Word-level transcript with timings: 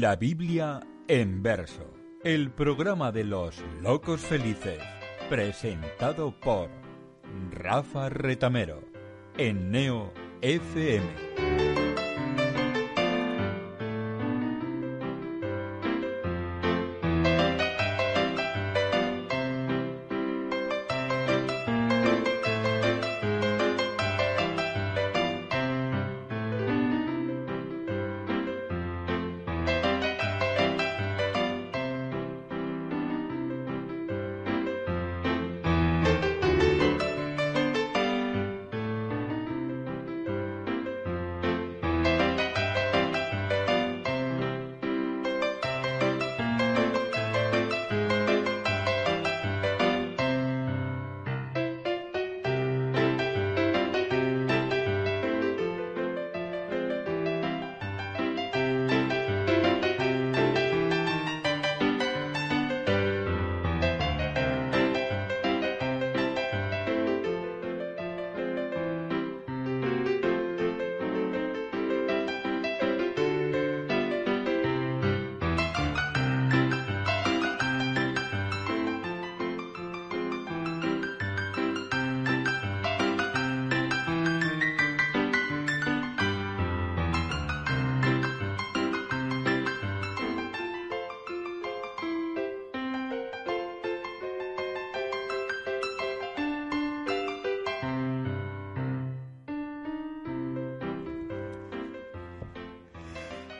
La 0.00 0.16
Biblia 0.16 0.80
en 1.06 1.40
verso. 1.40 1.88
El 2.24 2.50
programa 2.50 3.12
de 3.12 3.22
los 3.22 3.62
locos 3.80 4.22
felices. 4.22 4.80
Presentado 5.30 6.34
por 6.40 6.68
Rafa 7.52 8.08
Retamero. 8.08 8.80
En 9.38 9.70
Neo 9.70 10.12
FM. 10.40 11.06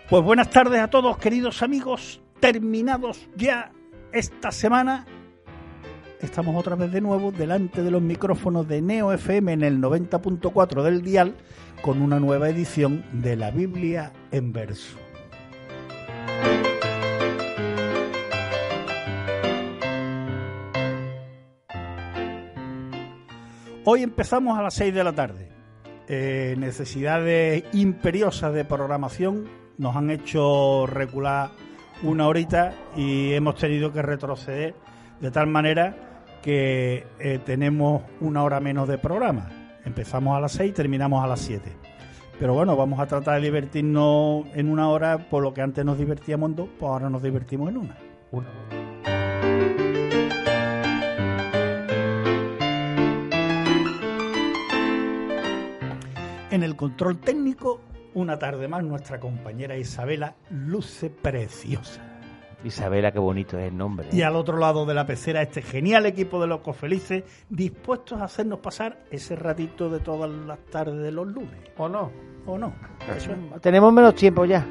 Pues 0.09 0.23
buenas 0.23 0.51
tardes 0.51 0.83
a 0.83 0.89
todos, 0.89 1.17
queridos 1.17 1.63
amigos. 1.63 2.21
Terminados 2.39 3.27
ya 3.37 3.73
esta 4.13 4.53
semana, 4.53 5.07
estamos 6.21 6.55
otra 6.57 6.77
vez 6.77 6.93
de 6.93 7.01
nuevo 7.01 7.33
delante 7.33 7.83
de 7.83 7.91
los 7.91 8.03
micrófonos 8.03 8.69
de 8.69 8.83
Neo 8.83 9.15
FM 9.15 9.55
en 9.55 9.63
el 9.63 9.81
90.4 9.81 10.83
del 10.83 11.01
dial 11.01 11.35
con 11.81 12.03
una 12.03 12.21
nueva 12.21 12.51
edición 12.51 13.03
de 13.13 13.37
la 13.37 13.51
Biblia 13.51 14.13
en 14.31 14.53
verso. 14.53 14.99
Hoy 23.87 24.03
empezamos 24.03 24.59
a 24.59 24.63
las 24.63 24.75
6 24.75 24.93
de 24.93 25.05
la 25.05 25.15
tarde. 25.15 25.49
Eh, 26.09 26.57
necesidades 26.59 27.65
imperiosas 27.73 28.53
de 28.53 28.67
programación 28.67 29.64
nos 29.79 29.97
han 29.97 30.11
hecho 30.11 30.87
recular 30.87 31.51
una 32.03 32.29
horita 32.29 32.75
y 32.97 33.33
hemos 33.33 33.57
tenido 33.57 33.93
que 33.93 34.03
retroceder 34.03 34.75
de 35.21 35.31
tal 35.31 35.47
manera 35.47 35.97
que 36.43 37.07
eh, 37.19 37.41
tenemos 37.45 38.03
una 38.21 38.43
hora 38.43 38.61
menos 38.61 38.89
de 38.89 38.99
programa. 38.99 39.51
Empezamos 39.85 40.37
a 40.37 40.41
las 40.41 40.53
6 40.53 40.71
y 40.71 40.75
terminamos 40.75 41.25
a 41.25 41.27
las 41.27 41.41
7. 41.41 41.73
Pero 42.39 42.55
bueno, 42.55 42.77
vamos 42.77 42.99
a 43.01 43.07
tratar 43.07 43.37
de 43.37 43.47
divertirnos 43.47 44.47
en 44.55 44.69
una 44.69 44.89
hora, 44.89 45.29
por 45.31 45.43
lo 45.43 45.55
que 45.55 45.63
antes 45.63 45.85
nos 45.85 45.99
divertíamos 45.99 46.51
en 46.51 46.57
dos, 46.57 46.69
pues 46.79 46.91
ahora 46.91 47.09
nos 47.09 47.23
divertimos 47.23 47.71
en 47.71 47.77
una. 47.79 47.97
En 56.51 56.63
el 56.63 56.77
control 56.77 57.19
técnico 57.19 57.81
una 58.15 58.39
tarde 58.39 58.69
más 58.69 58.83
nuestra 58.85 59.21
compañera 59.21 59.77
Isabela 59.77 60.35
luce 60.51 61.11
preciosa. 61.11 62.01
Isabela, 62.65 63.13
qué 63.13 63.19
bonito 63.19 63.59
es 63.59 63.69
el 63.69 63.77
nombre. 63.77 64.09
Y 64.11 64.23
al 64.23 64.37
otro 64.37 64.57
lado 64.57 64.87
de 64.87 64.95
la 64.95 65.05
pecera, 65.05 65.43
este 65.43 65.61
genial 65.61 66.07
equipo 66.07 66.41
de 66.41 66.47
locos 66.47 66.77
felices, 66.77 67.25
dispuestos 67.51 68.21
a 68.21 68.25
hacernos 68.25 68.61
pasar 68.61 69.05
ese 69.11 69.37
ratito 69.37 69.91
de 69.91 70.01
todas 70.01 70.31
las 70.31 70.59
tardes 70.71 71.03
de 71.03 71.13
los 71.13 71.27
lunes. 71.27 71.61
¿O 71.77 71.89
no? 71.89 72.11
¿O 72.47 72.57
no? 72.57 72.73
Tenemos 73.61 73.93
menos 73.93 74.15
tiempo 74.15 74.47
ya. 74.47 74.67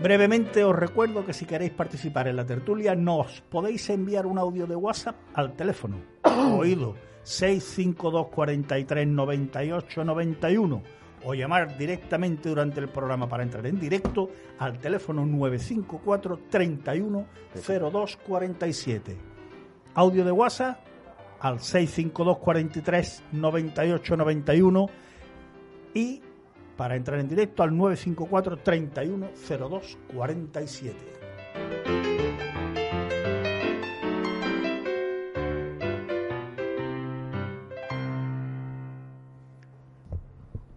Brevemente 0.00 0.64
os 0.64 0.74
recuerdo 0.74 1.24
que 1.24 1.32
si 1.32 1.46
queréis 1.46 1.72
participar 1.72 2.26
en 2.26 2.36
la 2.36 2.44
tertulia 2.44 2.94
nos 2.94 3.40
podéis 3.42 3.88
enviar 3.90 4.26
un 4.26 4.38
audio 4.38 4.66
de 4.66 4.74
WhatsApp 4.74 5.14
al 5.34 5.54
teléfono 5.54 5.96
oído 6.58 7.11
652 7.22 8.28
43 8.28 9.06
98 9.06 10.04
91 10.04 10.82
o 11.24 11.34
llamar 11.34 11.76
directamente 11.76 12.48
durante 12.48 12.80
el 12.80 12.88
programa 12.88 13.28
para 13.28 13.42
entrar 13.42 13.66
en 13.66 13.78
directo 13.78 14.30
al 14.58 14.78
teléfono 14.78 15.24
954 15.24 16.40
31 16.50 17.26
02 17.66 18.16
47. 18.16 19.16
Audio 19.94 20.24
de 20.24 20.32
WhatsApp 20.32 20.80
al 21.40 21.60
652 21.60 22.38
43 22.38 23.24
98 23.32 24.16
91 24.16 24.86
y 25.94 26.22
para 26.76 26.96
entrar 26.96 27.20
en 27.20 27.28
directo 27.28 27.62
al 27.62 27.76
954 27.76 28.56
31 28.58 29.28
02 29.48 29.98
47. 30.14 32.01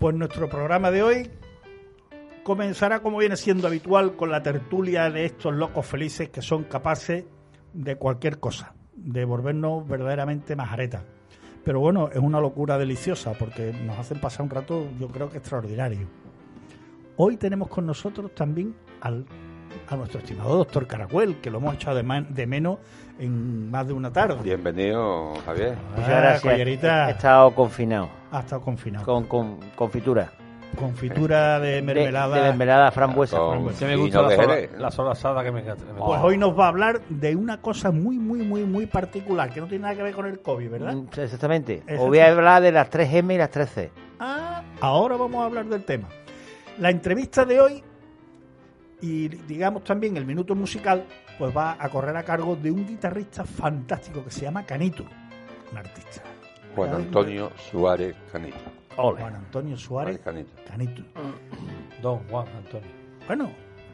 Pues 0.06 0.14
nuestro 0.14 0.48
programa 0.48 0.92
de 0.92 1.02
hoy 1.02 1.32
comenzará 2.44 3.00
como 3.00 3.18
viene 3.18 3.36
siendo 3.38 3.66
habitual 3.66 4.16
con 4.16 4.30
la 4.30 4.44
tertulia 4.44 5.10
de 5.10 5.26
estos 5.26 5.56
locos 5.56 5.84
felices 5.84 6.30
que 6.30 6.44
son 6.44 6.66
capaces 6.66 7.26
de 7.74 7.96
cualquier 7.96 8.40
cosa, 8.40 8.76
de 8.94 9.26
volvernos 9.26 9.88
verdaderamente 9.88 10.56
majaretas. 10.56 11.02
Pero 11.64 11.80
bueno, 11.80 12.10
es 12.14 12.20
una 12.20 12.40
locura 12.40 12.78
deliciosa 12.78 13.34
porque 13.34 13.74
nos 13.74 13.98
hacen 13.98 14.20
pasar 14.20 14.44
un 14.44 14.52
rato, 14.52 14.88
yo 15.00 15.08
creo 15.08 15.28
que 15.32 15.40
extraordinario. 15.40 16.08
Hoy 17.18 17.38
tenemos 17.38 17.68
con 17.70 17.88
nosotros 17.88 18.36
también 18.36 18.76
al, 19.02 19.26
a 19.88 19.96
nuestro 19.96 20.20
estimado 20.20 20.56
doctor 20.56 20.86
Caracuel, 20.86 21.42
que 21.42 21.50
lo 21.50 21.58
hemos 21.58 21.74
echado 21.74 21.98
de, 21.98 22.26
de 22.30 22.46
menos 22.46 22.78
en 23.18 23.72
más 23.72 23.88
de 23.88 23.94
una 23.94 24.14
tarde. 24.14 24.38
Bienvenido, 24.44 25.34
Javier. 25.44 25.76
Muchas 25.96 26.10
gracias. 26.10 27.08
He 27.08 27.10
estado 27.10 27.56
confinado. 27.56 28.10
Ha 28.36 28.40
estado 28.42 28.62
confinado. 28.62 29.06
Con, 29.06 29.26
con 29.26 29.60
confitura. 29.76 30.32
confitura 30.78 31.60
de 31.60 31.76
De, 31.76 31.82
mermelada. 31.82 32.36
de 32.36 32.42
mermelada 32.50 32.92
frambuesa. 32.92 33.38
Con 33.38 33.74
Que 33.74 33.86
me 33.86 33.96
gusta 33.96 34.22
la 34.24 34.30
sola, 34.36 34.42
Jerez, 34.54 34.72
¿no? 34.74 34.78
la 34.80 34.92
sola 34.92 35.12
asada 35.12 35.44
que 35.44 35.52
me 35.52 35.62
encanta. 35.62 35.86
Pues 35.98 36.20
hoy 36.22 36.38
nos 36.38 36.58
va 36.58 36.66
a 36.66 36.68
hablar 36.70 37.02
de 37.08 37.36
una 37.36 37.62
cosa 37.62 37.92
muy, 37.92 38.18
muy, 38.20 38.40
muy, 38.40 38.64
muy 38.66 38.86
particular, 38.88 39.54
que 39.54 39.62
no 39.62 39.68
tiene 39.68 39.84
nada 39.84 39.96
que 39.96 40.04
ver 40.04 40.14
con 40.14 40.26
el 40.26 40.40
COVID, 40.42 40.70
¿verdad? 40.70 40.94
Mm, 40.94 41.08
Exactamente. 41.18 41.74
Exactamente. 41.76 41.98
Os 41.98 42.08
voy 42.08 42.20
a 42.20 42.28
hablar 42.32 42.62
de 42.62 42.72
las 42.74 42.90
3M 42.90 43.36
y 43.36 43.38
las 43.38 43.52
3C. 43.52 43.90
Ah, 44.20 44.64
ahora 44.82 45.16
vamos 45.16 45.42
a 45.42 45.46
hablar 45.46 45.66
del 45.66 45.84
tema. 45.86 46.10
La 46.80 46.90
entrevista 46.90 47.46
de 47.46 47.60
hoy 47.62 47.84
y 49.02 49.28
digamos 49.30 49.84
también 49.84 50.18
el 50.18 50.26
minuto 50.26 50.56
musical, 50.56 51.06
pues 51.38 51.56
va 51.56 51.78
a 51.80 51.88
correr 51.90 52.16
a 52.18 52.24
cargo 52.24 52.56
de 52.56 52.72
un 52.72 52.86
guitarrista 52.86 53.46
fantástico 53.46 54.24
que 54.26 54.32
se 54.32 54.42
llama 54.42 54.66
Canito, 54.66 55.06
un 55.72 55.78
artista. 55.78 56.22
Juan 56.76 56.94
Antonio 56.94 57.52
Suárez 57.72 58.16
Canito. 58.32 58.58
Juan 58.96 59.36
Antonio 59.36 59.78
Suárez 59.78 60.20
Canito. 60.20 60.52
Canito. 60.68 61.02
Don 62.02 62.20
Juan 62.30 62.48
Antonio. 62.58 62.90
Bueno, 63.28 63.50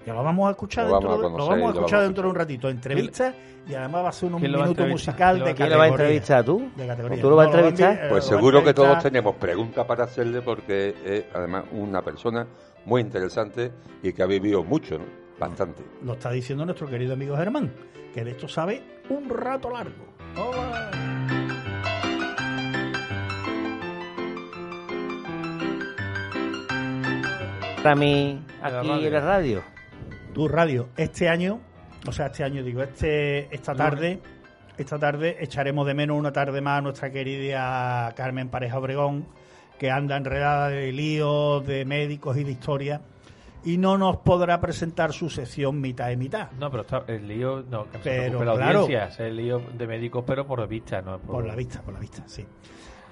ya 0.05 0.13
lo 0.13 0.23
vamos 0.23 0.47
a 0.47 0.51
escuchar, 0.51 0.87
Lo 0.87 0.93
dentro, 0.93 1.09
vamos 1.09 1.13
a 1.13 1.21
de- 1.21 1.23
lo 1.23 1.31
conocer 1.31 1.49
vamos 1.51 1.63
a 1.63 1.65
lo 1.65 1.79
escuchar 1.79 1.91
vamos 1.99 2.03
a 2.03 2.07
dentro 2.07 2.23
de 2.23 2.29
un 2.29 2.35
ratito. 2.35 2.69
Entrevista 2.69 3.33
y 3.67 3.73
además 3.75 4.03
va 4.05 4.09
a 4.09 4.11
ser 4.11 4.33
un 4.33 4.39
¿Quién 4.39 4.51
lo 4.51 4.57
va 4.59 4.63
a 4.65 4.67
minuto 4.67 4.87
musical 4.87 5.35
¿Quién 5.35 5.39
lo 5.39 5.45
de 5.45 5.51
va- 5.51 5.55
¿Quién 5.57 5.69
lo 5.69 5.77
va 5.77 5.83
a 5.83 5.87
categoría. 5.87 6.05
entrevistar 6.05 6.45
tú? 6.45 6.71
De 6.75 6.87
categoría. 6.87 7.21
¿Tú 7.21 7.29
lo 7.29 7.35
vas 7.35 7.47
a 7.47 7.49
entrevistar? 7.51 8.09
Pues 8.09 8.25
seguro 8.25 8.63
que 8.63 8.73
todos 8.73 9.03
tenemos 9.03 9.35
preguntas 9.35 9.85
para 9.85 10.03
hacerle 10.05 10.41
porque 10.41 10.95
es 11.05 11.25
además 11.33 11.65
una 11.71 12.01
persona 12.01 12.47
muy 12.85 13.01
interesante 13.01 13.71
y 14.01 14.11
que 14.13 14.23
ha 14.23 14.25
vivido 14.27 14.63
mucho, 14.63 14.97
¿no? 14.97 15.05
Bastante. 15.39 15.83
Lo 16.03 16.13
está 16.13 16.29
diciendo 16.31 16.65
nuestro 16.65 16.87
querido 16.87 17.13
amigo 17.13 17.35
Germán, 17.37 17.71
que 18.13 18.23
de 18.23 18.31
esto 18.31 18.47
sabe 18.47 18.83
un 19.09 19.27
rato 19.29 19.69
largo. 19.71 21.00
Para 27.83 27.95
mí, 27.95 28.39
la 28.61 28.67
aquí 28.67 28.87
radio. 28.87 29.07
en 29.07 29.13
la 29.13 29.19
radio. 29.21 29.63
Tu 30.33 30.47
radio, 30.47 30.89
este 30.97 31.27
año, 31.27 31.59
o 32.07 32.11
sea, 32.11 32.27
este 32.27 32.43
año 32.43 32.63
digo, 32.63 32.83
este 32.83 33.53
esta 33.53 33.73
tarde, 33.73 34.19
esta 34.77 34.99
tarde 34.99 35.37
echaremos 35.39 35.87
de 35.87 35.93
menos 35.95 36.17
una 36.17 36.31
tarde 36.31 36.61
más 36.61 36.77
a 36.77 36.81
nuestra 36.81 37.11
querida 37.11 38.13
Carmen 38.15 38.49
Pareja 38.49 38.77
Obregón, 38.77 39.25
que 39.79 39.89
anda 39.89 40.15
enredada 40.15 40.69
de 40.69 40.91
líos, 40.91 41.65
de 41.65 41.83
médicos 41.85 42.37
y 42.37 42.43
de 42.43 42.51
historia, 42.51 43.01
y 43.65 43.77
no 43.77 43.97
nos 43.97 44.17
podrá 44.17 44.61
presentar 44.61 45.11
su 45.11 45.29
sección 45.29 45.81
mitad 45.81 46.11
y 46.11 46.17
mitad. 46.17 46.51
No, 46.59 46.69
pero 46.69 46.83
está 46.83 47.03
el 47.07 47.27
lío, 47.27 47.63
no, 47.67 47.85
que 47.89 47.97
se 47.97 48.03
Pero, 48.03 48.43
la 48.45 48.53
claro. 48.55 48.79
audiencia, 48.81 49.07
es 49.07 49.19
el 49.19 49.35
lío 49.35 49.59
de 49.75 49.87
médicos, 49.87 50.23
pero 50.25 50.45
por 50.45 50.65
vista, 50.67 51.01
no 51.01 51.19
Por 51.19 51.45
la 51.45 51.55
vista, 51.55 51.81
por 51.81 51.95
la 51.95 51.99
vista, 51.99 52.23
sí. 52.27 52.45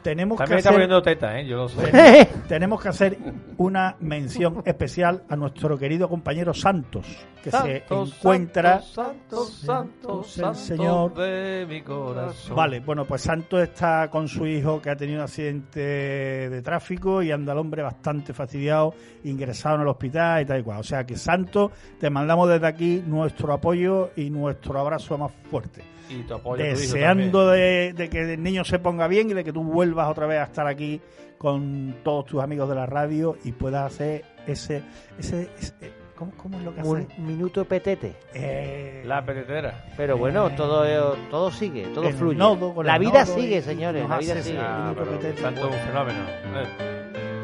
Tenemos 0.02 0.38
También 0.38 0.56
que 0.56 0.60
está 0.60 0.70
hacer, 0.70 0.78
poniendo 0.78 1.02
teta, 1.02 1.40
¿eh? 1.40 1.46
Yo 1.46 1.58
lo 1.58 1.70
sé. 1.70 2.30
tenemos, 2.48 2.82
que 2.82 2.90
hacer 2.90 3.18
una 3.58 3.98
mención 4.00 4.62
especial 4.66 5.24
a 5.28 5.36
nuestro 5.36 5.78
querido 5.78 6.08
compañero 6.08 6.54
Santos, 6.54 7.06
que 7.44 7.52
se 7.52 7.84
encuentra 7.90 8.82
Santos, 8.82 9.54
Santos, 9.54 10.38
el 10.38 10.44
Santos 10.44 10.60
Señor. 10.60 11.14
de 11.16 11.66
mi 11.68 11.82
corazón. 11.82 12.56
Vale, 12.56 12.80
bueno, 12.80 13.06
pues 13.06 13.22
Santos 13.22 13.62
está 13.62 14.10
con 14.10 14.30
su 14.30 14.48
hijo 14.48 14.82
que 14.82 14.90
ha 14.90 14.96
tenido 14.96 15.20
un 15.20 15.24
accidente 15.26 15.80
de 15.80 16.62
tráfico 16.62 17.22
y 17.22 17.32
anda 17.32 17.52
el 17.52 17.60
hombre 17.60 17.84
bastante 17.84 18.34
fastidiado, 18.34 18.94
ingresado 19.26 19.76
en 19.76 19.82
el 19.82 19.88
hospital 19.90 20.42
y 20.42 20.46
tal 20.46 20.60
y 20.62 20.64
cual. 20.64 20.80
O 20.80 20.84
sea 20.84 21.06
que 21.06 21.18
Santos, 21.18 21.72
te 22.00 22.10
mandamos 22.10 22.48
desde 22.48 22.68
aquí 22.68 23.04
nuestro 23.06 23.52
apoyo 23.52 24.12
y 24.16 24.30
nuestro 24.30 24.80
abrazo 24.80 25.18
más 25.18 25.32
fuerte. 25.50 25.99
Y 26.10 26.24
tu 26.24 26.34
apoyo 26.34 26.56
a 26.56 26.58
tu 26.58 26.64
hijo 26.74 26.80
Deseando 26.94 27.48
de, 27.50 27.94
de 27.94 28.10
que 28.10 28.34
el 28.34 28.42
niño 28.44 28.64
se 28.64 28.80
ponga 28.80 29.08
bien 29.08 29.30
y 29.30 29.34
de 29.34 29.44
que 29.44 29.54
tú 29.54 29.64
vuelvas 29.64 30.10
otra 30.10 30.26
vez 30.26 30.40
a 30.40 30.44
estar 30.44 30.68
aquí 30.68 31.00
con 31.38 31.96
todos 32.04 32.26
tus 32.26 32.42
amigos 32.44 32.68
de 32.70 32.76
la 32.76 32.86
radio 32.86 33.38
y 33.44 33.52
puedas 33.52 33.86
hacer 33.94 34.26
ese... 34.48 34.84
ese, 35.18 35.50
ese- 35.58 35.74
¿cómo, 36.16 36.32
cómo 36.36 36.58
es 36.58 36.66
lo 36.66 36.74
que 36.76 36.82
hace? 36.82 36.90
Un 36.90 37.08
minuto 37.28 37.64
petete. 37.64 38.16
Eh. 38.34 39.04
La 39.06 39.24
peletera. 39.26 39.86
Pero 39.96 40.18
bueno, 40.18 40.50
todo, 40.56 41.16
todo 41.32 41.50
sigue, 41.52 41.84
todo 41.94 42.10
fluye. 42.12 42.38
nodo 42.38 42.84
la 42.84 42.98
vida 42.98 43.26
sigue, 43.26 43.58
y- 43.58 43.62
señores, 43.62 44.08
la 44.10 44.18
vida 44.18 44.34
hace 44.34 44.44
sigue. 44.44 44.60
Ah, 44.62 44.92
minuto 44.94 45.02
pero 45.06 45.30
es 45.30 45.64
un 45.72 45.88
fenómeno. 45.88 46.20
Eh, 46.56 47.40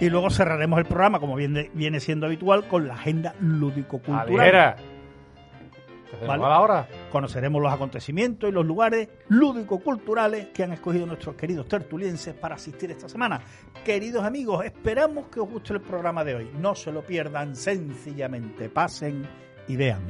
Y 0.00 0.10
luego 0.10 0.30
cerraremos 0.30 0.78
el 0.78 0.84
programa, 0.84 1.18
como 1.18 1.34
viene, 1.34 1.70
viene 1.74 1.98
siendo 2.00 2.26
habitual, 2.26 2.68
con 2.68 2.86
la 2.86 2.94
agenda 2.94 3.34
lúdico-cultural. 3.40 4.28
Javiera. 4.28 4.76
¿Te 4.76 6.16
hacemos 6.16 6.28
Vale. 6.28 6.44
a 6.44 6.48
la 6.48 6.60
hora? 6.60 6.88
Conoceremos 7.10 7.60
los 7.60 7.72
acontecimientos 7.72 8.48
y 8.48 8.52
los 8.52 8.64
lugares 8.64 9.08
lúdico-culturales 9.28 10.46
que 10.54 10.62
han 10.62 10.72
escogido 10.72 11.04
nuestros 11.04 11.34
queridos 11.34 11.68
tertulienses 11.68 12.34
para 12.34 12.54
asistir 12.54 12.90
esta 12.90 13.08
semana. 13.08 13.40
Queridos 13.84 14.24
amigos, 14.24 14.64
esperamos 14.64 15.26
que 15.26 15.40
os 15.40 15.50
guste 15.50 15.74
el 15.74 15.80
programa 15.80 16.24
de 16.24 16.36
hoy. 16.36 16.50
No 16.58 16.74
se 16.74 16.92
lo 16.92 17.02
pierdan, 17.02 17.54
sencillamente 17.54 18.70
pasen 18.70 19.26
y 19.66 19.76
vean. 19.76 20.00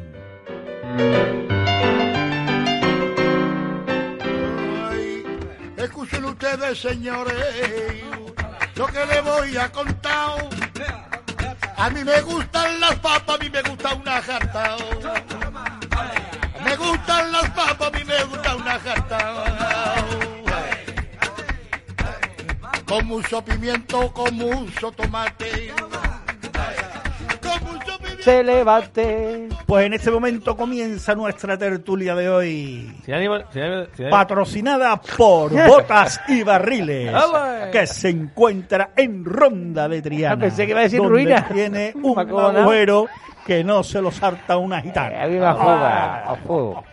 Ay, 4.89 5.25
Escuchen 5.77 6.25
ustedes, 6.27 6.79
señores, 6.81 7.35
lo 8.79 8.87
que 8.87 9.05
les 9.07 9.25
voy 9.25 9.57
a 9.57 9.71
contar. 9.73 10.49
A 11.77 11.91
mí 11.91 12.05
me 12.05 12.21
gustan 12.23 12.81
las 12.81 12.95
papas, 13.01 13.37
a 13.37 13.43
mí 13.43 13.51
me 13.51 13.63
gusta 13.63 13.95
una 13.95 14.23
jarta. 14.23 14.77
Me 16.65 16.77
gustan 16.77 17.33
las 17.33 17.51
papas, 17.51 17.89
a 17.89 17.91
mí 17.91 18.05
me 18.05 18.25
gusta 18.25 18.55
una 18.55 18.79
jarta. 18.79 19.35
Con 22.87 23.07
mucho 23.07 23.45
pimiento, 23.45 24.13
con 24.13 24.35
mucho 24.37 24.93
tomate. 24.93 25.75
Se 28.21 28.43
levante. 28.43 29.49
Pues 29.67 29.87
en 29.87 29.95
este 29.95 30.11
momento 30.11 30.57
comienza 30.57 31.15
nuestra 31.15 31.57
tertulia 31.57 32.15
de 32.15 32.29
hoy. 32.29 32.95
Sin 33.05 33.15
ánimo, 33.15 33.37
sin 33.53 33.63
ánimo, 33.63 33.87
sin 33.95 34.05
ánimo- 34.07 34.11
patrocinada 34.11 35.01
por 35.01 35.53
Botas 35.67 36.21
y 36.29 36.43
Barriles, 36.43 37.15
¡Ale! 37.15 37.71
que 37.71 37.87
se 37.87 38.09
encuentra 38.11 38.91
en 38.97 39.25
Ronda 39.25 39.89
de 39.89 40.03
Triana. 40.03 40.35
Ah, 40.35 40.39
pensé 40.39 40.65
que 40.67 40.71
iba 40.73 40.81
a 40.81 40.83
decir 40.85 40.99
donde 40.99 41.13
ruina. 41.15 41.49
Tiene 41.53 41.93
un 42.03 42.19
agujero 42.19 43.07
que 43.47 43.63
no 43.65 43.83
se 43.83 44.03
lo 44.03 44.11
salta 44.11 44.57
una 44.59 44.81
Eh, 44.81 44.83
gitana. 44.83 45.23
Había 45.23 45.39
una 45.41 45.55
fuga, 45.55 46.17
a 46.33 46.37
fuego. 46.37 46.85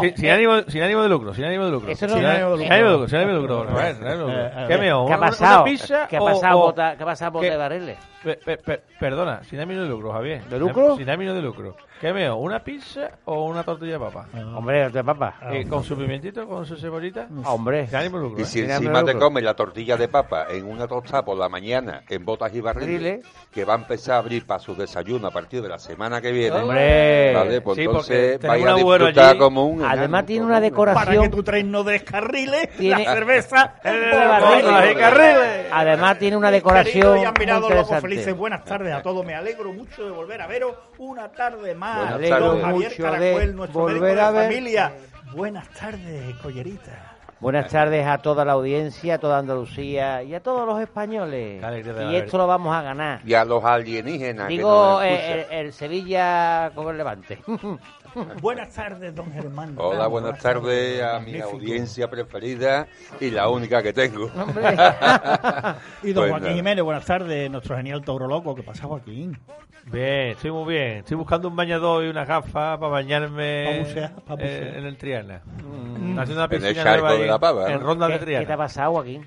Sin, 0.00 0.16
sin 0.16 0.30
ánimo, 0.30 0.62
sin 0.66 0.82
ánimo 0.82 1.02
de 1.02 1.08
lucro, 1.08 1.34
sin 1.34 1.44
ánimo 1.44 1.66
de 1.66 1.70
lucro. 1.70 1.90
Eso 1.90 2.06
no- 2.08 2.14
sin, 2.16 2.24
ánimo 2.24 2.50
de 2.50 2.56
sin 2.56 2.62
lucro. 2.64 2.74
ánimo 2.74 2.86
de 2.88 2.92
lucro, 2.94 3.08
sin 3.08 3.18
ánimo 3.18 3.32
de 3.34 3.40
lucro. 3.48 3.80
Eh, 3.80 4.66
¿Qué 4.66 4.74
ha 4.90 4.98
¿Una- 4.98 5.18
pasado? 5.20 5.54
¿Una 5.56 5.64
pizza 5.64 6.06
¿Qué 6.08 6.16
ha 6.16 6.20
pasado, 6.20 6.58
bota, 6.58 6.96
¿Qué 6.96 7.02
ha 7.02 7.06
pasado, 7.06 7.30
bota 7.32 7.44
¿Qué? 7.44 7.50
de 7.50 7.56
barriles? 7.56 7.98
Pe- 8.24 8.36
pe- 8.42 8.56
pe- 8.56 8.80
perdona, 8.98 9.44
sin 9.44 9.60
ánimo 9.60 9.82
de 9.82 9.88
lucro, 9.88 10.10
Javier. 10.12 10.42
¿De 10.44 10.58
lucro? 10.58 10.96
Sin 10.96 11.10
ánimo 11.10 11.34
de 11.34 11.42
lucro. 11.42 11.76
¿Qué 12.00 12.12
meo? 12.12 12.36
¿Una 12.36 12.62
pizza 12.62 13.10
o 13.26 13.44
una 13.44 13.62
tortilla 13.62 13.92
de 13.92 13.98
papa? 13.98 14.26
Hombre, 14.56 14.90
de 14.90 15.04
papa. 15.04 15.36
Eh, 15.52 15.66
¿Con 15.66 15.84
su 15.84 15.96
pimientito, 15.96 16.46
con 16.46 16.66
su 16.66 16.76
cebollita? 16.76 17.28
Hombre. 17.44 17.86
Sin 17.86 17.96
ánimo 17.96 18.18
de 18.18 18.24
lucro. 18.24 18.38
Y 18.40 18.42
¿eh? 18.42 18.46
si 18.46 18.62
Mira, 18.62 18.76
encima 18.76 19.04
te 19.04 19.14
comes 19.14 19.42
la 19.44 19.54
tortilla 19.54 19.96
de 19.96 20.08
papa 20.08 20.46
en 20.50 20.66
una 20.66 20.86
tostada 20.88 21.24
por 21.24 21.36
la 21.38 21.48
mañana 21.48 22.02
en 22.08 22.24
botas 22.24 22.54
y 22.54 22.60
barriles, 22.60 23.24
que 23.52 23.64
va 23.64 23.74
a 23.74 23.76
empezar 23.76 24.16
a 24.16 24.18
abrir 24.18 24.46
para 24.46 24.58
su 24.60 24.74
desayuno 24.74 25.28
a 25.28 25.30
partir 25.30 25.62
de 25.62 25.68
la 25.68 25.78
semana 25.78 26.20
que 26.20 26.32
viene, 26.32 26.56
Hombre. 26.56 27.32
¿vale? 27.34 27.60
Pues 27.60 27.76
Sí, 27.76 27.82
entonces 27.84 28.40
vaya 28.42 28.72
a 28.72 28.74
disfrutar 28.74 29.30
allí. 29.30 29.38
como 29.38 29.66
un 29.66 29.82
Además 29.82 30.04
enano, 30.08 30.24
tiene 30.26 30.40
como 30.40 30.48
una 30.48 30.56
un 30.58 30.62
decoración. 30.62 31.04
Para 31.06 31.22
que 31.22 31.28
tu 31.28 31.42
tren 31.42 31.70
no 31.70 31.84
descarrile 31.84 32.70
Tiene- 32.78 33.04
la 33.04 33.14
cerveza 33.14 33.74
en 33.84 34.90
y 34.90 34.94
carriles. 34.96 35.66
Además 35.72 36.18
tiene 36.18 36.36
una 36.36 36.50
decoración 36.50 37.18
muy 37.18 37.26
interesante. 37.26 38.13
Felices, 38.14 38.36
buenas 38.36 38.64
tardes 38.64 38.92
a 38.94 39.02
todos. 39.02 39.24
Me 39.24 39.34
alegro 39.34 39.72
mucho 39.72 40.04
de 40.04 40.10
volver 40.10 40.40
a 40.42 40.46
veros 40.46 40.74
una 40.98 41.30
tarde 41.30 41.74
más. 41.74 41.96
Buenas 41.98 42.14
alegro 42.14 42.38
Don 42.40 42.60
tardes. 42.60 42.64
Javier 42.64 42.90
mucho 42.90 43.02
Caracuel, 43.02 43.48
de 43.48 43.54
nuestro 43.54 43.80
volver 43.80 44.00
médico 44.00 44.14
de 44.16 44.20
a 44.20 44.30
ver. 44.30 44.44
familia. 44.48 44.92
Buenas 45.32 45.68
tardes, 45.70 46.36
collerita. 46.36 47.13
Buenas 47.44 47.70
tardes 47.70 48.06
a 48.06 48.16
toda 48.16 48.42
la 48.46 48.52
audiencia, 48.52 49.16
a 49.16 49.18
toda 49.18 49.36
Andalucía 49.36 50.22
y 50.22 50.34
a 50.34 50.42
todos 50.42 50.66
los 50.66 50.80
españoles. 50.80 51.62
Y 52.10 52.16
esto 52.16 52.38
lo 52.38 52.46
vamos 52.46 52.74
a 52.74 52.80
ganar. 52.80 53.20
Y 53.22 53.34
a 53.34 53.44
los 53.44 53.62
alienígenas 53.62 54.48
que 54.48 54.54
Digo, 54.54 54.70
nos 54.70 55.02
eh, 55.04 55.46
el, 55.50 55.66
el 55.66 55.72
Sevilla 55.74 56.72
con 56.74 56.88
el 56.88 56.96
Levante. 56.96 57.40
Buenas 58.40 58.72
tardes, 58.72 59.14
don 59.14 59.30
Germán. 59.30 59.74
Hola, 59.76 60.06
buenas 60.06 60.38
tardes 60.38 61.02
a 61.02 61.18
mi 61.20 61.32
Magnífico. 61.32 61.50
audiencia 61.50 62.08
preferida 62.08 62.86
y 63.20 63.28
la 63.30 63.50
única 63.50 63.82
que 63.82 63.92
tengo. 63.92 64.30
Hombre. 64.34 64.64
Y 66.02 66.12
don 66.14 66.22
Pues 66.24 66.30
Joaquín. 66.30 66.54
Jiménez, 66.54 66.82
buenas 66.82 67.04
tardes, 67.04 67.50
nuestro 67.50 67.76
genial 67.76 68.02
tauro 68.02 68.26
loco. 68.26 68.54
¿Qué 68.54 68.62
pasa, 68.62 68.86
Joaquín? 68.86 69.38
Bien, 69.86 70.28
estoy 70.30 70.50
muy 70.50 70.72
bien. 70.72 70.92
Estoy 70.98 71.16
buscando 71.16 71.48
un 71.48 71.56
bañador 71.56 72.04
y 72.04 72.08
una 72.08 72.24
gafa 72.24 72.78
para 72.78 72.88
bañarme 72.88 73.64
Pa' 73.66 73.78
bucear, 73.78 74.14
pa' 74.24 74.34
bucear. 74.34 74.62
eh, 74.62 74.78
en 74.78 74.86
el 74.86 74.96
Triana. 74.96 75.42
Mm. 75.62 76.18
Haciendo 76.18 76.44
una 76.44 76.56
En 76.56 76.64
el 76.64 76.74
charco 76.74 77.00
nueva 77.02 77.12
de 77.18 77.26
la 77.26 77.38
Pava, 77.38 77.70
En. 77.72 77.80
Ronda 77.80 78.08
de 78.08 78.14
¿Qué, 78.14 78.18
qué 78.20 78.24
te 78.26 78.36
ha 78.36 78.38
Triana. 78.40 78.56
pasado, 78.56 78.92
Joaquín? 78.92 79.26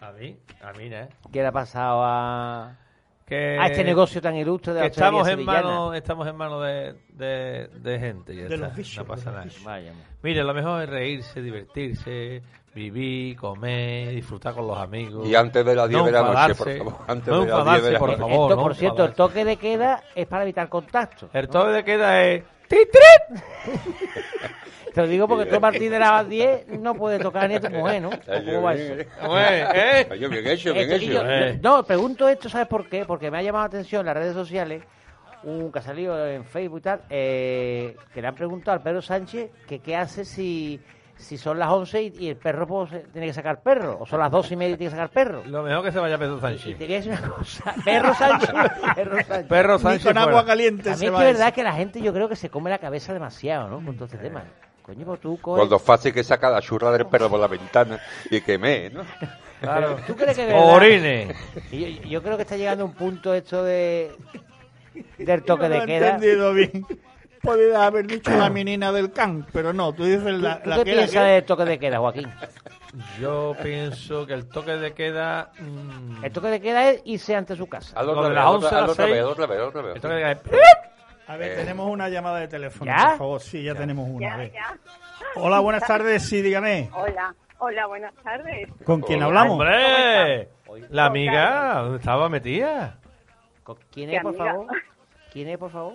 A 0.00 0.12
mí, 0.12 0.36
a 0.62 0.72
mí, 0.72 0.84
¿eh? 0.84 1.08
¿Qué 1.32 1.40
le 1.40 1.46
ha 1.46 1.52
pasado 1.52 2.02
a...? 2.04 2.76
que 3.26 3.58
a 3.58 3.66
este 3.66 3.82
negocio 3.82 4.22
tan 4.22 4.36
ilustre 4.36 4.72
de 4.72 4.78
la 4.82 4.86
estamos 4.86 5.26
en 5.26 5.44
manos 5.44 5.96
estamos 5.96 6.28
en 6.28 6.36
manos 6.36 6.62
de, 6.64 6.94
de, 7.08 7.66
de 7.80 7.98
gente 7.98 8.36
ya 8.36 8.44
De 8.44 8.54
está, 8.54 8.68
los 8.68 8.76
vicios, 8.76 8.98
no 9.04 9.12
pasa 9.12 9.32
nada. 9.32 9.46
Vaya, 9.64 9.92
mire 10.22 10.44
lo 10.44 10.54
mejor 10.54 10.82
es 10.84 10.88
reírse 10.88 11.42
divertirse 11.42 12.40
vivir 12.76 13.36
comer 13.36 14.10
disfrutar 14.10 14.52
con 14.52 14.66
los 14.66 14.78
amigos 14.78 15.26
Y 15.26 15.34
antes 15.34 15.64
de 15.64 15.74
las 15.74 15.88
10 15.88 15.98
no 15.98 16.06
de 16.06 16.12
la 16.12 16.22
noche, 16.22 16.54
por 16.54 16.76
favor. 16.76 16.94
Antes 17.08 17.26
no 17.28 17.40
de 17.40 17.46
las 17.46 17.64
10 17.64 17.82
de 17.82 17.90
la 17.90 17.98
enfadarse, 17.98 17.98
por 17.98 18.08
noche. 18.10 18.20
favor 18.20 18.50
Esto, 18.50 18.56
no 18.56 18.62
por 18.62 18.74
cierto, 18.74 19.04
el 19.06 19.14
toque 19.14 19.44
de 19.44 19.56
queda 19.56 20.02
es 20.14 20.26
para 20.26 20.42
evitar 20.42 20.68
contacto. 20.68 21.30
el 21.32 21.48
toque 21.48 21.72
de 21.72 21.84
queda 21.84 22.22
es 22.22 22.44
¡Titrit! 22.68 23.42
Te 24.94 25.02
lo 25.02 25.08
digo 25.08 25.28
porque 25.28 25.44
tú 25.44 25.56
a 25.56 25.60
partir 25.60 25.90
de 25.90 25.98
las 25.98 26.26
10 26.26 26.68
no 26.80 26.94
puedes 26.94 27.20
tocar 27.20 27.48
ni 27.48 27.56
a 27.56 27.60
tu 27.60 27.70
mujer, 27.70 28.00
¿no? 28.00 28.08
¿O 28.08 28.44
¿Cómo 28.44 28.62
va 28.62 28.74
eso? 28.74 28.94
¿eh? 28.94 30.06
Bien 30.18 30.46
hecho, 30.46 30.72
bien 30.72 30.90
Esto, 30.90 31.04
y 31.04 31.10
hecho. 31.10 31.58
no, 31.60 31.84
pregunto 31.84 32.26
esto, 32.28 32.48
¿sabes 32.48 32.66
por 32.66 32.88
qué? 32.88 33.04
Porque 33.04 33.30
me 33.30 33.38
ha 33.38 33.42
llamado 33.42 33.64
la 33.64 33.68
atención 33.68 34.00
en 34.00 34.06
las 34.06 34.16
redes 34.16 34.34
sociales, 34.34 34.82
un 35.42 35.70
que 35.70 35.78
ha 35.80 35.82
salido 35.82 36.26
en 36.26 36.44
Facebook 36.46 36.78
y 36.78 36.82
tal, 36.82 37.02
eh, 37.10 37.94
que 38.14 38.22
le 38.22 38.26
han 38.26 38.34
preguntado 38.34 38.78
al 38.78 38.82
Pedro 38.82 39.02
Sánchez 39.02 39.50
que 39.68 39.80
qué 39.80 39.96
hace 39.96 40.24
si, 40.24 40.80
si 41.16 41.38
son 41.38 41.58
las 41.58 41.68
11 41.70 42.02
y, 42.02 42.12
y 42.20 42.28
el 42.28 42.36
perro 42.36 42.66
pues, 42.66 42.92
eh, 42.92 43.06
tiene 43.12 43.26
que 43.28 43.32
sacar 43.32 43.62
perro, 43.62 43.98
o 44.00 44.06
son 44.06 44.20
las 44.20 44.30
12 44.30 44.54
y 44.54 44.56
media 44.56 44.74
y 44.74 44.76
tiene 44.76 44.90
que 44.90 44.96
sacar 44.96 45.10
perro. 45.10 45.42
lo 45.46 45.62
mejor 45.62 45.84
que 45.84 45.92
se 45.92 45.98
vaya 45.98 46.18
Pedro 46.18 46.36
Y 46.36 46.40
Sánchez 46.40 46.78
te 46.78 46.84
voy 46.84 46.94
a 46.94 46.96
decir 46.98 47.12
una 47.12 47.28
cosa, 47.28 47.74
perro 47.84 48.14
Sánchez, 48.14 48.50
perro 48.94 49.16
Sánchez. 49.24 49.46
perro 49.48 49.74
Ni 49.76 49.82
Sánchez 49.82 50.04
con 50.04 50.18
agua 50.18 50.44
caliente 50.46 50.90
A 50.90 50.92
mí 50.92 50.98
se 50.98 51.06
es 51.06 51.12
va 51.12 51.18
que 51.20 51.24
verdad 51.24 51.52
que 51.54 51.62
la 51.62 51.72
gente 51.72 52.00
yo 52.00 52.12
creo 52.12 52.28
que 52.28 52.36
se 52.36 52.50
come 52.50 52.70
la 52.70 52.78
cabeza 52.78 53.12
demasiado, 53.12 53.68
¿no? 53.68 53.84
Con 53.84 53.94
todo 53.96 54.04
este 54.06 54.18
tema. 54.18 54.44
Coño, 54.82 55.04
pues 55.04 55.20
tú 55.20 55.36
coges... 55.40 55.58
Cuando 55.60 55.78
fácil 55.80 56.12
que 56.14 56.22
saca 56.22 56.48
la 56.48 56.60
churra 56.60 56.92
del 56.92 57.06
perro 57.06 57.28
por 57.28 57.40
la 57.40 57.48
ventana 57.48 57.98
y 58.30 58.40
quemé, 58.40 58.90
¿no? 58.90 59.02
claro 59.60 59.96
¿Tú 60.06 60.14
crees 60.14 60.36
que 60.36 60.52
orine 60.52 61.34
Y 61.72 61.96
yo, 61.96 62.02
yo 62.08 62.22
creo 62.22 62.36
que 62.36 62.42
está 62.42 62.56
llegando 62.56 62.84
un 62.84 62.92
punto 62.92 63.34
esto 63.34 63.64
de 63.64 64.12
del 65.18 65.42
toque 65.42 65.64
No 65.64 65.68
lo 65.70 65.74
de 65.74 65.82
he 65.82 65.86
queda. 65.86 66.08
entendido 66.14 66.52
bien. 66.52 66.86
Podría 67.46 67.86
haber 67.86 68.06
dicho 68.06 68.30
la 68.36 68.50
menina 68.50 68.92
del 68.92 69.12
can, 69.12 69.46
pero 69.52 69.72
no, 69.72 69.92
tú 69.92 70.04
dices 70.04 70.24
la, 70.24 70.60
¿Tú 70.62 70.68
la 70.70 70.76
qué 70.78 70.84
que 70.84 70.90
era 70.92 71.00
piensas 71.02 71.26
del 71.26 71.44
toque 71.44 71.64
de 71.64 71.78
queda, 71.78 71.98
Joaquín? 71.98 72.28
yo 73.20 73.54
pienso 73.62 74.26
que 74.26 74.32
el 74.34 74.48
toque 74.48 74.72
de 74.72 74.94
queda 74.94 75.50
mm, 75.58 76.24
El 76.24 76.32
toque 76.32 76.48
de 76.48 76.60
queda 76.60 76.90
es 76.90 77.02
irse 77.04 77.36
ante 77.36 77.54
su 77.56 77.66
casa. 77.68 77.98
Hazlo 77.98 78.14
Lo 78.14 78.20
otra 78.20 78.28
de 78.30 78.34
vez, 78.34 78.36
las 78.36 78.46
hazlo 78.46 78.56
11 78.56 78.66
a 78.66 78.68
hazlo 78.68 78.80
las 78.86 78.90
otra 78.92 79.04
vez, 79.06 79.14
6. 79.14 79.24
otra 79.32 79.46
vez, 79.46 79.60
otra 79.60 79.82
vez. 79.82 79.94
el 79.96 80.00
toque 80.02 80.14
de 80.14 80.20
queda 80.20 80.32
es 80.32 80.68
A 81.28 81.36
ver, 81.36 81.52
Eh. 81.52 81.54
tenemos 81.56 81.90
una 81.90 82.08
llamada 82.08 82.38
de 82.38 82.48
teléfono, 82.48 82.90
¿Ya? 82.96 83.08
por 83.10 83.18
favor. 83.18 83.40
Sí, 83.40 83.62
ya, 83.62 83.74
tenemos 83.74 84.08
una. 84.08 84.26
a 84.26 84.30
Ya, 84.30 84.36
ver. 84.36 84.52
ya. 84.52 84.78
Hola, 85.36 85.60
buenas 85.60 85.86
tardes. 85.86 86.22
Sí, 86.22 86.40
dígame. 86.42 86.88
Hola, 86.94 87.34
hola, 87.58 87.86
buenas 87.86 88.14
tardes. 88.22 88.68
¿Con 88.84 89.00
quién 89.02 89.18
Hola. 89.22 89.26
hablamos? 89.42 89.52
¡Hombre! 89.60 90.48
La 90.90 91.06
amiga, 91.06 91.80
¿dónde 91.82 91.98
estaba 91.98 92.28
metida? 92.28 92.98
¿Con- 93.62 93.78
¿Quién 93.92 94.10
¿Qué 94.10 94.16
es, 94.16 94.22
por 94.22 94.30
amiga? 94.34 94.52
favor? 94.52 94.66
¿Quién 95.32 95.48
es, 95.48 95.58
por 95.58 95.70
favor? 95.70 95.94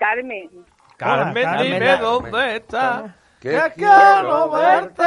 Carmen, 0.00 0.48
Carmen, 0.96 1.44
Carmen. 1.44 1.72
dime 1.72 1.96
dónde 1.98 2.56
está. 2.56 3.14
Que 3.38 3.60
quiero 3.76 4.50
verte. 4.50 5.02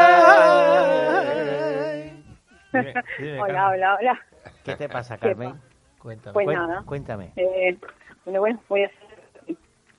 Dime, 2.71 2.93
dime, 3.17 3.41
hola, 3.41 3.69
hola, 3.69 3.97
hola. 3.99 4.19
¿Qué 4.63 4.75
te 4.75 4.87
pasa, 4.87 5.17
¿Qué 5.17 5.29
Carmen? 5.29 5.59
Cuéntame. 5.97 6.33
Pues 6.33 6.47
nada. 6.47 6.83
Cuéntame. 6.85 7.33
Eh, 7.35 7.75
bueno, 8.23 8.39
bueno, 8.41 8.61
voy 8.69 8.83
a, 8.83 8.91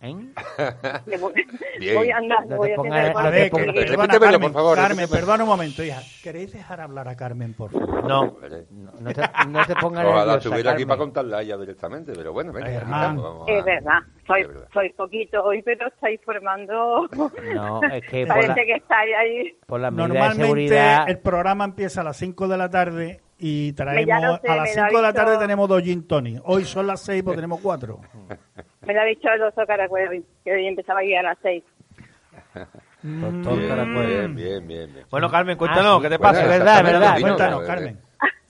¿Eh? 0.04 0.14
voy, 1.94 2.11
a 2.11 2.16
andar, 2.18 2.46
No 2.46 2.56
voy 2.56 2.70
a 2.73 2.75
hacer 2.75 3.16
A 3.16 3.30
ver, 3.30 3.50
Carmen, 3.50 4.40
por 4.40 4.52
favor, 4.52 4.76
Carmen, 4.76 5.08
perdona 5.08 5.44
un 5.44 5.49
momento, 5.50 5.82
hija. 5.82 6.00
¿Queréis 6.23 6.52
dejar 6.52 6.80
hablar 6.80 7.08
a 7.08 7.16
Carmen, 7.16 7.54
por 7.54 7.70
favor? 7.70 8.04
No. 8.04 8.37
No, 8.70 8.92
no 9.00 9.12
te, 9.12 9.23
no 9.49 9.66
te 9.66 9.75
pongas 9.76 10.04
Ojalá 10.04 10.37
estuviera 10.37 10.73
aquí 10.73 10.84
para 10.84 10.99
contarla 10.99 11.38
a 11.38 11.42
ella 11.42 11.56
directamente, 11.56 12.12
pero 12.14 12.32
bueno, 12.32 12.52
venga, 12.52 12.68
Ay, 12.68 12.75
estamos, 12.76 13.25
vamos 13.25 13.49
a- 13.49 13.52
Es 13.52 13.64
verdad, 13.64 13.99
soy, 14.26 14.46
soy 14.73 14.90
poquito 14.92 15.42
hoy, 15.42 15.62
pero 15.62 15.88
estáis 15.88 16.20
formando. 16.25 17.08
No, 17.54 17.80
es 17.82 18.06
que 18.08 18.25
la, 18.26 18.34
Parece 18.34 18.66
que 18.66 18.73
estáis 18.75 19.14
ahí. 19.18 19.58
por 19.66 19.80
la 19.80 19.90
medida 19.90 20.02
de 20.04 20.08
Normalmente 20.08 20.44
seguridad... 20.44 21.08
el 21.08 21.18
programa 21.18 21.64
empieza 21.64 22.02
a 22.02 22.04
las 22.04 22.16
5 22.18 22.49
de 22.49 22.56
la 22.58 22.68
tarde 22.70 23.20
y 23.38 23.73
traemos 23.73 24.41
sé, 24.41 24.49
a 24.49 24.57
las 24.57 24.71
me 24.71 24.76
lo 24.76 24.83
ha 24.83 24.88
5 24.88 24.97
de 24.97 25.03
la 25.03 25.12
tarde 25.12 25.38
tenemos 25.38 25.69
dos 25.69 25.83
gin 25.83 26.07
tonic. 26.07 26.41
Hoy 26.45 26.64
son 26.64 26.87
las 26.87 27.00
6, 27.03 27.23
pues 27.23 27.37
tenemos 27.37 27.61
4. 27.61 28.00
Me 28.87 28.95
lo 28.95 29.00
ha 29.00 29.05
dicho 29.05 29.29
el 29.33 29.41
doctor 29.41 29.67
Caracuel, 29.67 30.25
que 30.45 30.53
hoy 30.53 30.67
empezaba 30.67 31.00
a 31.00 31.05
ir 31.05 31.17
a 31.19 31.23
las 31.23 31.38
seis. 31.43 31.64
doctor 33.03 33.57
Bien, 33.59 33.69
Caracuel. 33.69 34.07
bien, 34.07 34.35
bien, 34.37 34.67
bien, 34.69 34.93
bien. 34.95 35.07
Bueno, 35.11 35.31
Carmen, 35.31 35.57
cuéntanos, 35.57 35.97
sí. 35.97 36.03
¿qué 36.03 36.09
te 36.11 36.17
Bueno, 36.19 36.33
pasa? 36.33 36.43
es 36.43 36.49
verdad, 36.49 36.76
es 36.79 36.85
verdad. 36.85 37.21
Cuéntanos, 37.21 37.62
eh, 37.62 37.67
Carmen. 37.67 37.99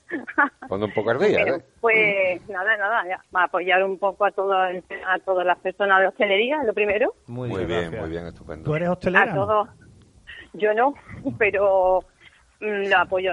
Ponte 0.69 0.85
un 0.85 0.93
poco 0.93 1.09
al 1.11 1.19
día, 1.19 1.41
¿eh? 1.41 1.63
pues 1.81 2.49
nada, 2.49 2.77
nada, 2.77 3.03
ya, 3.07 3.21
a 3.33 3.43
apoyar 3.43 3.83
un 3.83 3.97
poco 3.97 4.25
a, 4.25 4.31
todo, 4.31 4.53
a 4.53 4.71
todas 5.25 5.45
las 5.45 5.57
personas 5.59 5.99
de 6.01 6.07
hostelería, 6.07 6.63
lo 6.63 6.73
primero. 6.73 7.13
Muy, 7.27 7.49
Muy 7.49 7.65
bien, 7.65 7.81
gracias. 7.81 8.01
muy 8.01 8.09
bien, 8.11 8.25
estupendo. 8.27 8.63
¿Tú 8.65 8.75
eres 8.75 8.87
A 8.87 8.91
hostelera? 8.93 9.25
no? 9.33 9.45
todos. 9.45 9.69
Yo 10.53 10.73
no, 10.73 10.93
pero 11.37 11.99
mm, 12.61 12.87
lo 12.89 12.97
apoyo. 12.97 13.31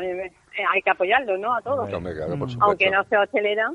Eh, 0.58 0.62
Hay 0.72 0.82
que 0.82 0.90
apoyarlo, 0.90 1.36
¿no? 1.38 1.54
A 1.54 1.60
todos. 1.62 1.92
Hombre, 1.92 2.14
claro, 2.14 2.38
por 2.38 2.50
supuesto. 2.50 2.64
Aunque 2.64 2.90
no 2.90 3.04
sea 3.04 3.22
hostelera, 3.22 3.72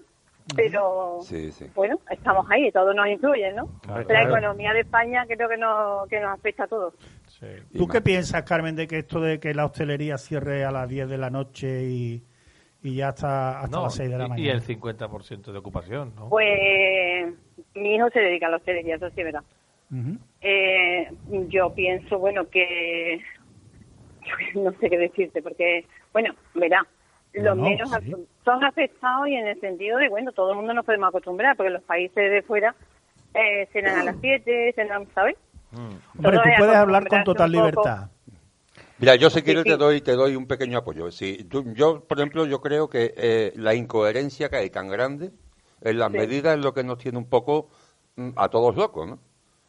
pero 0.56 1.18
Sí, 1.22 1.52
sí. 1.52 1.66
bueno, 1.76 2.00
estamos 2.10 2.46
ahí, 2.50 2.72
todo 2.72 2.94
nos 2.94 3.08
influye, 3.08 3.52
¿no? 3.54 3.68
Claro, 3.82 4.00
la 4.02 4.06
claro. 4.06 4.30
economía 4.30 4.72
de 4.74 4.80
España 4.82 5.26
creo 5.28 5.50
que, 5.50 5.58
no, 5.58 6.04
que 6.10 6.20
nos 6.20 6.38
afecta 6.38 6.64
a 6.64 6.68
todos. 6.68 6.94
Sí. 7.28 7.48
¿Tú 7.78 7.88
qué 7.88 8.02
piensas, 8.02 8.44
Carmen, 8.44 8.76
de 8.76 8.88
que 8.88 9.00
esto 9.00 9.20
de 9.20 9.40
que 9.40 9.54
la 9.54 9.66
hostelería 9.66 10.18
cierre 10.18 10.64
a 10.64 10.72
las 10.72 10.88
10 10.88 11.10
de 11.10 11.18
la 11.18 11.30
noche 11.30 11.84
y, 11.84 12.24
y 12.82 12.96
ya 12.96 13.10
hasta, 13.10 13.60
hasta 13.60 13.76
No, 13.76 13.84
las 13.84 13.96
6 13.96 14.10
de 14.10 14.18
la 14.18 14.26
y- 14.26 14.30
mañana? 14.30 14.48
y 14.48 14.50
el 14.50 14.62
50% 14.62 15.52
de 15.52 15.58
ocupación, 15.58 16.14
¿no? 16.16 16.30
Pues 16.30 17.34
mi 17.76 17.96
hijo 17.96 18.10
se 18.12 18.20
dedica 18.22 18.48
a 18.48 18.52
la 18.52 18.58
hostelería, 18.58 18.96
eso 18.96 19.10
sí, 19.10 19.16
es 19.22 19.26
¿verdad? 19.26 19.44
Eh, 20.42 21.10
yo 21.50 21.74
pienso, 21.74 22.20
bueno, 22.20 22.48
que 22.50 23.22
no 24.56 24.72
sé 24.80 24.90
qué 24.90 24.98
decirte, 24.98 25.42
porque, 25.42 25.86
bueno, 26.14 26.34
verá, 26.54 26.86
los 27.34 27.56
No, 27.58 27.64
menos 27.64 27.90
sí. 28.04 28.16
son 28.44 28.64
afectados 28.64 29.28
y 29.28 29.36
en 29.36 29.48
el 29.48 29.60
sentido 29.60 29.98
de, 29.98 30.10
bueno, 30.10 30.32
todo 30.32 30.52
el 30.52 30.58
mundo 30.58 30.74
nos 30.74 30.86
podemos 30.86 31.10
acostumbrar, 31.10 31.56
porque 31.56 31.70
los 31.70 31.84
países 31.84 32.16
de 32.32 32.42
fuera 32.42 32.76
eh, 33.34 33.68
cenan 33.74 34.00
a 34.00 34.04
las 34.04 34.16
7, 34.22 34.74
cenan, 34.76 35.08
¿sabes? 35.14 35.36
Hombre, 35.72 36.32
Todo 36.32 36.44
tú 36.44 36.50
es 36.50 36.58
puedes 36.58 36.76
hablar 36.76 37.08
con 37.08 37.24
total 37.24 37.52
libertad. 37.52 38.10
Mira, 39.00 39.16
yo 39.16 39.30
si 39.30 39.44
quieres 39.44 39.64
sí. 39.64 39.70
te 39.70 39.78
doy 39.78 40.02
te 40.02 40.14
doy 40.14 40.36
un 40.36 40.48
pequeño 40.48 40.80
apoyo. 40.80 41.12
Si 41.12 41.44
tú- 41.44 41.72
yo, 41.76 42.04
por 42.08 42.18
ejemplo, 42.18 42.46
yo 42.48 42.62
creo 42.62 42.90
que 42.90 43.14
eh, 43.16 43.54
la 43.56 43.76
incoherencia 43.76 44.50
que 44.50 44.56
hay 44.56 44.70
tan 44.72 44.88
grande 44.88 45.32
en 45.82 46.00
las 46.00 46.10
Sí. 46.10 46.18
medidas 46.18 46.58
es 46.58 46.64
lo 46.64 46.74
que 46.74 46.84
nos 46.84 46.98
tiene 46.98 47.20
un 47.20 47.30
poco 47.30 47.70
mm, 48.16 48.30
a 48.36 48.50
todos 48.50 48.76
locos, 48.76 49.08
¿no? 49.08 49.20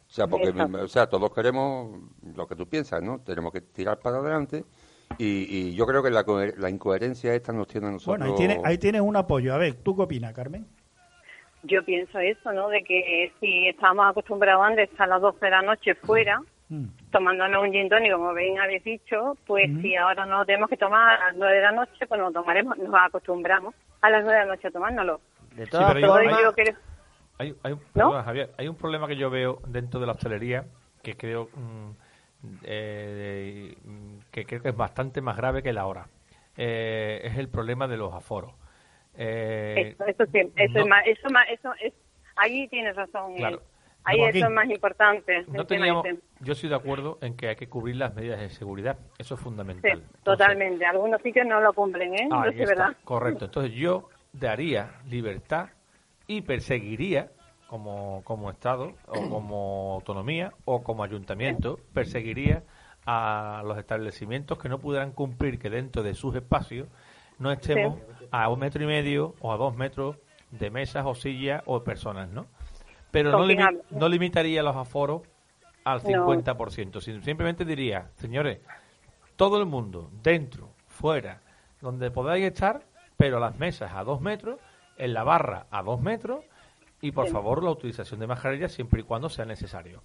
O 0.09 0.11
sea, 0.11 0.27
porque 0.27 0.49
Exacto. 0.49 0.81
o 0.81 0.87
sea, 0.87 1.07
todos 1.07 1.31
queremos 1.33 2.01
lo 2.35 2.47
que 2.47 2.55
tú 2.55 2.67
piensas, 2.67 3.01
¿no? 3.03 3.19
Tenemos 3.19 3.53
que 3.53 3.61
tirar 3.61 3.99
para 3.99 4.17
adelante 4.17 4.65
y, 5.19 5.45
y 5.69 5.75
yo 5.75 5.85
creo 5.85 6.01
que 6.01 6.09
la, 6.09 6.25
la 6.57 6.69
incoherencia 6.69 7.35
esta 7.35 7.53
nos 7.53 7.67
tiene 7.67 7.87
a 7.87 7.91
nosotros. 7.91 8.17
Bueno, 8.17 8.33
ahí 8.33 8.37
tienes, 8.37 8.59
ahí 8.65 8.77
tienes 8.79 9.01
un 9.01 9.15
apoyo. 9.15 9.53
A 9.53 9.57
ver, 9.57 9.75
¿tú 9.75 9.95
qué 9.95 10.01
opinas, 10.01 10.33
Carmen? 10.33 10.65
Yo 11.61 11.83
pienso 11.85 12.17
eso, 12.19 12.51
¿no? 12.53 12.69
De 12.69 12.83
que 12.83 13.31
si 13.39 13.67
estábamos 13.67 14.09
acostumbrados 14.09 14.65
antes 14.65 14.89
a 14.97 15.05
las 15.05 15.21
12 15.21 15.45
de 15.45 15.51
la 15.51 15.61
noche 15.61 15.93
fuera, 15.95 16.41
Mm. 16.69 16.85
tomándonos 17.11 17.63
un 17.63 17.71
gin 17.71 17.89
tonic, 17.89 18.11
como 18.13 18.31
bien 18.35 18.59
habéis 18.59 18.83
dicho, 18.83 19.35
pues 19.47 19.67
si 19.81 19.95
ahora 19.95 20.27
no 20.27 20.37
lo 20.37 20.45
tenemos 20.45 20.69
que 20.69 20.77
tomar 20.77 21.19
a 21.19 21.25
las 21.27 21.35
9 21.35 21.55
de 21.55 21.61
la 21.61 21.71
noche, 21.71 22.05
pues 22.07 22.19
nos 22.19 22.31
lo 22.31 22.41
tomaremos, 22.41 22.77
nos 22.77 22.93
acostumbramos 22.93 23.73
a 24.01 24.09
las 24.11 24.23
9 24.23 24.39
de 24.39 24.45
la 24.45 24.53
noche 24.53 24.67
a 24.67 24.71
tomárnoslo. 24.71 25.19
De 25.55 25.65
todas 25.65 25.99
formas, 25.99 26.41
yo 26.43 26.53
creo... 26.53 26.75
Hay, 27.39 27.55
hay, 27.63 27.71
un, 27.73 27.79
¿No? 27.79 28.09
perdona, 28.09 28.23
Javier, 28.23 28.51
hay 28.57 28.67
un 28.67 28.75
problema 28.75 29.07
que 29.07 29.15
yo 29.15 29.29
veo 29.29 29.61
dentro 29.65 29.99
de 29.99 30.05
la 30.05 30.11
hostelería 30.11 30.65
que 31.01 31.15
creo 31.15 31.49
mm, 31.55 31.89
eh, 32.63 33.75
que 34.31 34.45
creo 34.45 34.61
que 34.61 34.69
es 34.69 34.75
bastante 34.75 35.21
más 35.21 35.37
grave 35.37 35.63
que 35.63 35.73
la 35.73 35.85
hora. 35.85 36.07
Eh, 36.57 37.21
es 37.23 37.37
el 37.37 37.47
problema 37.47 37.87
de 37.87 37.97
los 37.97 38.13
aforos. 38.13 38.51
Eh, 39.15 39.95
Eso, 39.97 40.05
eso 40.05 40.25
sí, 40.31 40.39
eso 40.55 40.73
no- 40.73 40.79
es 40.81 40.87
más, 40.87 41.07
eso 41.07 41.29
más, 41.31 41.47
eso 41.49 41.71
es, 41.81 41.93
ahí 42.35 42.67
tienes 42.67 42.95
razón. 42.95 43.35
Claro. 43.35 43.61
Ahí 44.05 44.21
eso 44.23 44.45
es 44.45 44.51
más 44.51 44.69
importante. 44.69 45.43
no 45.47 45.65
teníamos, 45.65 46.05
ese. 46.05 46.19
yo 46.39 46.53
estoy 46.53 46.69
de 46.69 46.75
acuerdo 46.75 47.17
en 47.21 47.35
que 47.35 47.49
hay 47.49 47.55
que 47.55 47.67
cubrir 47.67 47.97
las 47.97 48.15
medidas 48.15 48.39
de 48.39 48.49
seguridad. 48.49 48.97
Eso 49.17 49.35
es 49.35 49.39
Sí, 49.39 49.43
fundamental. 49.43 49.91
Entonces, 49.91 50.23
totalmente. 50.23 50.85
Algunos 50.85 51.21
sitios 51.21 51.45
no 51.45 51.59
lo 51.61 51.73
cumplen, 51.73 52.15
¿eh? 52.15 52.23
Está, 52.23 52.65
verdad. 52.65 52.97
correcto. 53.03 53.45
Entonces 53.45 53.73
yo 53.73 54.09
daría 54.33 54.99
libertad 55.05 55.69
y 56.29 56.41
perseguiría 56.41 57.31
como, 57.67 58.21
como 58.23 58.51
Estado 58.51 58.93
o 59.07 59.27
como 59.29 59.93
autonomía 59.95 60.53
o 60.63 60.83
como 60.83 61.03
ayuntamiento, 61.03 61.79
perseguiría 61.91 62.63
a 63.07 63.63
los 63.65 63.79
establecimientos 63.79 64.59
que 64.59 64.69
no 64.69 64.77
pudieran 64.77 65.11
cumplir 65.11 65.57
que 65.57 65.71
dentro 65.71 66.03
de 66.03 66.13
sus 66.13 66.35
espacios 66.35 66.87
no 67.39 67.51
estemos 67.51 67.97
a 68.29 68.47
un 68.47 68.59
metro 68.59 68.83
y 68.83 68.85
medio 68.85 69.33
o 69.39 69.51
a 69.51 69.57
dos 69.57 69.75
metros 69.75 70.17
de 70.51 70.69
mesas 70.69 71.03
o 71.07 71.15
sillas 71.15 71.63
o 71.65 71.83
personas, 71.83 72.29
¿no? 72.29 72.45
Pero 73.09 73.31
¿Con 73.31 73.41
no, 73.41 73.47
limi- 73.47 73.81
no 73.89 74.07
limitaría 74.07 74.61
los 74.61 74.75
aforos 74.75 75.23
al 75.83 76.03
No. 76.03 76.27
50%, 76.27 77.01
sino 77.01 77.21
simplemente 77.23 77.65
diría, 77.65 78.11
señores, 78.17 78.59
todo 79.35 79.57
el 79.59 79.65
mundo, 79.65 80.11
dentro, 80.21 80.69
fuera, 80.85 81.41
donde 81.81 82.11
podáis 82.11 82.45
estar, 82.45 82.83
pero 83.17 83.39
las 83.39 83.57
mesas 83.57 83.93
a 83.95 84.03
dos 84.03 84.21
metros, 84.21 84.59
en 84.99 85.13
la 85.13 85.23
barra 85.23 85.65
a 85.71 85.81
dos 85.81 85.99
metros 86.01 86.45
y 87.01 87.11
por 87.11 87.27
favor 87.29 87.63
la 87.63 87.71
utilización 87.71 88.19
de 88.19 88.27
mascarillas 88.27 88.71
siempre 88.71 89.01
y 89.01 89.03
cuando 89.03 89.29
sea 89.29 89.45
necesario. 89.45 90.01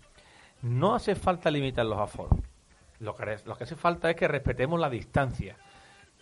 No 0.63 0.95
hace 0.95 1.15
falta 1.15 1.51
limitar 1.51 1.85
los 1.85 1.99
aforos. 1.99 2.39
Lo 3.01 3.15
que, 3.15 3.37
lo 3.45 3.57
que 3.57 3.65
hace 3.65 3.77
falta 3.77 4.09
es 4.09 4.17
que 4.17 4.29
respetemos 4.29 4.81
la 4.81 4.89
distancia. 4.89 5.57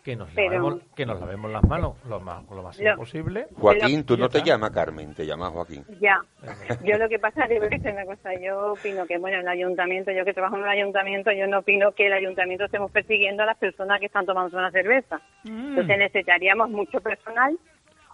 Que 0.02 0.16
nos, 0.16 0.30
Pero- 0.34 0.50
lavemos, 0.58 0.82
que 0.96 1.06
nos 1.06 1.20
lavemos 1.20 1.48
las 1.52 1.62
manos 1.62 1.94
lo 2.08 2.18
más, 2.18 2.42
lo 2.50 2.56
Lo- 2.60 2.96
posible. 2.96 3.46
Joaquín, 3.54 4.02
tú 4.02 4.16
no 4.16 4.28
te 4.28 4.42
llamas 4.42 4.72
Carmen, 4.72 5.14
te 5.14 5.24
llamas 5.24 5.52
Joaquín. 5.52 5.84
Ya, 6.00 6.20
yo 6.84 6.98
lo 6.98 7.08
que 7.08 7.20
pasa 7.20 7.44
es 7.44 7.60
que 7.80 7.88
una 7.88 8.04
cosa, 8.04 8.30
yo 8.40 8.72
opino 8.72 9.06
que, 9.06 9.18
bueno, 9.18 9.38
el 9.38 9.46
ayuntamiento, 9.46 10.10
yo 10.10 10.24
que 10.24 10.32
trabajo 10.34 10.56
en 10.56 10.62
el 10.64 10.68
ayuntamiento, 10.70 11.30
yo 11.30 11.46
no 11.46 11.60
opino 11.60 11.92
que 11.92 12.08
el 12.08 12.14
ayuntamiento 12.14 12.64
estemos 12.64 12.90
persiguiendo 12.90 13.44
a 13.44 13.46
las 13.46 13.58
personas 13.58 14.00
que 14.00 14.06
están 14.06 14.26
tomando 14.26 14.58
una 14.58 14.72
cerveza. 14.72 15.20
Entonces 15.44 15.96
necesitaríamos 15.98 16.68
mucho 16.68 17.00
personal 17.00 17.56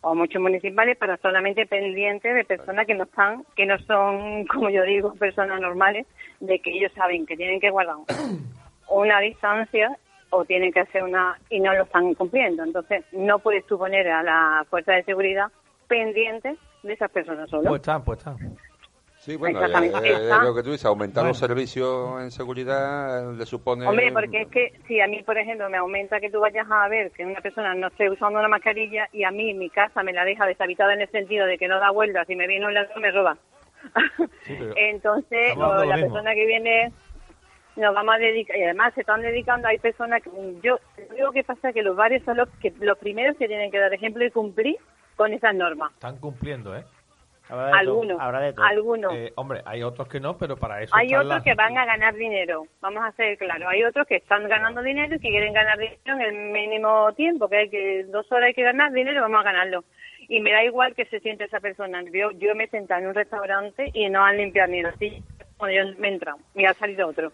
o 0.02 0.14
muchos 0.14 0.40
municipales 0.40 0.96
para 0.96 1.16
solamente 1.18 1.66
pendientes 1.66 2.34
de 2.34 2.44
personas 2.44 2.86
que 2.86 2.94
no 2.94 3.04
están, 3.04 3.44
que 3.56 3.66
no 3.66 3.78
son, 3.80 4.46
como 4.52 4.70
yo 4.70 4.82
digo, 4.82 5.14
personas 5.14 5.60
normales, 5.60 6.06
de 6.40 6.58
que 6.60 6.70
ellos 6.70 6.92
saben 6.94 7.26
que 7.26 7.36
tienen 7.36 7.60
que 7.60 7.70
guardar 7.70 7.96
una 8.88 9.20
distancia 9.20 9.96
o 10.30 10.44
tienen 10.44 10.72
que 10.72 10.80
hacer 10.80 11.02
una 11.02 11.38
y 11.48 11.60
no 11.60 11.72
lo 11.74 11.84
están 11.84 12.14
cumpliendo. 12.14 12.62
Entonces 12.62 13.04
no 13.12 13.38
puedes 13.38 13.66
tú 13.66 13.78
poner 13.78 14.08
a 14.08 14.22
la 14.22 14.66
fuerza 14.68 14.92
de 14.92 15.04
seguridad 15.04 15.46
pendientes 15.88 16.58
de 16.82 16.92
esas 16.92 17.10
personas 17.10 17.48
solo. 17.48 17.68
Pues 17.68 17.80
están, 17.80 18.04
pues 18.04 18.18
están. 18.18 18.36
Sí, 19.28 19.36
bueno, 19.36 19.60
eh, 19.62 19.92
eh, 20.04 20.22
Está- 20.22 20.42
lo 20.42 20.54
que 20.54 20.62
tú 20.62 20.70
dices, 20.70 20.86
aumentar 20.86 21.22
los 21.22 21.38
Bueno. 21.38 21.48
servicios 21.48 22.22
en 22.22 22.30
seguridad 22.30 23.30
eh, 23.30 23.36
le 23.36 23.44
supone... 23.44 23.86
Hombre, 23.86 24.10
porque 24.10 24.40
es 24.40 24.48
que 24.48 24.72
si 24.86 25.02
a 25.02 25.06
mí, 25.06 25.22
por 25.22 25.36
ejemplo, 25.36 25.68
me 25.68 25.76
aumenta 25.76 26.18
que 26.18 26.30
tú 26.30 26.40
vayas 26.40 26.66
a 26.70 26.88
ver 26.88 27.10
que 27.10 27.26
una 27.26 27.38
persona 27.42 27.74
no 27.74 27.88
esté 27.88 28.08
usando 28.08 28.38
una 28.38 28.48
mascarilla 28.48 29.06
y 29.12 29.24
a 29.24 29.30
mí 29.30 29.52
mi 29.52 29.68
casa 29.68 30.02
me 30.02 30.14
la 30.14 30.24
deja 30.24 30.46
deshabitada 30.46 30.94
en 30.94 31.02
el 31.02 31.10
sentido 31.10 31.44
de 31.44 31.58
que 31.58 31.68
no 31.68 31.78
da 31.78 31.90
vueltas 31.90 32.24
y 32.30 32.36
me 32.36 32.46
viene 32.46 32.64
un 32.64 32.72
ladrón 32.72 33.02
me 33.02 33.10
roba. 33.10 33.36
Sí, 34.44 34.56
Entonces, 34.76 35.54
o 35.58 35.84
la 35.84 35.96
persona 35.96 36.32
que 36.34 36.46
viene 36.46 36.90
nos 37.76 37.94
vamos 37.94 38.14
a 38.14 38.18
dedicar, 38.18 38.56
y 38.56 38.62
además 38.64 38.94
se 38.94 39.02
están 39.02 39.20
dedicando, 39.20 39.68
hay 39.68 39.76
personas 39.76 40.22
que 40.22 40.30
yo 40.62 40.80
creo 41.10 41.32
que 41.32 41.44
pasa 41.44 41.74
que 41.74 41.82
los 41.82 41.94
barrios 41.94 42.22
son 42.24 42.38
los, 42.38 42.48
que, 42.60 42.72
los 42.80 42.96
primeros 42.96 43.36
que 43.36 43.46
tienen 43.46 43.70
que 43.70 43.78
dar 43.78 43.92
ejemplo 43.92 44.24
y 44.24 44.30
cumplir 44.30 44.76
con 45.16 45.34
esas 45.34 45.54
normas. 45.54 45.92
están 45.92 46.16
cumpliendo, 46.16 46.74
¿eh? 46.74 46.84
Habrá 47.48 47.66
de 47.66 47.70
todo, 47.70 47.78
Algunos, 47.80 48.20
habrá 48.20 48.40
de 48.40 48.52
todo. 48.52 48.64
algunos. 48.66 49.12
Eh, 49.14 49.32
hombre, 49.36 49.62
hay 49.64 49.82
otros 49.82 50.06
que 50.08 50.20
no, 50.20 50.36
pero 50.36 50.56
para 50.56 50.82
eso 50.82 50.94
Hay 50.94 51.06
otros 51.14 51.26
las- 51.28 51.42
que 51.44 51.54
van 51.54 51.76
a 51.78 51.84
ganar 51.86 52.14
dinero, 52.14 52.66
vamos 52.80 53.02
a 53.04 53.12
ser 53.12 53.38
claros. 53.38 53.68
Hay 53.68 53.82
otros 53.84 54.06
que 54.06 54.16
están 54.16 54.46
ganando 54.48 54.82
dinero 54.82 55.14
y 55.14 55.18
que 55.18 55.30
quieren 55.30 55.52
ganar 55.54 55.78
dinero 55.78 55.98
en 56.06 56.20
el 56.20 56.34
mínimo 56.52 57.12
tiempo, 57.14 57.48
que 57.48 57.56
hay 57.56 57.70
que 57.70 58.04
dos 58.04 58.30
horas 58.32 58.48
hay 58.48 58.54
que 58.54 58.62
ganar 58.62 58.92
dinero, 58.92 59.22
vamos 59.22 59.40
a 59.40 59.44
ganarlo. 59.44 59.84
Y 60.28 60.40
me 60.40 60.52
da 60.52 60.62
igual 60.62 60.94
que 60.94 61.06
se 61.06 61.20
siente 61.20 61.44
esa 61.44 61.60
persona. 61.60 62.02
Yo, 62.12 62.32
yo 62.32 62.54
me 62.54 62.64
he 62.64 62.68
sentado 62.68 63.00
en 63.00 63.06
un 63.08 63.14
restaurante 63.14 63.90
y 63.94 64.10
no 64.10 64.22
han 64.24 64.36
limpiado 64.36 64.70
ni 64.70 64.82
los 64.82 64.94
sillas 64.96 65.22
cuando 65.56 65.74
yo 65.76 65.98
me 65.98 66.08
he 66.08 66.12
entrado 66.12 66.36
y 66.54 66.66
ha 66.66 66.74
salido 66.74 67.08
otro. 67.08 67.32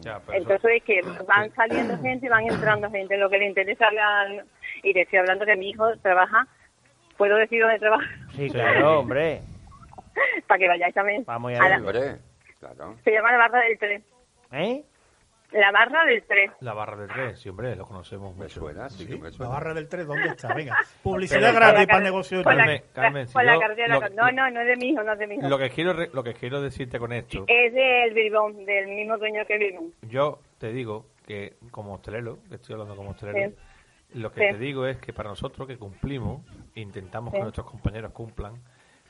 Ya, 0.00 0.20
pero 0.24 0.38
eso- 0.38 0.42
Entonces 0.52 0.70
es 0.76 0.82
que 0.84 1.00
van 1.26 1.50
saliendo 1.54 1.98
gente 1.98 2.26
y 2.26 2.28
van 2.28 2.46
entrando 2.46 2.88
gente. 2.90 3.16
Lo 3.16 3.28
que 3.28 3.38
le 3.38 3.46
interesa 3.46 3.88
hablar, 3.88 4.44
y 4.84 4.92
te 4.92 5.00
estoy 5.02 5.18
hablando 5.18 5.44
que 5.44 5.56
mi 5.56 5.70
hijo 5.70 5.96
trabaja, 5.98 6.46
¿puedo 7.16 7.34
decir 7.36 7.62
dónde 7.62 7.78
trabaja? 7.80 8.06
Sí, 8.36 8.48
claro, 8.50 9.00
hombre. 9.00 9.40
Para 10.46 10.58
que 10.58 10.68
vayáis 10.68 10.94
también. 10.94 11.24
Vamos 11.24 11.52
A 11.52 11.54
ya. 11.54 11.78
la- 11.78 12.18
claro. 12.58 12.96
se 13.04 13.10
llama 13.12 13.32
la 13.32 13.38
barra 13.38 13.60
del 13.60 13.78
3. 13.78 14.02
¿Eh? 14.52 14.84
La 15.52 15.70
barra 15.70 16.04
del 16.04 16.24
3. 16.24 16.50
La 16.60 16.74
barra 16.74 16.96
de 16.96 17.06
tres, 17.06 17.38
sí, 17.40 17.48
hombre, 17.48 17.76
lo 17.76 17.86
conocemos 17.86 18.34
Me 18.36 18.44
mucho. 18.44 18.60
suena, 18.60 18.90
sí, 18.90 19.06
que 19.06 19.14
me 19.16 19.28
La 19.28 19.30
suena. 19.30 19.52
barra 19.52 19.74
del 19.74 19.88
3, 19.88 20.04
¿dónde 20.06 20.28
está? 20.28 20.52
Venga, 20.52 20.76
publicidad 21.04 21.54
gratis 21.54 21.54
la 21.54 21.60
para 21.70 21.80
el 21.82 21.86
car- 21.86 22.02
negocio 22.02 22.38
de 22.38 22.44
con 22.44 22.56
la- 22.56 22.64
Carmen, 22.64 22.82
Carmen, 22.92 23.26
si 23.28 23.32
con 23.32 23.46
la 23.46 23.58
cartera- 23.58 23.94
lo 23.94 24.00
que- 24.00 24.10
No, 24.10 24.32
no, 24.32 24.50
no 24.50 24.60
es 24.60 24.66
de 24.66 24.76
mi 24.76 24.88
hijo, 24.90 25.02
no 25.04 25.12
es 25.12 25.18
de 25.20 25.26
mi 25.28 25.36
hijo. 25.36 25.48
Lo 25.48 25.56
que 25.58 25.70
quiero 25.70 25.92
re- 25.92 26.10
lo 26.12 26.24
que 26.24 26.34
quiero 26.34 26.60
decirte 26.60 26.98
con 26.98 27.12
esto, 27.12 27.44
Es 27.46 27.72
del 27.72 28.12
Birbón, 28.12 28.64
del 28.66 28.88
mismo 28.88 29.16
dueño 29.18 29.46
que 29.46 29.56
Birbón. 29.56 29.92
yo 30.02 30.40
te 30.58 30.72
digo 30.72 31.06
que 31.26 31.54
como 31.70 31.94
hostelero, 31.94 32.38
que 32.48 32.56
estoy 32.56 32.72
hablando 32.72 32.96
como 32.96 33.10
hostelero, 33.10 33.52
lo 34.14 34.32
que 34.32 34.40
Sí. 34.48 34.52
te 34.52 34.58
digo 34.58 34.84
es 34.86 34.96
que 34.98 35.12
para 35.12 35.28
nosotros 35.28 35.68
que 35.68 35.78
cumplimos, 35.78 36.40
intentamos 36.74 37.30
Sí. 37.30 37.36
que 37.36 37.42
nuestros 37.42 37.70
compañeros 37.70 38.12
cumplan, 38.12 38.54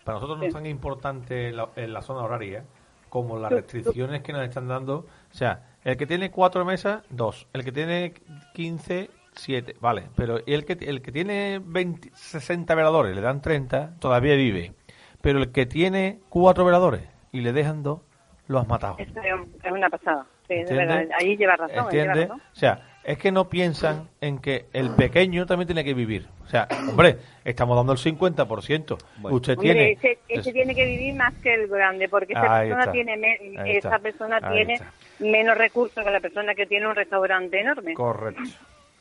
para 0.07 0.19
nosotros 0.19 0.39
no 0.39 0.45
es 0.45 0.55
tan 0.55 0.67
importante 0.67 1.53
la, 1.53 2.01
zona 2.01 2.21
horaria 2.21 2.65
como 3.09 3.41
las 3.41 3.51
restricciones 3.51 4.23
que 4.23 4.33
nos 4.33 4.45
están 4.45 4.69
dando. 4.69 4.99
O 4.99 5.35
sea, 5.35 5.65
el 5.83 5.97
que 5.97 6.07
tiene 6.07 6.31
cuatro 6.31 6.65
mesas, 6.65 7.03
dos. 7.11 7.49
El 7.53 7.65
que 7.65 7.73
tiene 7.73 8.15
15, 8.55 9.11
siete. 9.33 9.75
Vale, 9.81 10.05
pero 10.15 10.39
el 10.47 10.65
que, 10.65 10.75
el 10.75 11.03
que 11.03 11.11
tiene 11.11 11.61
20, 11.61 12.13
60 12.15 12.73
veladores, 12.77 13.17
le 13.17 13.21
dan 13.21 13.43
30, 13.43 13.97
todavía 13.99 14.37
vive. 14.37 14.75
Pero 15.21 15.41
el 15.41 15.51
que 15.51 15.67
tiene 15.67 16.21
cuatro 16.29 16.65
veladores 16.65 17.03
y 17.33 17.41
le 17.41 17.53
dejan 17.53 17.83
dos, 17.83 18.03
lo 18.47 18.61
has 18.61 18.69
matado. 18.69 18.95
Es, 18.99 19.09
es 19.09 19.73
una 19.73 19.91
pasada. 19.91 20.25
Sí, 20.47 20.55
de 20.55 20.61
¿Entiendes? 20.61 20.87
verdad. 20.87 21.17
Ahí 21.19 21.37
lleva 21.37 21.57
razón. 21.57 21.79
ahí 21.79 21.91
lleva 21.91 21.91
¿Entiendes? 21.91 22.29
razón. 22.29 22.43
O 22.53 22.57
sea, 22.57 22.96
es 23.07 23.19
que 23.19 23.31
no 23.33 23.49
piensan 23.49 24.09
en 24.21 24.39
que 24.39 24.67
el 24.73 24.91
pequeño 24.91 25.47
también 25.47 25.67
tiene 25.69 25.85
que 25.85 25.95
vivir. 25.95 26.27
O 26.45 26.49
sea, 26.49 26.67
hombre, 26.91 27.17
estamos 27.45 27.77
dando 27.77 27.93
el 27.93 27.99
50%. 27.99 28.97
Usted 29.23 29.53
Hombre, 29.53 29.55
tiene... 29.57 29.93
ese, 29.93 30.19
ese 30.29 30.53
tiene 30.53 30.75
que 30.75 30.85
vivir 30.85 31.15
más 31.15 31.33
que 31.43 31.55
el 31.55 31.69
grande, 31.69 32.09
porque 32.09 32.33
esa 32.33 32.53
Ahí 32.59 32.69
persona 32.69 32.83
está. 32.83 32.93
tiene 32.93 33.17
me- 33.17 33.77
esa 33.79 33.99
persona 34.01 34.39
Ahí 34.43 34.55
tiene 34.57 34.75
está. 34.75 34.93
menos 35.21 35.57
recursos 35.57 36.05
que 36.05 36.11
la 36.11 36.21
persona 36.21 36.55
que 36.55 36.67
tiene 36.67 36.87
un 36.89 36.95
restaurante 36.95 37.61
enorme. 37.61 37.95
Correcto. 37.95 38.43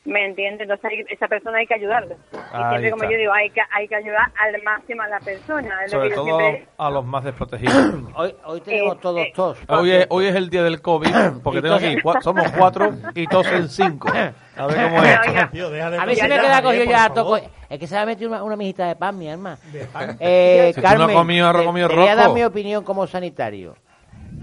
¿Me 0.06 0.24
entiendes? 0.24 0.62
Entonces 0.62 0.84
hay- 0.90 1.04
esa 1.08 1.26
persona 1.28 1.58
hay 1.58 1.66
que 1.66 1.74
ayudarla. 1.74 2.14
Y 2.32 2.36
Ahí 2.52 2.68
siempre, 2.70 2.90
como 2.92 3.02
está. 3.02 3.12
yo 3.12 3.18
digo, 3.18 3.32
hay 3.32 3.50
que, 3.50 3.60
hay 3.74 3.88
que 3.88 3.94
ayudar 3.96 4.30
al 4.38 4.62
máximo 4.62 5.02
a 5.02 5.08
la 5.08 5.18
persona. 5.20 5.84
Es 5.84 5.92
lo 5.92 5.98
Sobre 5.98 6.08
que 6.10 6.14
yo 6.16 6.22
todo 6.24 6.38
siempre- 6.38 6.68
a 6.78 6.90
los 6.90 7.04
más 7.04 7.24
desprotegidos. 7.24 7.94
Hoy, 8.14 8.34
hoy 8.44 8.60
tenemos 8.60 8.94
Eh, 8.94 8.98
todos 9.02 9.20
eh, 9.20 9.32
tos. 9.34 9.58
Hoy 9.68 9.90
es, 9.90 10.06
hoy 10.10 10.26
es 10.26 10.34
el 10.36 10.48
día 10.48 10.62
del 10.62 10.80
COVID, 10.80 11.10
porque 11.42 11.60
tengo 11.60 11.74
aquí, 11.74 11.96
cua- 11.96 12.22
somos 12.22 12.50
cuatro 12.52 12.92
y 13.14 13.26
tosen 13.26 13.68
cinco. 13.68 14.08
A 14.58 14.66
ver 14.68 14.84
cómo 14.84 15.02
es. 15.04 15.18
Oiga, 15.28 15.50
Tío, 15.50 15.68
deja 15.70 15.90
de 15.90 15.98
A 15.98 16.06
mí 16.06 16.14
se 16.16 16.28
me 16.28 16.40
queda 16.40 16.62
cogido 16.62 16.84
por 16.84 16.94
ya 16.94 17.10
toco. 17.12 17.36
Es 17.68 17.78
que 17.78 17.86
se 17.86 17.94
me 17.96 18.00
ha 18.00 18.06
metido 18.06 18.30
una, 18.30 18.42
una 18.42 18.56
mijita 18.56 18.86
de 18.88 18.96
pan, 18.96 19.18
mi 19.18 19.28
hermana. 19.28 19.58
De 19.70 19.84
pan. 19.86 20.16
Eh, 20.18 20.72
Si 20.74 20.80
tú 20.80 20.86
no 20.86 20.88
Carmen, 20.96 21.14
comido 21.16 21.52
comido 21.64 21.88
te 21.88 21.96
voy 21.96 22.08
a 22.08 22.14
dar 22.16 22.30
mi 22.30 22.42
opinión 22.44 22.82
como 22.84 23.06
sanitario. 23.06 23.74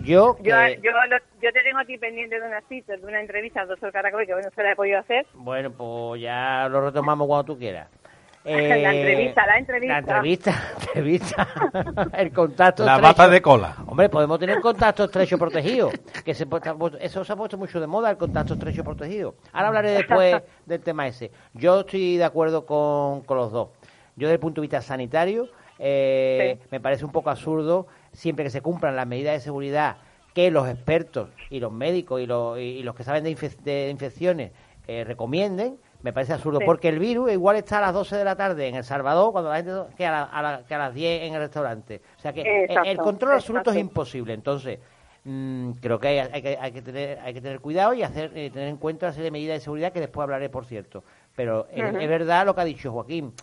Yo, 0.04 0.36
Yo, 0.40 0.44
que- 0.44 0.80
yo, 0.84 0.92
lo- 0.92 1.18
yo 1.42 1.52
te 1.52 1.62
tengo 1.64 1.80
a 1.80 1.86
ti 1.86 1.98
pendiente 1.98 2.40
de 2.40 2.46
una 2.48 2.62
cita, 2.68 2.96
de 2.98 3.06
una 3.06 3.20
entrevista 3.22 3.62
al 3.62 3.68
doctor 3.70 3.92
Caracol, 3.92 4.26
que 4.26 4.34
bueno, 4.34 4.50
se 4.54 4.64
la 4.64 4.72
he 4.72 4.76
podido 4.76 5.00
hacer. 5.00 5.26
bueno, 5.34 5.72
pues 5.72 6.22
ya 6.22 6.68
lo 6.70 6.82
retomamos 6.86 7.28
cuando 7.28 7.44
tú 7.46 7.58
quieras. 7.58 7.88
La 8.46 8.52
entrevista, 8.94 9.46
la 9.48 9.58
entrevista. 9.58 9.94
La 9.94 10.00
entrevista, 10.00 10.52
la 10.78 10.84
entrevista. 10.88 11.48
el 12.18 12.34
contacto 12.34 12.84
La 12.84 12.98
bata 12.98 13.30
de 13.30 13.42
cola. 13.42 13.74
Hombre, 13.88 14.10
podemos 14.10 14.38
tener 14.38 14.60
contacto 14.60 15.06
estrecho 15.06 15.38
protegido. 15.38 15.90
Que 16.26 16.34
se, 16.34 16.46
pu- 16.46 16.58
está 16.58 16.76
puesto- 16.76 16.98
eso 17.00 17.24
se 17.24 17.32
ha 17.32 17.38
puesto 17.38 17.58
mucho 17.58 17.80
de 17.80 17.88
moda, 17.88 18.10
el 18.12 18.18
contacto 18.18 18.56
estrecho 18.56 18.84
protegido. 18.84 19.36
Ahora 19.54 19.70
hablaré 19.70 19.92
después 19.92 20.42
del 20.66 20.82
tema 20.82 21.08
ese. 21.08 21.32
Yo 21.54 21.80
estoy 21.80 22.18
de 22.18 22.26
acuerdo 22.26 22.66
con, 22.66 23.22
con 23.22 23.38
los 23.38 23.50
dos. 23.54 23.70
Yo, 24.18 24.28
desde 24.28 24.34
el 24.34 24.40
punto 24.42 24.60
de 24.60 24.66
vista 24.66 24.82
sanitario, 24.82 25.48
eh, 25.86 26.58
Sí. 26.62 26.68
me 26.72 26.80
parece 26.80 27.04
un 27.04 27.12
poco 27.12 27.30
absurdo, 27.30 27.88
siempre 28.14 28.46
que 28.46 28.50
se 28.52 28.62
cumplan 28.62 28.96
las 28.96 29.06
medidas 29.06 29.34
de 29.34 29.40
seguridad 29.42 29.98
que 30.34 30.50
los 30.50 30.68
expertos 30.70 31.30
y 31.50 31.60
los 31.60 31.72
médicos 31.72 32.22
y 32.22 32.26
los, 32.26 32.58
y 32.58 32.82
los 32.84 32.96
que 32.96 33.04
saben 33.04 33.24
de, 33.26 33.32
infe- 33.36 33.58
de 33.58 33.90
infecciones 33.90 34.52
eh, 34.88 35.04
recomienden, 35.04 35.78
me 36.02 36.12
parece 36.12 36.34
absurdo, 36.34 36.60
Sí. 36.60 36.66
porque 36.66 36.90
el 36.90 37.00
virus 37.00 37.32
igual 37.32 37.56
está 37.58 37.78
a 37.78 37.82
las 37.82 37.94
12 37.94 38.16
de 38.18 38.24
la 38.26 38.36
tarde 38.36 38.68
en 38.68 38.76
El 38.76 38.84
Salvador 38.84 39.32
cuando 39.32 39.50
la 39.52 39.58
gente 39.58 39.74
que 39.96 40.06
a, 40.06 40.12
la- 40.12 40.24
a 40.24 40.42
la- 40.42 40.64
que 40.66 40.74
a 40.74 40.78
las 40.78 40.94
10 40.94 41.24
en 41.24 41.34
el 41.36 41.40
restaurante. 41.42 42.02
O 42.18 42.22
sea 42.22 42.32
que 42.34 42.42
eh, 42.42 42.64
Exacto, 42.66 42.90
el 42.90 42.98
control 42.98 43.34
absoluto 43.34 43.72
es 43.72 43.78
imposible. 43.78 44.34
Entonces, 44.34 44.80
mm, 45.24 45.72
creo 45.82 46.00
que 46.00 46.08
hay, 46.08 46.18
hay 46.20 46.42
que 46.42 46.58
hay 46.60 46.72
que 46.72 46.82
tener 46.82 47.20
hay 47.20 47.34
que 47.34 47.42
tener 47.42 47.60
cuidado 47.60 47.94
y 47.94 48.04
hacer 48.04 48.32
eh, 48.36 48.50
tener 48.52 48.68
en 48.70 48.78
cuenta 48.78 49.06
una 49.06 49.14
serie 49.14 49.26
de 49.26 49.32
medidas 49.32 49.58
de 49.58 49.62
seguridad 49.64 49.92
que 49.94 50.00
después 50.00 50.24
hablaré, 50.24 50.50
por 50.50 50.66
cierto. 50.66 51.04
Pero 51.36 51.68
es 51.72 52.10
verdad 52.10 52.46
lo 52.46 52.54
que 52.56 52.62
ha 52.62 52.66
dicho 52.66 52.92
Joaquín, 52.92 53.34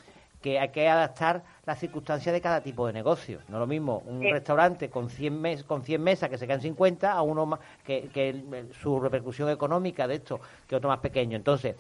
que 0.42 0.58
hay 0.58 0.68
que 0.70 0.88
adaptar 0.88 1.42
las 1.70 1.78
circunstancias 1.78 2.32
de 2.32 2.40
cada 2.40 2.60
tipo 2.60 2.86
de 2.86 2.92
negocio. 2.92 3.38
No 3.48 3.56
es 3.56 3.60
lo 3.60 3.66
mismo 3.66 4.02
un 4.06 4.20
Sí. 4.20 4.30
restaurante 4.30 4.90
con 4.90 5.08
100, 5.08 5.40
mes, 5.40 5.62
con 5.64 5.82
100 5.82 6.02
mesas 6.02 6.28
que 6.28 6.36
se 6.36 6.46
quedan 6.46 6.60
50 6.60 7.12
a 7.12 7.22
uno 7.22 7.46
más 7.46 7.60
que, 7.84 8.08
que 8.12 8.42
su 8.80 8.98
repercusión 9.00 9.48
económica 9.50 10.08
de 10.08 10.16
esto 10.16 10.40
que 10.66 10.74
otro 10.76 10.88
más 10.88 10.98
pequeño. 10.98 11.36
Entonces, 11.36 11.76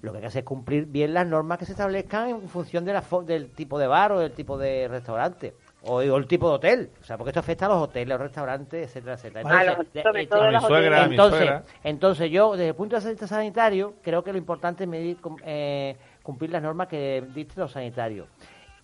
lo 0.00 0.12
que 0.12 0.18
hay 0.18 0.22
que 0.22 0.28
hacer 0.28 0.40
es 0.40 0.46
cumplir 0.46 0.86
bien 0.86 1.12
las 1.14 1.26
normas 1.26 1.58
que 1.58 1.64
se 1.66 1.72
establezcan 1.72 2.28
en 2.30 2.48
función 2.48 2.84
de 2.84 2.92
la 2.94 3.02
fo- 3.02 3.24
del 3.24 3.50
tipo 3.50 3.78
de 3.78 3.86
bar 3.86 4.12
o 4.12 4.20
del 4.20 4.32
tipo 4.32 4.56
de 4.56 4.88
restaurante. 4.88 5.54
O, 5.88 5.96
o 5.98 6.16
el 6.16 6.26
tipo 6.26 6.48
de 6.48 6.54
hotel, 6.56 6.90
o 7.00 7.04
sea, 7.04 7.16
porque 7.16 7.30
esto 7.30 7.38
afecta 7.40 7.66
a 7.66 7.68
los 7.68 7.78
hoteles, 7.82 8.08
los 8.08 8.20
restaurantes, 8.20 8.88
etcétera, 8.88 9.14
etcétera. 9.14 9.40
Entonces, 9.42 9.86
eh, 9.94 10.02
entonces, 11.12 11.38
suegra. 11.38 11.62
entonces 11.84 12.30
yo, 12.30 12.52
desde 12.52 12.68
el 12.70 12.74
punto 12.74 12.98
de 12.98 13.10
vista 13.10 13.26
sanitario, 13.28 13.94
creo 14.02 14.24
que 14.24 14.32
lo 14.32 14.38
importante 14.38 14.82
es 14.84 14.90
medir, 14.90 15.16
eh, 15.44 15.94
cumplir 16.24 16.50
las 16.50 16.62
normas 16.62 16.88
que 16.88 17.22
dicen 17.32 17.54
los 17.62 17.70
sanitarios. 17.70 18.26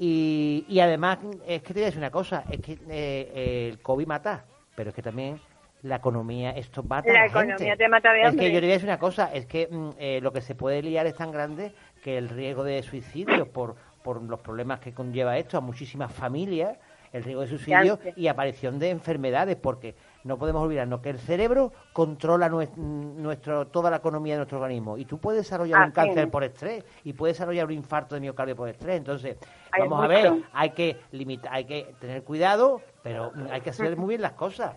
Y, 0.04 0.64
y 0.68 0.80
además, 0.80 1.18
es 1.46 1.62
que 1.62 1.68
te 1.68 1.74
voy 1.74 1.82
a 1.82 1.86
decir 1.86 2.00
una 2.00 2.10
cosa, 2.10 2.42
es 2.50 2.60
que 2.60 2.76
eh, 2.90 3.68
el 3.70 3.80
COVID 3.80 4.04
mata, 4.08 4.44
pero 4.74 4.90
es 4.90 4.96
que 4.96 5.02
también 5.02 5.38
la 5.82 5.96
economía, 5.96 6.50
esto 6.50 6.82
mata 6.82 7.08
a 7.08 7.12
La 7.12 7.20
la 7.20 7.26
economía 7.26 7.56
gente. 7.56 7.76
te 7.76 7.88
mata 7.88 8.12
de 8.12 8.22
Es 8.22 8.34
que 8.34 8.50
yo 8.52 8.58
te 8.58 8.66
voy 8.66 8.70
a 8.70 8.74
decir 8.74 8.88
una 8.88 8.98
cosa, 8.98 9.30
es 9.32 9.46
que 9.46 9.68
mm, 9.70 9.90
eh, 9.98 10.18
lo 10.20 10.32
que 10.32 10.40
se 10.40 10.56
puede 10.56 10.82
liar 10.82 11.06
es 11.06 11.14
tan 11.14 11.30
grande 11.30 11.72
que 12.02 12.18
el 12.18 12.28
riesgo 12.28 12.64
de 12.64 12.82
suicidio 12.82 13.46
por 13.46 13.76
por 14.02 14.20
los 14.22 14.40
problemas 14.40 14.80
que 14.80 14.92
conlleva 14.92 15.38
esto 15.38 15.56
a 15.56 15.60
muchísimas 15.60 16.12
familias, 16.12 16.76
el 17.12 17.22
riesgo 17.24 17.42
de 17.42 17.48
suicidio 17.48 17.98
y 18.16 18.26
aparición 18.26 18.78
de 18.78 18.90
enfermedades, 18.90 19.56
porque 19.56 19.94
no 20.24 20.38
podemos 20.38 20.62
olvidarnos 20.62 21.00
que 21.00 21.10
el 21.10 21.18
cerebro 21.18 21.72
controla 21.92 22.48
nues- 22.48 22.74
nuestro, 22.76 23.66
toda 23.66 23.90
la 23.90 23.96
economía 23.96 24.34
de 24.34 24.38
nuestro 24.38 24.58
organismo 24.58 24.96
y 24.98 25.04
tú 25.04 25.18
puedes 25.18 25.42
desarrollar 25.42 25.78
un 25.78 25.84
Así 25.86 25.92
cáncer 25.92 26.30
por 26.30 26.44
estrés 26.44 26.84
y 27.04 27.12
puedes 27.12 27.36
desarrollar 27.36 27.66
un 27.66 27.72
infarto 27.72 28.14
de 28.14 28.20
miocardio 28.20 28.54
por 28.56 28.68
estrés. 28.68 28.96
Entonces, 28.98 29.36
Hay 29.72 29.82
vamos 29.82 30.04
a 30.04 30.06
ver, 30.08 30.32
hay 30.52 30.70
que 30.70 30.96
limitar, 31.12 31.52
hay 31.52 31.64
que 31.64 31.94
tener 32.00 32.22
cuidado, 32.22 32.80
pero 33.02 33.32
hay 33.50 33.60
que 33.60 33.70
hacer 33.70 33.96
muy 33.96 34.10
bien 34.10 34.22
las 34.22 34.32
cosas. 34.32 34.74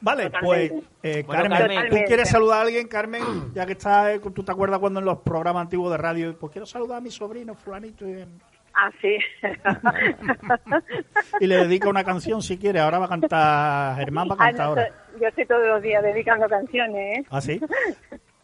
Vale, 0.00 0.30
Totalmente. 0.30 0.70
pues 0.70 0.84
eh, 1.02 1.24
Bueno, 1.26 1.42
Carmen, 1.42 1.58
Carmen. 1.76 1.90
¿tú 1.90 1.96
quieres 2.06 2.28
saludar 2.28 2.58
a 2.58 2.62
alguien, 2.62 2.86
Carmen? 2.86 3.52
Ya 3.52 3.66
que 3.66 3.72
estás, 3.72 4.10
eh, 4.10 4.20
tú 4.32 4.44
te 4.44 4.52
acuerdas 4.52 4.78
cuando 4.78 5.00
en 5.00 5.06
los 5.06 5.18
programas 5.18 5.62
antiguos 5.62 5.90
de 5.90 5.96
radio, 5.96 6.38
pues 6.38 6.52
quiero 6.52 6.66
saludar 6.66 6.98
a 6.98 7.00
mi 7.00 7.10
sobrino 7.10 7.56
fulanito 7.56 8.08
y, 8.08 8.24
Ah, 8.80 8.90
sí. 9.00 9.18
y 11.40 11.46
le 11.46 11.56
dedica 11.56 11.88
una 11.88 12.04
canción 12.04 12.42
si 12.42 12.58
quiere. 12.58 12.78
Ahora 12.80 12.98
va 13.00 13.06
a 13.06 13.08
cantar, 13.08 13.96
Germán 13.96 14.28
va 14.28 14.34
a 14.34 14.36
Ah, 14.36 14.46
cantar 14.46 14.64
no, 14.66 14.70
ahora. 14.70 14.88
yo 15.20 15.28
estoy 15.28 15.46
todos 15.46 15.66
los 15.66 15.82
días 15.82 16.02
dedicando 16.02 16.48
canciones, 16.48 17.18
¿eh? 17.18 17.24
¿Ah, 17.30 17.40
sí? 17.40 17.60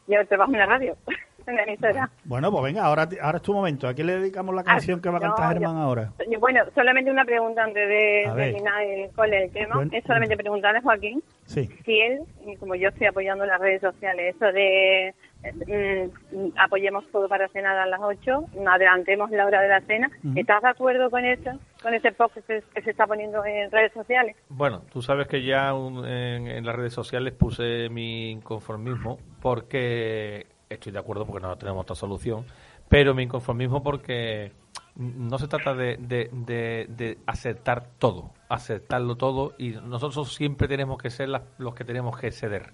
Yo 0.06 0.26
trabajo 0.26 0.52
en 0.52 0.58
la 0.58 0.66
radio, 0.66 0.96
en 1.46 1.56
la 1.56 1.62
emisora. 1.62 2.10
Bueno, 2.24 2.50
pues 2.50 2.62
venga, 2.64 2.84
ahora, 2.84 3.08
ahora 3.22 3.36
es 3.38 3.42
tu 3.42 3.54
momento. 3.54 3.88
¿A 3.88 3.94
quién 3.94 4.06
le 4.08 4.18
dedicamos 4.18 4.54
la 4.54 4.62
canción 4.62 5.00
que 5.00 5.08
va 5.08 5.14
a 5.16 5.18
Ah, 5.18 5.20
no, 5.28 5.34
cantar 5.34 5.54
yo- 5.54 5.60
Germán 5.60 5.76
ahora? 5.82 6.12
Y 6.30 6.36
Bueno, 6.36 6.62
solamente 6.74 7.10
una 7.10 7.24
pregunta 7.24 7.62
antes 7.64 7.88
de 7.88 8.30
terminar 8.36 8.82
el, 8.82 9.10
con 9.12 9.32
el 9.32 9.50
tema. 9.50 9.76
Bueno. 9.76 9.90
es 9.94 10.04
solamente 10.04 10.36
preguntarle 10.36 10.80
a 10.80 10.82
Joaquín 10.82 11.22
Sí. 11.46 11.70
si 11.86 12.00
él, 12.00 12.20
como 12.60 12.74
yo 12.74 12.90
estoy 12.90 13.06
apoyando 13.06 13.46
las 13.46 13.58
redes 13.60 13.80
sociales, 13.80 14.34
eso 14.36 14.44
de 14.52 15.14
mm, 15.52 16.48
apoyemos 16.58 17.04
todo 17.12 17.28
para 17.28 17.48
cenar 17.48 17.76
a 17.76 17.86
las 17.86 18.00
8, 18.00 18.44
adelantemos 18.66 19.30
la 19.30 19.46
hora 19.46 19.60
de 19.60 19.68
la 19.68 19.80
cena. 19.82 20.10
¿estás 20.36 20.62
de 20.62 20.68
acuerdo 20.68 21.10
con 21.10 21.24
eso? 21.24 21.50
Con 21.82 21.94
ese 21.94 22.12
post 22.12 22.34
que 22.34 22.42
se, 22.42 22.62
que 22.74 22.82
se 22.82 22.90
está 22.90 23.06
poniendo 23.06 23.44
en 23.44 23.70
redes 23.70 23.92
sociales. 23.92 24.36
Bueno, 24.48 24.82
tú 24.92 25.02
sabes 25.02 25.26
que 25.28 25.42
ya 25.44 25.74
un- 25.74 26.06
en, 26.06 26.46
en 26.48 26.64
las 26.64 26.74
redes 26.74 26.92
sociales 26.94 27.32
puse 27.34 27.88
mi 27.90 28.30
inconformismo 28.30 29.18
porque 29.42 30.46
estoy 30.68 30.92
de 30.92 30.98
acuerdo 30.98 31.26
porque 31.26 31.46
no 31.46 31.56
tenemos 31.56 31.82
otra 31.82 31.94
solución, 31.96 32.44
pero 32.88 33.14
mi 33.14 33.24
inconformismo 33.24 33.82
porque 33.82 34.52
no 34.96 35.38
se 35.38 35.48
trata 35.48 35.74
de, 35.74 35.96
de, 35.98 36.30
de- 36.32 36.86
de 36.88 37.18
aceptar 37.26 37.84
todo, 37.98 38.32
aceptarlo 38.48 39.16
todo 39.16 39.52
y 39.58 39.70
nosotros 39.72 40.32
siempre 40.34 40.68
tenemos 40.68 40.98
que 41.02 41.10
ser 41.10 41.28
las- 41.28 41.42
los 41.58 41.74
que 41.74 41.84
tenemos 41.84 42.16
que 42.18 42.30
ceder. 42.30 42.72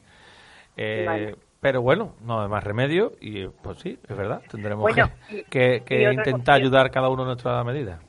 Eh, 0.76 1.04
Vale. 1.06 1.37
Pero 1.61 1.83
bueno, 1.83 2.14
no 2.23 2.40
hay 2.42 2.49
más 2.49 2.64
remedio 2.64 3.12
y 3.20 3.46
pues 3.46 3.79
sí, 3.81 3.99
es 4.09 4.16
verdad, 4.16 4.40
tendremos 4.51 4.83
Bueno, 4.83 5.11
que, 5.29 5.44
que- 5.51 5.83
que 5.85 6.03
intentar 6.05 6.40
cosa- 6.40 6.53
ayudar 6.55 6.90
cada 6.90 7.09
uno 7.11 7.23
a 7.23 7.27
nuestra 7.27 7.62
medida. 7.64 8.01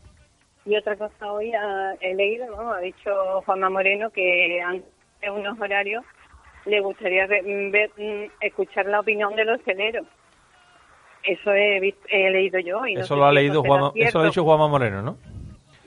Y 0.65 0.75
otra 0.77 0.95
cosa, 0.95 1.31
hoy 1.31 1.51
ah, 1.53 1.93
he 1.99 2.13
leído, 2.15 2.45
vamos, 2.55 2.75
ha 2.75 2.79
dicho 2.79 3.41
Juanma 3.45 3.69
Moreno 3.69 4.09
que 4.11 4.61
antes 4.61 4.87
unos 5.29 5.59
horarios 5.59 6.05
le 6.65 6.79
gustaría 6.79 7.25
re- 7.25 7.41
mm, 7.41 7.71
ver, 7.71 7.89
mm, 7.97 8.31
escuchar 8.41 8.85
la 8.85 8.99
opinión 9.01 9.35
de 9.35 9.43
los 9.43 9.59
hosteleros. 9.59 10.05
Eso 11.23 11.51
he, 11.51 11.93
he 12.09 12.29
leído 12.31 12.59
yo. 12.59 12.85
Y 12.87 12.95
no 12.95 13.01
Eso 13.01 13.15
lo 13.15 13.25
ha 13.25 13.31
leído 13.33 13.63
Juanma, 13.63 13.91
eso 13.95 14.19
lo 14.19 14.23
ha 14.23 14.27
dicho 14.27 14.43
Juanma 14.43 14.67
Moreno, 14.69 15.01
¿no? 15.01 15.17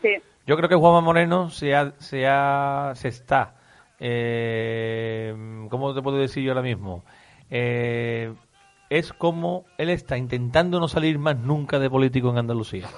Sí. 0.03 0.17
Yo 0.47 0.57
creo 0.57 0.69
que 0.69 0.75
Juanma 0.75 1.01
Moreno 1.01 1.49
se, 1.51 1.75
ha, 1.75 1.93
se, 1.99 2.27
ha- 2.27 2.93
se 2.95 3.09
está, 3.09 3.55
eh, 3.99 5.35
¿cómo 5.71 5.95
te 5.95 6.03
puedo 6.03 6.19
decir 6.19 6.43
yo 6.45 6.51
ahora 6.53 6.63
mismo? 6.63 7.05
Eh, 7.57 8.35
es 8.91 9.13
como 9.13 9.65
él 9.79 9.89
está 9.91 10.17
intentando 10.19 10.81
no 10.81 10.89
salir 10.89 11.21
más 11.21 11.37
nunca 11.39 11.79
de 11.79 11.89
político 11.89 12.31
en 12.31 12.39
Andalucía. 12.39 12.89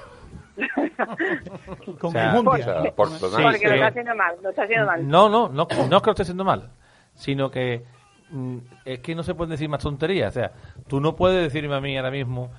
Con 2.01 2.09
O 2.09 2.11
sea, 2.11 2.31
enjundia. 2.31 2.53
O 2.53 2.83
sea, 2.83 2.93
por 2.95 3.09
Sí, 3.11 3.19
Porque 3.21 3.59
sí. 3.59 3.67
lo 3.67 3.75
está 3.75 3.87
haciendo 3.89 4.15
mal, 4.17 4.37
lo 4.43 4.49
está 4.51 4.63
haciendo 4.63 4.87
mal. 4.87 5.07
No, 5.07 5.29
no, 5.29 5.49
no, 5.49 5.67
no 5.89 5.97
es 5.97 6.03
que 6.03 6.07
lo 6.07 6.13
esté 6.13 6.23
haciendo 6.23 6.45
mal, 6.45 6.71
sino 7.15 7.51
que 7.51 7.85
mm, 8.31 8.57
es 8.87 9.01
que 9.01 9.15
no 9.15 9.23
se 9.23 9.35
pueden 9.35 9.51
decir 9.51 9.69
más 9.69 9.83
tonterías. 9.83 10.31
O 10.35 10.41
sea, 10.41 10.53
tú 10.89 11.01
no 11.01 11.15
puedes 11.17 11.43
decirme 11.43 11.75
a 11.75 11.81
mí 11.81 11.97
ahora 11.97 12.11
mismo 12.11 12.51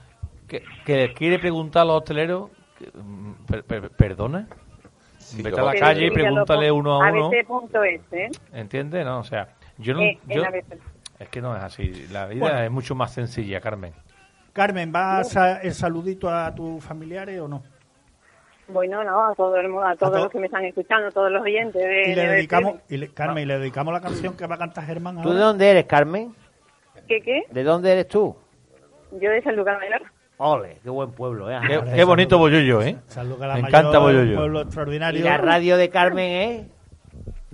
que, 0.47 0.63
que 0.86 1.13
quiere 1.13 1.39
preguntar 1.39 1.81
a 1.81 1.86
los 1.86 1.95
hosteleros, 1.97 2.51
que, 2.77 2.91
mm, 2.93 3.31
per- 3.47 3.63
per- 3.63 3.89
¿perdona? 3.89 4.47
Sí, 5.17 5.41
Vete 5.41 5.60
a 5.60 5.63
la 5.63 5.73
calle 5.73 6.05
y 6.05 6.12
pregúntale 6.12 6.71
uno 6.71 6.93
a 6.93 7.10
uno. 7.10 7.25
ABC.es, 7.27 8.01
¿eh? 8.13 8.29
¿Entiendes? 8.53 9.03
No, 9.03 9.19
o 9.19 9.23
sea, 9.23 9.49
yo 9.79 9.93
no... 9.95 10.01
Eh, 10.01 10.19
en 10.29 10.36
yo-. 10.38 10.43
Es 11.19 11.30
que 11.30 11.41
no 11.41 11.56
es 11.56 11.63
así. 11.63 12.08
La 12.12 12.25
vida 12.27 12.41
Bueno. 12.41 12.60
es 12.60 12.71
mucho 12.71 12.95
más 12.95 13.13
sencilla, 13.13 13.60
Carmen. 13.62 13.93
Carmen, 14.53 14.91
¿vas 14.91 15.36
a 15.38 15.62
el 15.62 15.73
saludito 15.73 16.30
a 16.30 16.53
tus 16.53 16.84
familiares 16.84 17.39
o 17.41 17.47
no? 17.47 17.63
Bueno, 18.69 19.01
no, 19.03 19.27
a 19.27 19.36
todo 19.36 19.56
el 19.58 19.69
mundo, 19.69 19.88
a 19.88 19.95
todos 19.95 20.13
to- 20.13 20.19
los 20.23 20.32
que 20.32 20.39
me 20.39 20.47
están 20.47 20.65
escuchando, 20.65 21.08
a 21.08 21.12
todos 21.12 21.32
los 21.32 21.41
oyentes 21.41 21.82
de 21.82 22.12
Y 22.12 22.15
le 22.15 22.21
de 22.23 22.27
dedicamos, 22.36 22.75
y 22.89 22.97
le- 22.97 23.13
Carmen, 23.13 23.43
y 23.43 23.45
le 23.45 23.60
dedicamos 23.60 23.93
la 23.93 24.01
canción 24.01 24.36
que 24.36 24.45
va 24.45 24.56
a 24.56 24.58
cantar 24.58 24.84
Germán 24.86 25.21
¿Tú 25.21 25.32
de 25.32 25.39
dónde 25.39 25.69
eres, 25.69 25.86
Carmen? 25.86 26.36
¿Qué, 27.08 27.21
qué? 27.21 27.43
¿De 27.49 27.63
dónde 27.63 27.91
eres 27.93 28.08
tú? 28.10 28.36
Yo 29.13 29.30
de 29.30 29.41
San 29.41 29.56
Lucas 29.56 29.77
Mayor. 29.80 30.01
Ole, 30.39 30.80
qué 30.84 30.89
buen 30.89 31.12
pueblo, 31.12 31.49
¿eh? 31.49 31.58
Qué, 31.95 32.03
bonito. 32.03 32.38
Bollullo, 32.38 32.82
¿eh? 32.82 32.97
San 33.08 33.30
Lucas 33.30 33.47
la 33.47 33.56
Me 33.56 33.62
Mayor, 33.62 33.80
encanta 33.80 33.99
Bollollo. 33.99 34.36
pueblo 34.38 34.60
Y 34.60 34.63
extraordinario. 34.63 35.23
la 35.23 35.38
radio 35.38 35.77
de 35.77 35.89
Carmen 35.89 36.30
es... 36.32 36.67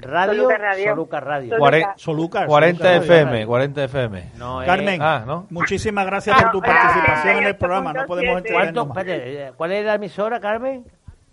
Radio 0.03 0.33
Soluca 0.35 0.57
Radio. 0.57 0.85
Soluca 0.89 1.19
Radio. 1.19 1.49
Soluca. 1.49 1.59
Cuare- 1.59 1.93
Solucas, 1.97 2.45
40 2.47 2.83
Solucas, 2.83 3.03
FM, 3.05 3.31
Radio. 3.31 3.47
40 3.47 3.83
FM. 3.85 4.23
No, 4.35 4.59
Carmen, 4.65 5.01
Ah, 5.01 5.23
¿no? 5.25 5.47
muchísimas 5.49 6.05
gracias 6.05 6.41
por 6.41 6.51
tu 6.51 6.59
Ah, 6.59 6.65
participación 6.65 7.37
en 7.37 7.43
el 7.45 7.53
88.7. 7.55 7.57
programa. 7.59 7.93
No 7.93 8.05
podemos. 8.05 8.37
Espérate, 8.45 9.43
eh, 9.47 9.51
¿Cuál 9.55 9.71
es 9.71 9.85
la 9.85 9.95
emisora, 9.95 10.39
Carmen? 10.39 10.85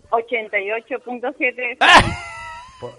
88.7. 0.09 1.77
Por- 2.79 2.93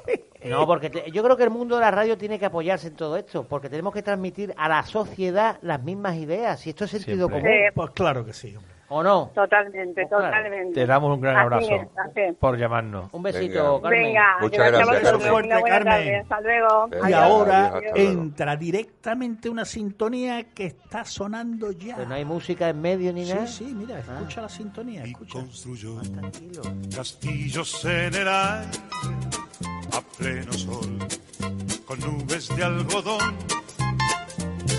No, 0.45 0.65
porque 0.67 0.91
te- 0.91 1.11
yo 1.11 1.23
creo 1.25 1.37
que 1.37 1.43
el 1.43 1.51
mundo 1.51 1.75
de 1.77 1.81
la 1.83 1.91
radio 1.91 2.17
tiene 2.17 2.39
que 2.39 2.47
apoyarse 2.47 2.87
en 2.89 2.95
todo 2.97 3.17
esto, 3.17 3.45
porque 3.49 3.69
tenemos 3.69 3.93
que 3.93 4.03
transmitir 4.03 4.55
a 4.57 4.69
la 4.69 4.83
sociedad 4.85 5.59
las 5.63 5.83
mismas 5.83 6.17
ideas, 6.17 6.65
y 6.67 6.71
esto 6.71 6.85
es 6.85 6.91
sentido 6.93 7.27
Siempre. 7.29 7.41
común, 7.41 7.71
Pues 7.75 7.91
claro 7.91 8.25
que 8.25 8.33
sí, 8.33 8.55
hombre. 8.57 8.72
¿O 8.93 9.03
no? 9.03 9.31
totalmente, 9.35 10.07
Claro. 10.09 10.25
totalmente. 10.27 10.75
Te 10.75 10.87
damos 10.87 11.15
un 11.15 11.21
gran 11.21 11.37
Así 11.37 11.43
abrazo 11.45 11.75
es, 11.75 11.89
así 11.99 12.21
es. 12.21 12.35
por 12.37 12.59
llamarnos. 12.59 13.09
Un 13.13 13.23
besito, 13.23 13.81
Venga. 13.81 13.83
Carmen. 13.83 14.03
Venga, 14.05 14.37
Muchas 14.41 14.71
gracias 14.73 15.01
Carmen. 15.03 15.29
Fuerte, 15.31 15.63
Carmen. 15.69 16.15
Hasta 16.21 16.41
luego. 16.41 16.89
Venga. 16.89 17.11
Y 17.11 17.13
Adiós. 17.13 17.23
ahora 17.31 17.67
Adiós, 17.69 17.93
entra 17.97 18.57
directamente 18.57 19.49
una 19.49 19.65
sintonía 19.65 20.45
que 20.55 20.67
está 20.67 21.05
sonando 21.05 21.73
ya. 21.73 21.97
Que 21.97 22.07
no 22.07 22.15
hay 22.15 22.25
música 22.25 22.69
en 22.69 22.81
medio 22.81 23.13
ni 23.13 23.25
nada. 23.29 23.47
Sí, 23.47 23.65
sí, 23.67 23.75
mira, 23.75 23.99
escucha 23.99 24.43
la 24.43 24.49
sintonía, 24.49 25.07
y 25.07 25.11
escucha. 25.13 25.33
construyó 25.41 26.01
Tranquilo. 26.03 26.63
castillos 26.95 27.85
en 27.85 28.15
el 28.15 28.29
aire 28.29 28.69
a 29.95 30.01
pleno 30.19 30.53
sol, 30.53 30.99
con 31.87 32.01
nubes 32.01 32.55
de 32.57 32.65
algodón, 32.65 33.37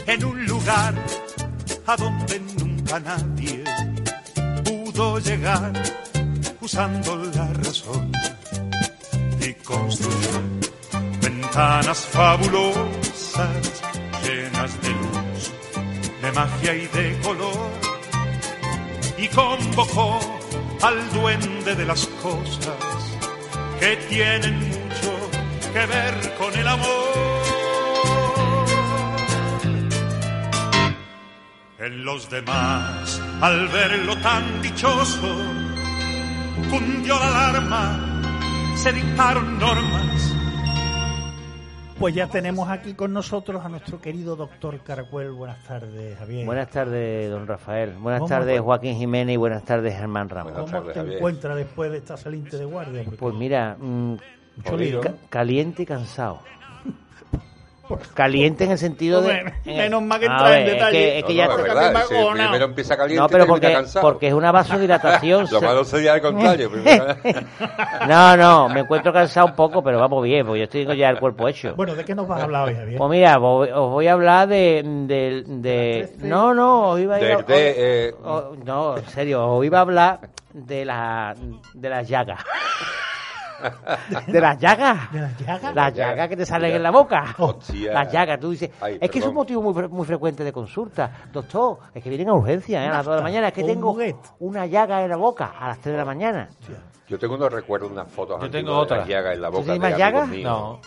en 0.07 0.25
un 0.25 0.45
lugar 0.45 0.93
a 1.85 1.95
donde 1.95 2.39
nunca 2.39 2.99
nadie 2.99 3.63
pudo 4.93 5.19
llegar 5.19 5.73
usando 6.61 7.15
la 7.35 7.47
razón 7.53 8.11
y 9.41 9.53
construyó 9.65 10.41
ventanas 11.21 12.05
fabulosas 12.05 13.81
llenas 14.23 14.81
de 14.81 14.89
luz, 14.89 15.51
de 16.21 16.31
magia 16.31 16.75
y 16.75 16.87
de 16.87 17.19
color 17.23 17.71
y 19.17 19.27
convocó 19.29 20.19
al 20.81 21.09
duende 21.13 21.75
de 21.75 21.85
las 21.85 22.05
cosas 22.21 23.17
que 23.79 23.95
tienen 24.09 24.59
mucho 24.59 25.11
que 25.73 25.85
ver 25.85 26.35
con 26.37 26.53
el 26.57 26.67
amor. 26.67 27.52
En 31.85 32.05
los 32.05 32.29
demás, 32.29 33.21
al 33.41 33.67
verlo 33.67 34.15
tan 34.21 34.61
dichoso, 34.61 35.35
cundió 36.69 37.15
la 37.19 37.49
alarma, 37.49 38.21
se 38.77 38.93
dictaron 38.93 39.59
normas. 39.59 40.33
Pues 41.99 42.15
ya 42.15 42.27
tenemos 42.27 42.69
aquí 42.69 42.93
con 42.93 43.11
nosotros 43.11 43.65
a 43.65 43.69
nuestro 43.69 43.99
querido 43.99 44.37
doctor 44.37 44.79
Caracuel. 44.79 45.31
Buenas 45.31 45.61
tardes, 45.65 46.17
Javier. 46.17 46.45
Buenas 46.45 46.69
tardes, 46.69 47.29
don 47.29 47.47
Rafael. 47.47 47.91
Buenas 47.97 48.19
¿Cómo 48.21 48.29
tardes, 48.29 48.61
Joaquín 48.61 48.95
Jiménez 48.95 49.33
y 49.33 49.37
buenas 49.37 49.63
tardes, 49.65 49.93
Germán 49.93 50.29
Ramos. 50.29 50.53
Buenas 50.53 50.69
¿Cómo 50.71 50.79
tardes, 50.79 50.93
te 50.93 50.99
Javier. 51.01 51.17
encuentras 51.17 51.55
después 51.57 51.91
de 51.91 51.97
esta 51.97 52.15
saliente 52.15 52.57
de 52.57 52.65
guardia? 52.65 53.01
Porque 53.03 53.17
Pues 53.17 53.35
mira, 53.35 53.75
mm, 53.77 54.15
caliente 55.29 55.83
y 55.83 55.85
cansado. 55.85 56.39
Caliente 58.13 58.63
en 58.65 58.71
el 58.71 58.77
sentido 58.77 59.21
de... 59.21 59.53
Menos 59.65 60.01
mal 60.01 60.19
que 60.19 60.25
entra 60.27 60.59
en 60.59 60.65
detalle. 60.65 60.91
que- 60.91 61.19
es 61.19 61.23
que 61.25 61.33
No, 61.33 61.37
ya 61.37 61.45
no, 61.45 61.51
está- 61.51 61.61
es 61.67 61.73
verdad, 61.73 61.93
me 61.93 62.03
si 62.05 62.15
agonao. 62.15 62.45
primero 62.47 62.65
empieza 62.65 62.97
caliente 62.97 63.21
No, 63.21 63.29
pero 63.29 63.45
porque, 63.47 63.71
cansado. 63.73 64.01
porque 64.07 64.27
es 64.27 64.33
una 64.33 64.51
vasodilatación. 64.51 65.47
Lo 65.51 65.61
malo 65.61 65.83
sería 65.85 66.13
al 66.13 66.21
contrario. 66.21 66.69
primero- 66.71 67.05
No, 68.07 68.37
no, 68.37 68.69
me 68.69 68.81
encuentro 68.81 69.11
cansado 69.13 69.47
un 69.47 69.55
poco, 69.55 69.83
pero 69.83 69.99
vamos 69.99 70.23
bien, 70.23 70.45
porque 70.45 70.59
yo 70.59 70.63
estoy 70.65 70.97
ya 70.97 71.09
el 71.09 71.19
cuerpo 71.19 71.47
hecho. 71.47 71.73
Bueno, 71.75 71.95
¿de 71.95 72.03
qué 72.05 72.13
nos 72.15 72.27
vas 72.27 72.41
a 72.41 72.43
hablar 72.43 72.67
hoy, 72.67 72.75
Javier? 72.75 72.97
Pues 72.97 73.09
mira, 73.09 73.37
voy- 73.37 73.69
os 73.69 73.89
voy 73.91 74.07
a 74.07 74.13
hablar 74.13 74.47
de... 74.47 74.81
de, 74.83 75.43
de- 75.47 76.09
no, 76.19 76.53
no, 76.53 76.89
os 76.89 76.99
iba 76.99 77.15
a 77.15 77.19
ir 77.21 77.31
a- 77.33 77.45
eh, 77.49 78.13
no, 78.65 78.97
en 78.97 79.05
serio, 79.09 79.47
os 79.47 79.65
iba 79.65 79.77
a 79.79 79.81
hablar 79.81 80.19
de 80.53 80.85
la 80.85 81.35
de 81.73 81.89
las 81.89 82.07
llagas. 82.07 82.39
de 84.27 84.41
las 84.41 84.57
llagas. 84.59 85.11
¿De 85.11 85.19
las 85.21 85.37
llagas? 85.37 85.75
Las 85.75 85.93
llagas 85.93 86.29
que 86.29 86.37
te 86.37 86.45
salen 86.45 86.75
en 86.75 86.83
la 86.83 86.91
boca. 86.91 87.35
Hostia. 87.37 87.93
Las 87.93 88.11
llagas, 88.11 88.39
tú 88.39 88.51
dices. 88.51 88.69
Ay, 88.81 88.97
es 88.99 89.09
que 89.11 89.19
es 89.19 89.25
un 89.25 89.33
motivo 89.35 89.61
muy, 89.61 89.73
fre- 89.73 89.89
muy 89.89 90.05
frecuente 90.05 90.43
de 90.43 90.51
consulta. 90.51 91.11
Doctor, 91.31 91.77
es 91.93 92.03
que 92.03 92.09
vienen 92.09 92.29
a 92.29 92.33
urgencia 92.33 92.83
¿eh? 92.83 92.87
a 92.87 92.91
las 92.93 93.05
2 93.05 93.13
de 93.15 93.17
la 93.17 93.23
mañana. 93.23 93.47
Es 93.47 93.53
que 93.53 93.61
un 93.61 93.67
tengo 93.67 93.97
una 94.39 94.65
llaga 94.65 95.03
en 95.03 95.09
la 95.09 95.17
boca 95.17 95.53
a 95.59 95.69
las 95.69 95.79
3 95.79 95.93
de 95.93 95.97
la 95.97 96.05
mañana. 96.05 96.49
Yo 97.07 97.19
tengo 97.19 97.35
unos 97.35 97.51
recuerdos, 97.51 97.91
unas 97.91 98.09
fotos 98.11 98.41
Yo 98.41 98.49
tengo 98.49 98.71
de 98.71 98.77
otra. 98.77 98.97
las 98.99 99.07
llagas 99.07 99.35
en 99.35 99.41
la 99.41 99.47
¿Tú 99.49 99.53
boca 99.57 99.63
tienes 99.65 99.81
de 99.81 99.89
más 99.89 99.99
llagas? 99.99 100.29
No. 100.29 100.79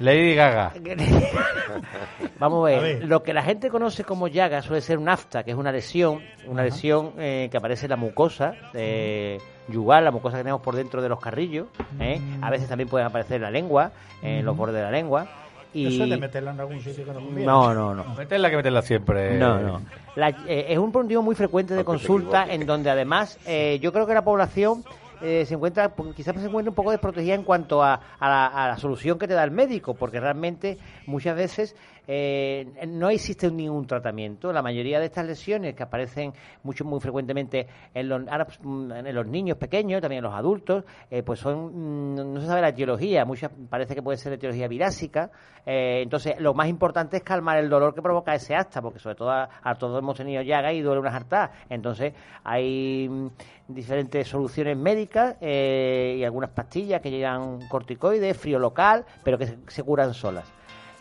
Lady 0.00 0.34
Gaga. 0.34 0.72
Vamos 2.38 2.66
a 2.66 2.70
ver, 2.70 2.78
A 2.78 2.82
ver. 2.82 3.04
lo 3.06 3.22
que 3.22 3.34
la 3.34 3.42
gente 3.42 3.68
conoce 3.68 4.02
como 4.04 4.28
llaga 4.28 4.62
suele 4.62 4.80
ser 4.80 4.98
un 4.98 5.08
afta, 5.08 5.42
que 5.44 5.50
es 5.50 5.56
una 5.56 5.70
lesión, 5.72 6.20
una 6.46 6.62
lesión 6.62 7.12
eh, 7.18 7.48
que 7.50 7.56
aparece 7.58 7.86
en 7.86 7.90
la 7.90 7.96
mucosa 7.96 8.54
eh, 8.72 9.38
yugal, 9.68 10.04
la 10.04 10.10
mucosa 10.10 10.38
que 10.38 10.42
tenemos 10.42 10.62
por 10.62 10.74
dentro 10.74 11.02
de 11.02 11.08
los 11.10 11.20
carrillos. 11.20 11.66
¿eh? 12.00 12.18
Mm. 12.18 12.42
A 12.44 12.50
veces 12.50 12.68
también 12.68 12.88
pueden 12.88 13.06
aparecer 13.06 13.36
en 13.36 13.42
la 13.42 13.50
lengua, 13.50 13.92
en 14.22 14.44
los 14.44 14.56
bordes 14.56 14.76
de 14.76 14.82
la 14.82 14.90
lengua. 14.90 15.26
Y... 15.72 15.86
Eso 15.94 16.02
es 16.04 16.10
de 16.10 16.16
meterla 16.16 16.50
en 16.50 16.60
algún 16.60 16.80
sitio 16.80 17.04
que 17.04 17.12
no 17.12 17.20
conviene. 17.20 17.44
No, 17.46 17.72
no, 17.74 17.94
no. 17.94 18.04
Meterla 18.16 18.50
que 18.50 18.56
meterla 18.56 18.82
siempre. 18.82 19.38
No, 19.38 19.60
no. 19.60 19.82
La- 20.16 20.30
eh, 20.48 20.66
es 20.70 20.78
un 20.78 20.90
motivo 20.90 21.22
muy 21.22 21.34
frecuente 21.36 21.74
de 21.74 21.84
consulta 21.84 22.46
en 22.50 22.66
donde 22.66 22.90
además 22.90 23.38
eh, 23.46 23.78
yo 23.80 23.92
creo 23.92 24.06
que 24.06 24.14
la 24.14 24.24
población 24.24 24.82
eh, 25.22 25.44
se 25.46 25.54
encuentra, 25.54 25.92
quizás 26.14 26.34
se 26.40 26.46
encuentra 26.46 26.70
un 26.70 26.74
poco 26.74 26.90
desprotegida 26.90 27.34
en 27.34 27.42
cuanto 27.42 27.82
a, 27.82 28.00
a 28.18 28.28
la, 28.28 28.46
a 28.46 28.68
la 28.68 28.76
solución 28.78 29.18
que 29.18 29.28
te 29.28 29.34
da 29.34 29.44
el 29.44 29.50
médico, 29.50 29.94
porque 29.94 30.20
realmente 30.20 30.78
muchas 31.06 31.36
veces 31.36 31.76
eh, 32.06 32.66
no 32.88 33.10
existe 33.10 33.50
ningún 33.50 33.86
tratamiento. 33.86 34.52
La 34.52 34.62
mayoría 34.62 34.98
de 34.98 35.06
estas 35.06 35.26
lesiones 35.26 35.74
que 35.74 35.82
aparecen 35.82 36.32
mucho 36.62 36.84
muy 36.84 37.00
frecuentemente 37.00 37.66
en 37.94 38.08
los, 38.08 38.22
pues, 38.24 38.58
mm, 38.62 38.92
en 38.92 39.14
los 39.14 39.26
niños 39.26 39.56
pequeños, 39.56 40.00
también 40.00 40.18
en 40.18 40.30
los 40.30 40.34
adultos, 40.34 40.84
eh, 41.10 41.22
pues 41.22 41.40
son 41.40 42.14
mm, 42.14 42.32
no 42.34 42.40
se 42.40 42.46
sabe 42.46 42.60
la 42.60 42.68
etiología. 42.68 43.24
Muchas 43.24 43.50
parece 43.68 43.94
que 43.94 44.02
puede 44.02 44.18
ser 44.18 44.32
etiología 44.32 44.68
virásica. 44.68 45.30
eh, 45.66 46.00
entonces, 46.02 46.40
lo 46.40 46.54
más 46.54 46.68
importante 46.68 47.18
es 47.18 47.22
calmar 47.22 47.58
el 47.58 47.68
dolor 47.68 47.94
que 47.94 48.02
provoca 48.02 48.34
ese 48.34 48.54
asta, 48.54 48.80
porque 48.80 48.98
sobre 48.98 49.14
todo 49.14 49.30
a, 49.30 49.74
todos 49.78 49.98
hemos 49.98 50.16
tenido 50.16 50.42
llagas 50.42 50.74
y 50.74 50.80
duele 50.80 51.00
unas 51.00 51.14
hartas. 51.14 51.50
Entonces, 51.68 52.14
hay 52.44 53.08
mm, 53.08 53.28
diferentes 53.68 54.26
soluciones 54.28 54.76
médicas 54.76 55.36
eh, 55.40 56.16
y 56.18 56.24
algunas 56.24 56.50
pastillas 56.50 57.00
que 57.00 57.10
llevan 57.10 57.68
corticoides, 57.68 58.36
frío 58.36 58.58
local, 58.58 59.04
pero 59.22 59.38
que 59.38 59.46
se, 59.68 59.82
curan 59.82 60.14
solas. 60.14 60.50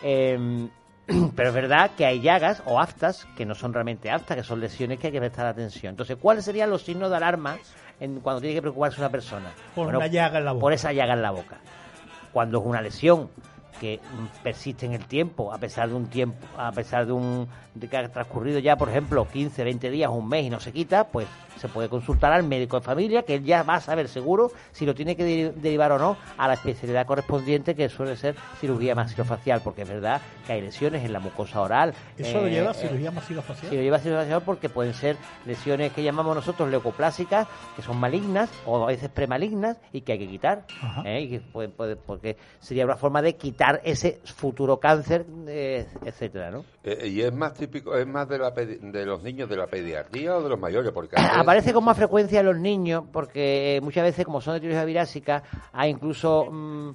Eh, 0.03 0.69
pero 1.36 1.50
es 1.50 1.56
verdad 1.56 1.91
que 1.98 2.06
hay 2.06 2.22
llagas 2.22 2.62
o 2.65 2.80
aftas 2.80 3.28
que 3.36 3.45
no 3.45 3.56
son 3.56 3.74
realmente 3.74 4.10
aftas, 4.10 4.38
que 4.38 4.43
son 4.43 4.60
lesiones 4.60 5.00
que 5.00 5.08
hay 5.08 5.13
que 5.13 5.19
prestar 5.19 5.45
atención. 5.45 5.91
Entonces, 5.91 6.17
¿cuáles 6.19 6.45
serían 6.45 6.69
los 6.69 6.84
signos 6.84 7.10
de 7.10 7.17
alarma 7.17 7.58
en, 8.00 8.19
cuando 8.19 8.41
tiene 8.41 8.56
que 8.56 8.62
preocuparse 8.62 9.00
una 9.02 9.10
persona? 9.10 9.52
Por 9.76 9.88
una 9.95 10.08
llaga 10.08 10.39
en 10.39 10.45
la 10.45 10.52
boca. 10.52 10.62
Por 10.62 10.74
esa 10.74 10.93
llaga 10.93 11.13
en 11.13 11.22
la 11.22 11.32
boca. 11.32 11.58
Cuando 12.32 12.60
es 12.60 12.65
una 12.65 12.82
lesión 12.82 13.30
que 13.79 13.99
persiste 14.43 14.86
en 14.86 14.93
el 14.93 15.05
tiempo, 15.05 15.53
a 15.53 15.58
pesar 15.58 15.89
de 15.89 15.95
un 15.95 16.08
tiempo, 16.08 16.38
a 16.58 16.71
pesar 16.71 17.05
de 17.05 17.12
un 17.13 17.47
de 17.75 17.88
que 17.88 17.95
ha 17.97 18.10
transcurrido 18.10 18.60
ya, 18.60 18.75
por 18.75 18.89
ejemplo, 18.89 19.25
15, 19.32 19.63
20 19.63 19.89
días, 19.89 20.10
un 20.12 20.27
mes 20.27 20.43
y 20.45 20.49
no 20.49 20.60
se 20.60 20.73
quita, 20.73 21.05
pues 21.08 21.27
se 21.58 21.67
puede 21.69 21.88
consultar 21.88 22.34
al 22.34 22.43
médico 22.43 22.77
de 22.79 22.86
familia, 22.86 23.23
que 23.23 23.36
él 23.36 23.43
ya 23.43 23.63
va 23.63 23.75
a 23.75 23.82
saber 23.82 24.08
seguro 24.10 24.51
si 24.71 24.86
lo 24.86 24.95
tiene 24.95 25.15
que 25.15 25.23
deri- 25.23 25.53
derivar 25.53 25.91
o 25.93 25.99
no 25.99 26.17
a 26.38 26.47
la 26.47 26.55
especialidad 26.55 27.05
correspondiente, 27.05 27.75
que 27.75 27.88
suele 27.89 28.15
ser 28.17 28.36
cirugía 28.60 28.95
maxilofacial, 28.95 29.62
porque 29.62 29.84
es 29.84 29.89
verdad 29.89 30.19
que 30.47 30.53
hay 30.53 30.62
lesiones 30.62 31.05
en 31.05 31.13
la 31.13 31.19
mucosa 31.19 31.62
oral. 31.62 31.93
¿Eso 32.17 32.41
lo 32.41 32.47
eh, 32.47 32.51
lleva 32.51 32.71
eh, 32.71 32.75
cirugía 32.75 33.12
maxilofacial? 33.12 33.69
Sí, 33.69 33.75
lo 33.77 33.82
lleva 33.84 33.99
cirugía 33.99 34.39
porque 34.41 34.67
pueden 34.69 34.93
ser 34.93 35.15
lesiones 35.45 35.93
que 35.93 36.01
llamamos 36.03 36.36
nosotros 36.36 36.69
leucoplásicas, 36.69 37.47
que 37.75 37.82
son 37.82 37.97
malignas 37.97 38.49
o 38.65 38.84
a 38.84 38.88
veces 38.88 39.10
premalignas 39.10 39.77
y 39.93 40.01
que 40.01 40.13
hay 40.13 40.19
que 40.19 40.27
quitar. 40.27 40.65
¿eh? 41.05 41.21
Y 41.21 41.29
que 41.29 41.39
puede- 41.39 41.69
puede- 41.69 41.95
porque 41.95 42.36
sería 42.60 42.84
una 42.86 42.95
forma 42.97 43.21
de 43.21 43.36
quitar 43.36 43.59
ese 43.84 44.19
futuro 44.24 44.80
cáncer, 44.80 45.26
eh, 45.48 45.86
etcétera, 46.06 46.52
¿no? 46.52 46.63
Eh, 46.84 47.08
y 47.08 47.22
es 47.22 47.34
más 47.34 47.54
típico, 47.54 47.95
es 47.95 48.08
más 48.08 48.28
de, 48.30 48.38
la 48.39 48.54
pedi- 48.54 48.80
de 48.80 49.06
los 49.06 49.22
niños 49.24 49.50
de 49.50 49.58
la 49.58 49.67
pediatría 49.67 50.38
o 50.38 50.41
de 50.43 50.50
los 50.50 50.60
mayores, 50.60 50.91
porque 50.91 51.15
a 51.17 51.22
veces- 51.22 51.38
Aparece 51.38 51.74
con 51.74 51.84
más 51.84 51.98
frecuencia 51.98 52.39
en 52.39 52.45
los 52.45 52.58
niños 52.58 53.04
porque 53.12 53.76
eh, 53.78 53.82
muchas 53.82 54.04
veces, 54.04 54.26
como 54.26 54.41
son 54.41 54.54
de 54.56 54.62
tiroides 54.62 54.86
virásica, 54.86 55.43
hay 55.74 55.91
incluso 55.91 56.48
mm, 56.52 56.89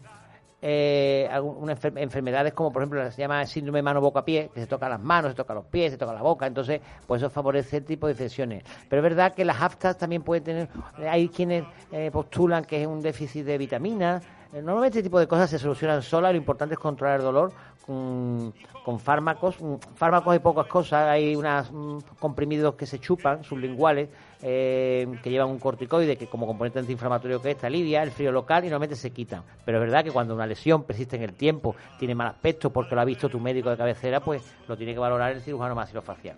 eh, 0.67 1.29
enfer- 1.31 1.93
enfermedades 2.01 2.55
como, 2.55 2.73
por 2.73 2.83
ejemplo, 2.83 3.11
se 3.11 3.21
llama 3.21 3.45
síndrome 3.47 3.83
mano-boca-pie, 3.83 4.51
que 4.55 4.61
se 4.61 4.67
tocan 4.67 4.89
las 4.91 5.01
manos, 5.01 5.33
se 5.33 5.37
tocan 5.37 5.57
los 5.57 5.67
pies, 5.67 5.93
se 5.93 5.99
toca 5.99 6.15
la 6.15 6.23
boca, 6.23 6.47
entonces, 6.47 6.81
pues 7.07 7.21
eso 7.21 7.29
favorece 7.29 7.77
el 7.79 7.85
tipo 7.85 8.07
de 8.07 8.13
infecciones. 8.13 8.65
Pero 8.89 9.01
es 9.01 9.03
verdad 9.03 9.35
que 9.35 9.45
las 9.45 9.61
aftas 9.61 9.99
también 9.99 10.23
pueden 10.23 10.43
tener, 10.45 10.69
hay 11.07 11.29
quienes 11.29 11.65
eh, 11.93 12.11
postulan 12.11 12.65
que 12.65 12.81
es 12.81 12.87
un 12.87 13.03
déficit 13.03 13.45
de 13.45 13.59
vitaminas. 13.59 14.23
Eh, 14.55 14.63
Normalmente 14.63 14.99
este 14.99 15.09
tipo 15.09 15.19
de 15.19 15.27
cosas 15.27 15.51
se 15.51 15.59
solucionan 15.59 16.01
solas, 16.01 16.31
lo 16.31 16.39
importante 16.39 16.75
es 16.75 16.79
controlar 16.79 17.19
el 17.19 17.25
dolor 17.25 17.53
con, 17.85 18.55
con 18.85 19.01
fármacos. 19.01 19.61
Mm, 19.61 19.75
Fármacos 19.97 20.33
hay 20.33 20.39
pocas 20.39 20.69
cosas, 20.69 21.09
hay 21.09 21.35
unos 21.35 21.73
comprimidos 22.21 22.77
que 22.77 22.87
se 22.87 23.01
chupan, 23.01 23.43
sublinguales, 23.43 24.11
eh, 24.43 25.09
que 25.25 25.31
llevan 25.31 25.49
un 25.49 25.59
corticoide 25.59 26.17
que 26.17 26.29
como 26.29 26.47
componente 26.47 26.79
antiinflamatorio 26.79 27.43
que 27.43 27.51
es, 27.51 27.65
alivia 27.65 28.05
el 28.05 28.13
frío 28.13 28.31
local 28.31 28.65
y 28.65 28.69
normalmente 28.69 28.95
se 28.95 29.11
quitan. 29.11 29.43
Pero 29.65 29.79
es 29.79 29.83
verdad 29.83 30.05
que 30.05 30.13
cuando 30.13 30.37
una 30.37 30.47
lesión 30.47 30.85
persiste 30.85 31.17
en 31.17 31.25
el 31.25 31.33
tiempo, 31.33 31.75
tiene 31.99 32.15
mal 32.15 32.29
aspecto 32.29 32.71
porque 32.71 32.95
lo 32.95 33.01
ha 33.01 33.05
visto 33.05 33.29
tu 33.29 33.41
médico 33.41 33.71
de 33.71 33.77
cabecera, 33.77 34.21
pues 34.21 34.45
lo 34.69 34.77
tiene 34.77 34.93
que 34.93 35.01
valorar 35.01 35.33
el 35.33 35.41
cirujano 35.41 35.75
maxilofacial. 35.75 36.37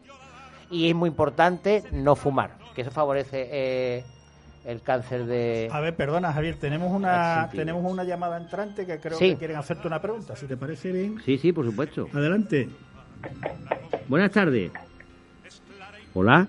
Y 0.70 0.88
es 0.88 0.94
muy 0.94 1.10
importante 1.10 1.84
no 1.92 2.16
fumar, 2.16 2.56
que 2.74 2.80
eso 2.80 2.90
favorece 2.90 3.48
eh, 3.52 4.04
el 4.66 4.82
cáncer 4.82 5.24
de... 5.26 5.68
A 5.72 5.80
ver, 5.80 5.94
perdona, 5.94 6.32
Javier, 6.32 6.56
tenemos 6.56 6.90
una 6.92 7.48
tenemos 7.52 7.84
una 7.90 8.02
llamada 8.04 8.36
entrante 8.36 8.84
que 8.84 8.98
creo 8.98 9.16
Sí. 9.16 9.30
que 9.30 9.36
quieren 9.36 9.56
hacerte 9.56 9.86
una 9.86 10.00
pregunta, 10.02 10.34
si 10.36 10.46
te 10.46 10.56
parece 10.56 10.90
bien. 10.92 11.20
Sí, 11.24 11.38
sí, 11.38 11.52
por 11.52 11.64
supuesto. 11.64 12.08
Adelante. 12.12 12.68
Buenas 14.08 14.30
tardes. 14.32 14.72
Hola. 16.14 16.46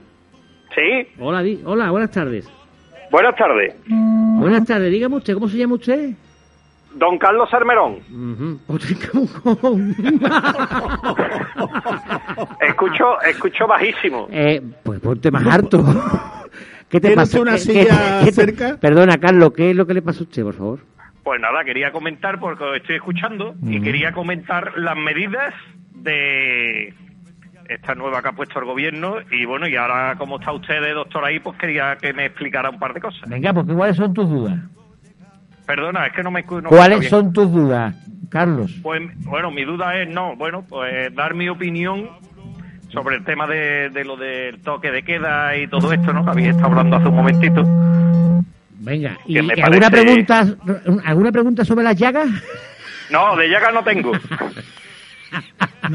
Sí, 0.76 1.08
Hola, 1.20 1.42
di- 1.42 1.62
hola, 1.66 1.90
buenas 1.92 2.12
tardes. 2.12 2.48
buenas 3.12 3.36
tardes. 3.36 3.76
Buenas 3.88 4.66
tardes, 4.66 4.92
dígame 4.92 5.16
usted, 5.18 5.34
¿cómo 5.34 5.48
se 5.50 5.58
llama 5.58 5.76
usted? 5.76 6.12
Don 6.96 7.18
Carlos 7.18 7.54
Armerón. 7.54 8.00
Pues, 8.68 8.84
Escucho, 12.62 13.22
escucho 13.22 13.68
bajísimo. 13.68 14.28
eh, 14.32 14.62
pues 14.84 15.00
ponte 15.00 15.32
más 15.32 15.46
harto. 15.46 15.84
¿Qué 16.90 17.00
te 17.00 17.08
¿Tiene 17.10 17.16
pasa? 17.16 17.42
una 17.42 17.54
¿Qué- 17.54 17.58
silla 17.60 18.20
qué- 18.20 18.26
qué 18.26 18.26
te- 18.26 18.32
cerca? 18.32 18.78
Perdona, 18.80 19.18
Carlos, 19.18 19.52
¿qué 19.56 19.72
es 19.72 19.76
lo 19.76 19.86
que 19.86 19.94
le 19.94 20.02
pasa 20.02 20.20
a 20.20 20.24
usted, 20.24 20.44
por 20.44 20.54
favor? 20.56 20.80
Pues 21.24 21.42
nada, 21.42 21.64
quería 21.66 21.92
comentar 21.92 22.40
porque 22.40 22.64
os 22.64 22.78
estoy 22.78 22.96
escuchando 22.96 23.56
y 23.64 23.82
quería 23.82 24.14
comentar 24.14 24.78
las 24.78 24.96
medidas 24.96 25.54
de 25.92 26.94
esta 27.68 27.96
nueva 27.96 28.22
que 28.22 28.30
ha 28.30 28.32
puesto 28.32 28.60
el 28.60 28.66
gobierno 28.66 29.16
y 29.30 29.44
bueno, 29.44 29.68
y 29.68 29.76
ahora 29.76 30.16
como 30.18 30.40
está 30.40 30.54
usted 30.54 30.82
de 30.82 30.94
doctor 30.94 31.26
ahí, 31.26 31.40
pues 31.42 31.58
quería 31.58 31.98
que 31.98 32.14
me 32.14 32.26
explicara 32.28 32.70
un 32.70 32.80
par 32.80 32.94
de 32.94 33.02
cosas. 33.02 33.28
Venga, 33.30 33.52
porque 33.54 33.74
¿cuáles 33.74 33.98
son 33.98 34.14
tus 34.14 34.30
dudas? 34.30 34.58
Perdona, 35.66 36.06
es 36.08 36.14
que 36.14 36.24
no 36.24 36.32
me 36.32 36.46
escu- 36.46 36.62
no 36.62 36.70
¿Cuáles 36.70 37.10
son 37.10 37.34
tus 37.34 37.52
dudas, 37.52 37.94
Carlos? 38.30 38.74
Pues 38.82 39.02
bueno, 39.26 39.52
mi 39.52 39.66
duda 39.66 39.98
es, 40.02 40.08
no, 40.08 40.38
bueno, 40.38 40.64
pues 40.70 41.14
dar 41.14 41.34
mi 41.34 41.50
opinión 41.50 42.08
sobre 42.90 43.18
el 43.18 43.24
tema 43.26 43.48
de, 43.48 43.90
de 43.90 44.06
lo 44.06 44.16
del 44.18 44.62
toque 44.62 44.92
de 44.92 45.04
queda 45.04 45.56
y 45.58 45.68
todo 45.68 45.92
esto, 45.94 46.14
¿no? 46.14 46.24
Que 46.24 46.32
había 46.32 46.50
estado 46.52 46.68
hablando 46.68 46.96
hace 46.98 47.08
un 47.08 47.16
momentito. 47.16 47.64
Venga, 48.80 49.18
¿y 49.26 49.42
me 49.42 49.54
alguna 49.62 49.90
parece- 49.90 50.04
pregunta 50.26 50.46
alguna 51.06 51.32
pregunta 51.32 51.66
sobre 51.66 51.84
las 51.84 51.96
llagas? 51.98 52.28
No, 53.12 53.36
de 53.36 53.48
llaga 53.50 53.72
no 53.72 53.84
tengo. 53.84 54.12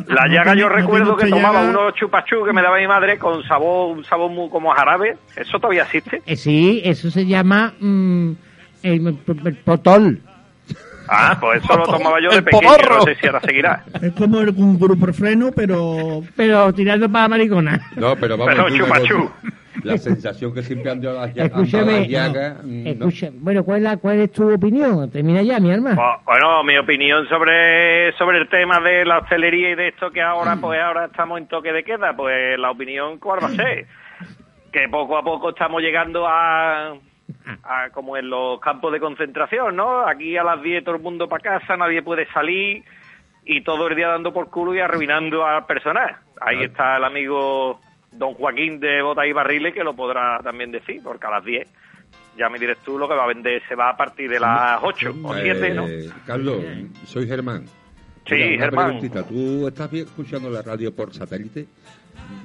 La 0.09 0.27
llaga 0.29 0.55
yo 0.55 0.69
no 0.69 0.75
recuerdo 0.75 1.17
que 1.17 1.27
tomaba 1.27 1.61
llaga. 1.63 1.71
unos 1.71 1.95
chupachú 1.95 2.45
que 2.45 2.53
me 2.53 2.63
daba 2.63 2.79
mi 2.79 2.87
madre 2.87 3.19
con 3.19 3.43
sabor, 3.45 3.97
un 3.97 4.05
sabor 4.05 4.31
muy 4.31 4.49
como 4.51 4.71
jarabe. 4.71 5.17
¿Eso 5.37 5.59
todavía 5.59 5.83
existe? 5.85 6.23
Eh, 6.27 6.37
sí, 6.37 6.81
eso 6.85 7.11
se 7.11 7.27
llama 7.27 7.73
mm, 7.81 8.33
el, 8.83 9.19
el 9.45 9.57
potol. 9.65 10.21
Ah, 11.15 11.37
pues 11.41 11.63
eso 11.63 11.77
lo 11.77 11.85
tomaba 11.85 12.21
yo 12.21 12.31
de 12.31 12.37
El 12.39 12.45
pequeño, 12.45 12.73
no 12.89 13.03
sé 13.03 13.15
si 13.17 13.27
ahora 13.27 13.41
seguirá. 13.41 13.85
Es 14.01 14.13
como 14.13 14.41
el- 14.41 14.49
un 14.51 14.79
grupo 14.79 15.13
freno, 15.13 15.51
pero 15.55 16.23
Pero 16.37 16.73
tirando 16.73 17.11
para 17.11 17.29
maricona. 17.29 17.81
No, 17.97 18.17
pero 18.17 18.37
vamos 18.39 18.55
Pero 18.55 18.71
chupachú. 18.77 19.31
La 19.85 19.97
sensación 19.99 20.53
que 20.55 20.63
siempre 20.63 20.91
han 20.91 21.01
dado 21.01 21.21
las 21.21 21.35
llagas. 21.35 21.51
Escúchame, 21.51 22.07
no. 22.97 23.09
Bueno, 23.41 23.65
¿cuál 23.65 23.79
es, 23.79 23.83
la, 23.85 23.97
¿cuál 23.97 24.21
es 24.21 24.31
tu 24.31 24.53
opinión? 24.53 25.11
Termina 25.11 25.43
ya, 25.43 25.59
mi 25.61 25.71
hermano. 25.71 26.01
Bu- 26.01 26.21
Bueno, 26.25 26.63
mi 26.63 26.77
opinión 26.77 27.27
sobre, 27.29 28.13
sobre 28.17 28.39
el 28.39 28.49
tema 28.49 28.79
de 28.81 29.05
la 29.05 29.19
hostelería 29.19 29.71
y 29.71 29.75
de 29.75 29.89
esto 29.89 30.11
que 30.11 30.21
ahora, 30.23 30.57
pues 30.57 30.79
ahora 30.81 31.07
estamos 31.07 31.39
en 31.39 31.47
toque 31.47 31.73
de 31.73 31.83
queda, 31.85 32.15
pues 32.15 32.59
la 32.59 32.71
opinión, 32.71 33.19
¿cuál 33.19 33.43
va 33.43 33.49
a 33.49 33.51
ser? 33.51 33.87
Que 34.71 34.89
poco 34.89 35.17
a 35.17 35.23
poco 35.25 35.51
estamos 35.51 35.81
llegando 35.83 36.27
a, 36.29 36.95
a 37.65 37.91
como 37.91 38.17
en 38.17 38.29
los 38.31 38.61
campos 38.61 38.93
de 38.93 39.01
concentración, 39.01 39.77
¿no? 39.77 40.07
Aquí 40.07 40.37
a 40.37 40.45
las 40.45 40.63
10 40.63 40.85
todo 40.85 40.97
el 40.97 41.03
mundo 41.03 41.29
para 41.29 41.59
casa, 41.61 41.77
nadie 41.77 42.03
puede 42.03 42.27
salir 42.33 42.85
y 43.45 43.63
todo 43.63 43.89
el 43.89 43.97
día 43.97 44.09
dando 44.09 44.33
por 44.33 44.49
culo 44.51 44.75
y 44.75 44.81
arruinando 44.81 45.45
al 45.45 45.67
personal. 45.67 46.17
Ahí 46.41 46.63
está 46.63 46.97
el 46.97 47.05
amigo 47.05 47.81
don 48.13 48.35
Joaquín 48.35 48.79
de 48.81 49.03
Botas 49.03 49.27
y 49.27 49.33
Barriles 49.33 49.75
que 49.75 49.83
lo 49.85 49.95
podrá 49.95 50.39
también 50.43 50.71
decir, 50.71 51.01
porque 51.03 51.27
a 51.27 51.31
las 51.31 51.45
10 51.45 51.69
ya 52.37 52.49
me 52.49 52.59
dirás 52.59 52.79
tú 52.85 52.99
lo 52.99 53.09
que 53.09 53.15
va 53.15 53.25
a 53.25 53.29
vender, 53.29 53.63
se 53.69 53.75
va 53.75 53.91
a 53.91 53.97
partir 53.97 54.31
de 54.31 54.41
las 54.41 54.79
8 54.83 55.15
o 55.23 55.35
7, 55.35 55.71
¿no? 55.75 55.87
Eh, 55.87 56.09
Carlos, 56.27 56.63
soy 57.05 57.27
Germán. 57.27 57.65
Sí, 58.27 58.35
Mira, 58.35 58.47
una 58.55 58.65
Germán. 58.65 58.85
preguntita. 58.87 59.27
¿Tú 59.27 59.67
estás 59.69 59.93
escuchando 59.93 60.49
la 60.49 60.63
radio 60.63 60.95
por 60.95 61.13
satélite? 61.13 61.67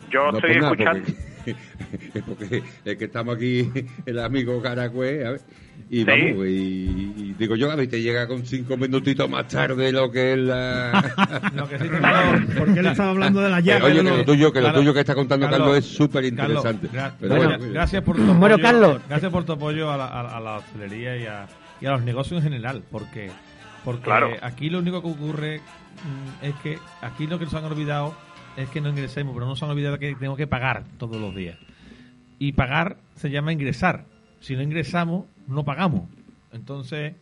Yo 0.10 0.31
No 0.31 0.38
estoy 0.39 0.57
escuchando. 0.57 1.05
Porque, 1.05 1.26
porque 2.25 2.63
es 2.86 2.97
que 2.97 3.05
estamos 3.05 3.36
aquí, 3.36 3.69
el 4.05 4.19
amigo 4.19 4.62
Caracue, 4.62 5.25
a 5.25 5.31
ver, 5.31 5.41
y 5.89 5.99
Sí. 5.99 6.03
vamos, 6.05 6.45
y, 6.47 7.13
y 7.15 7.36
digo 7.38 7.55
yo, 7.55 7.71
a 7.71 7.75
ver, 7.75 7.88
te 7.88 8.01
llega 8.01 8.27
con 8.27 8.45
cinco 8.45 8.75
minutitos 8.77 9.29
más 9.29 9.47
tarde 9.47 9.91
lo 9.91 10.12
que 10.12 10.33
es 10.33 10.39
la... 10.39 11.51
Lo 11.55 11.67
que 11.69 11.79
sí 11.79 11.86
Porque 12.57 12.79
él 12.79 12.86
estaba 12.88 13.12
hablando 13.12 13.39
de 13.41 13.49
las 13.49 13.60
Eh, 13.60 13.63
llaves. 13.63 13.83
Oye, 13.83 14.03
que 14.03 14.17
lo 14.17 14.25
tuyo, 14.25 14.51
que 14.51 14.62
lo 14.62 14.73
tuyo 14.73 14.93
que 14.93 14.99
está 15.01 15.15
contando 15.15 15.45
Carlos, 15.49 15.67
Carlos, 15.67 15.77
es 15.86 15.86
súper 15.95 16.25
interesante. 16.25 16.89
Gra- 16.89 17.13
Pero 17.19 17.36
gracias, 17.36 17.57
bueno, 17.60 17.73
gracias 17.73 18.03
por 18.03 18.15
tu 18.17 18.21
apoyo, 18.23 18.39
Bueno, 18.39 18.57
Carlos. 18.60 19.01
gracias 19.07 19.31
por 19.31 19.43
tu 19.45 19.51
apoyo 19.53 19.91
a 19.91 19.97
la, 19.97 20.05
a, 20.07 20.38
a 20.38 20.39
la 20.39 20.57
hostelería 20.57 21.17
y 21.17 21.25
a, 21.25 21.47
y 21.79 21.86
a 21.86 21.91
los 21.91 22.01
negocios 22.03 22.39
en 22.43 22.51
general, 22.51 22.83
porque 22.91 23.29
porque 23.86 24.03
Claro. 24.03 24.31
aquí 24.41 24.69
lo 24.69 24.79
único 24.79 25.01
que 25.01 25.07
ocurre 25.07 25.57
mm, 25.62 26.45
es 26.45 26.55
que 26.63 26.77
aquí 27.01 27.27
lo 27.27 27.39
que 27.39 27.45
nos 27.45 27.53
han 27.53 27.63
olvidado 27.63 28.13
es 28.58 28.70
que 28.70 28.82
no 28.82 28.89
ingresemos, 28.89 29.34
pero 29.34 29.46
no 29.46 29.52
nos 29.52 29.63
han 29.63 29.70
olvidado 29.70 30.00
que 30.00 30.13
tenemos 30.15 30.38
que 30.38 30.48
pagar 30.48 30.84
todos 30.98 31.22
los 31.22 31.34
días. 31.36 31.58
Y 32.39 32.52
pagar 32.54 32.98
se 33.15 33.30
llama 33.30 33.54
ingresar. 33.54 34.06
Si 34.41 34.56
no 34.56 34.63
ingresamos, 34.63 35.26
no 35.48 35.63
pagamos. 35.63 36.10
Entonces, 36.52 37.13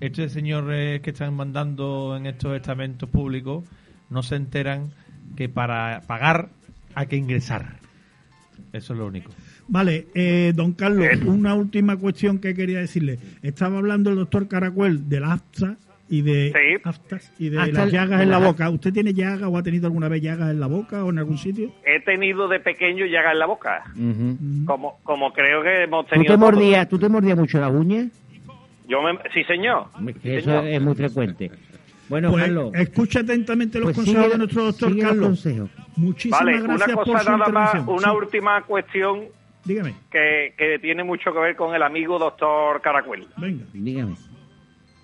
estos 0.00 0.32
señores 0.32 1.00
que 1.02 1.10
están 1.10 1.34
mandando 1.34 2.16
en 2.16 2.26
estos 2.26 2.56
estamentos 2.56 3.08
públicos 3.08 3.64
no 4.10 4.22
se 4.22 4.36
enteran 4.36 4.90
que 5.36 5.48
para 5.48 6.02
pagar 6.06 6.48
hay 6.94 7.06
que 7.06 7.16
ingresar. 7.16 7.76
Eso 8.72 8.92
es 8.94 8.98
lo 8.98 9.06
único. 9.06 9.30
Vale, 9.68 10.08
eh, 10.14 10.52
don 10.54 10.72
Carlos, 10.72 11.06
una 11.26 11.54
última 11.54 11.96
cuestión 11.96 12.38
que 12.38 12.54
quería 12.54 12.80
decirle. 12.80 13.18
Estaba 13.42 13.78
hablando 13.78 14.10
el 14.10 14.16
doctor 14.16 14.48
Caracuel 14.48 15.08
del 15.08 15.24
afta 15.24 15.76
y 16.08 16.22
de 16.22 16.52
Sí. 16.52 16.80
aftas 16.84 17.32
y 17.38 17.48
de 17.48 17.58
Hasta 17.60 17.84
las 17.84 17.92
llagas 17.92 18.20
en 18.22 18.30
la 18.30 18.38
boca. 18.38 18.68
¿Usted 18.70 18.92
tiene 18.92 19.14
llagas 19.14 19.48
o 19.50 19.56
ha 19.56 19.62
tenido 19.62 19.86
alguna 19.86 20.08
vez 20.08 20.22
llagas 20.22 20.50
en 20.50 20.60
la 20.60 20.66
boca 20.66 21.04
o 21.04 21.10
en 21.10 21.18
algún 21.18 21.38
sitio? 21.38 21.72
He 21.84 22.00
tenido 22.00 22.46
de 22.48 22.60
pequeño 22.60 23.06
llaga 23.06 23.32
en 23.32 23.38
la 23.38 23.46
boca, 23.46 23.84
Ujú. 23.96 24.36
como 24.66 24.98
como 25.02 25.32
creo 25.32 25.62
que 25.62 25.84
hemos 25.84 26.04
¿Tú 26.06 26.10
tenido 26.10 26.34
te 26.34 26.38
todos. 26.38 26.52
mordías, 26.52 26.88
tú 26.88 26.98
te 26.98 27.08
mordías 27.08 27.38
mucho 27.38 27.58
las 27.60 27.72
uñas? 27.72 28.06
Yo 28.86 29.00
me... 29.02 29.12
Sí, 29.32 29.42
señor. 29.44 29.86
Sí, 30.22 30.30
Eso 30.30 30.50
señor. 30.50 30.66
es 30.66 30.82
muy 30.82 30.94
frecuente. 30.94 31.50
Bueno, 32.06 32.30
Pues 32.32 32.42
Carlos, 32.44 32.70
escucha 32.74 33.20
atentamente 33.20 33.78
los 33.78 33.86
pues 33.86 33.96
consejos 33.96 34.22
sigue- 34.24 34.32
de 34.32 34.38
nuestro 34.38 34.64
doctor 34.64 34.88
sigue 34.90 35.02
los 35.02 35.10
Carlos. 35.10 35.26
consejos. 35.28 35.70
Muchísimas 35.96 36.40
Vale, 36.44 36.54
una 36.62 36.74
gracias 36.76 36.94
por 36.96 37.04
cosa 37.06 37.18
su 37.24 37.30
nada 37.30 37.48
más, 37.50 37.74
una 37.86 38.10
Sí, 38.10 38.16
última 38.16 38.62
cuestión 38.64 39.20
Dígame, 39.64 39.94
que, 40.10 40.52
que 40.58 40.78
tiene 40.80 41.02
mucho 41.02 41.32
que 41.32 41.38
ver 41.38 41.56
con 41.56 41.74
el 41.74 41.82
amigo 41.82 42.18
doctor 42.18 42.82
Caracuel. 42.82 43.24
venga. 43.38 43.64
dígame. 43.72 44.14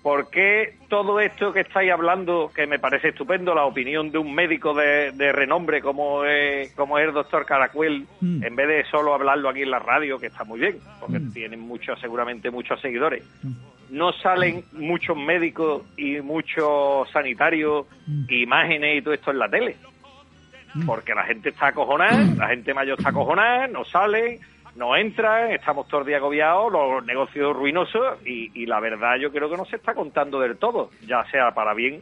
¿Por 0.01 0.31
qué 0.31 0.77
todo 0.89 1.19
esto 1.19 1.53
que 1.53 1.59
estáis 1.59 1.91
hablando, 1.91 2.51
que 2.55 2.65
me 2.65 2.79
parece 2.79 3.09
estupendo, 3.09 3.53
la 3.53 3.65
opinión 3.65 4.11
de 4.11 4.17
un 4.17 4.33
médico 4.33 4.73
de, 4.73 5.11
de 5.11 5.31
renombre 5.31 5.79
como 5.79 6.25
es, 6.25 6.73
como 6.73 6.97
es 6.97 7.07
el 7.07 7.13
doctor 7.13 7.45
Caracuel, 7.45 8.07
Mm. 8.19 8.43
en 8.43 8.55
vez 8.55 8.67
de 8.67 8.83
solo 8.89 9.13
hablarlo 9.13 9.49
aquí 9.49 9.61
en 9.61 9.69
la 9.69 9.77
radio, 9.79 10.17
que 10.17 10.27
está 10.27 10.43
muy 10.43 10.59
bien, 10.59 10.77
porque 10.99 11.19
Mm. 11.19 11.33
tienen 11.33 11.59
muchos, 11.59 11.99
seguramente 11.99 12.49
muchos 12.49 12.81
seguidores, 12.81 13.23
no 13.91 14.11
salen 14.13 14.63
muchos 14.73 15.15
médicos 15.15 15.83
y 15.97 16.19
muchos 16.21 17.07
sanitarios, 17.11 17.85
Mm. 18.07 18.23
imágenes 18.29 18.97
y 18.97 19.01
todo 19.03 19.13
esto 19.13 19.29
en 19.31 19.37
la 19.39 19.49
tele? 19.49 19.75
Mm. 20.73 20.85
Porque 20.87 21.13
la 21.13 21.25
gente 21.25 21.49
está 21.49 21.67
acojonada, 21.67 22.17
la 22.37 22.47
gente 22.47 22.73
mayor 22.73 22.97
está 22.97 23.09
acojonada, 23.09 23.67
no 23.67 23.83
salen, 23.85 24.39
no 24.75 24.95
entran, 24.95 25.51
estamos 25.51 25.87
todos 25.87 26.01
el 26.01 26.07
día 26.07 26.17
agobiados, 26.17 26.71
los 26.71 27.05
negocios 27.05 27.55
ruinosos 27.55 28.19
y, 28.25 28.51
y 28.53 28.65
la 28.65 28.79
verdad 28.79 29.15
yo 29.19 29.31
creo 29.31 29.49
que 29.49 29.57
no 29.57 29.65
se 29.65 29.75
está 29.75 29.93
contando 29.93 30.39
del 30.39 30.57
todo, 30.57 30.89
ya 31.05 31.23
sea 31.31 31.51
para 31.53 31.73
bien 31.73 32.01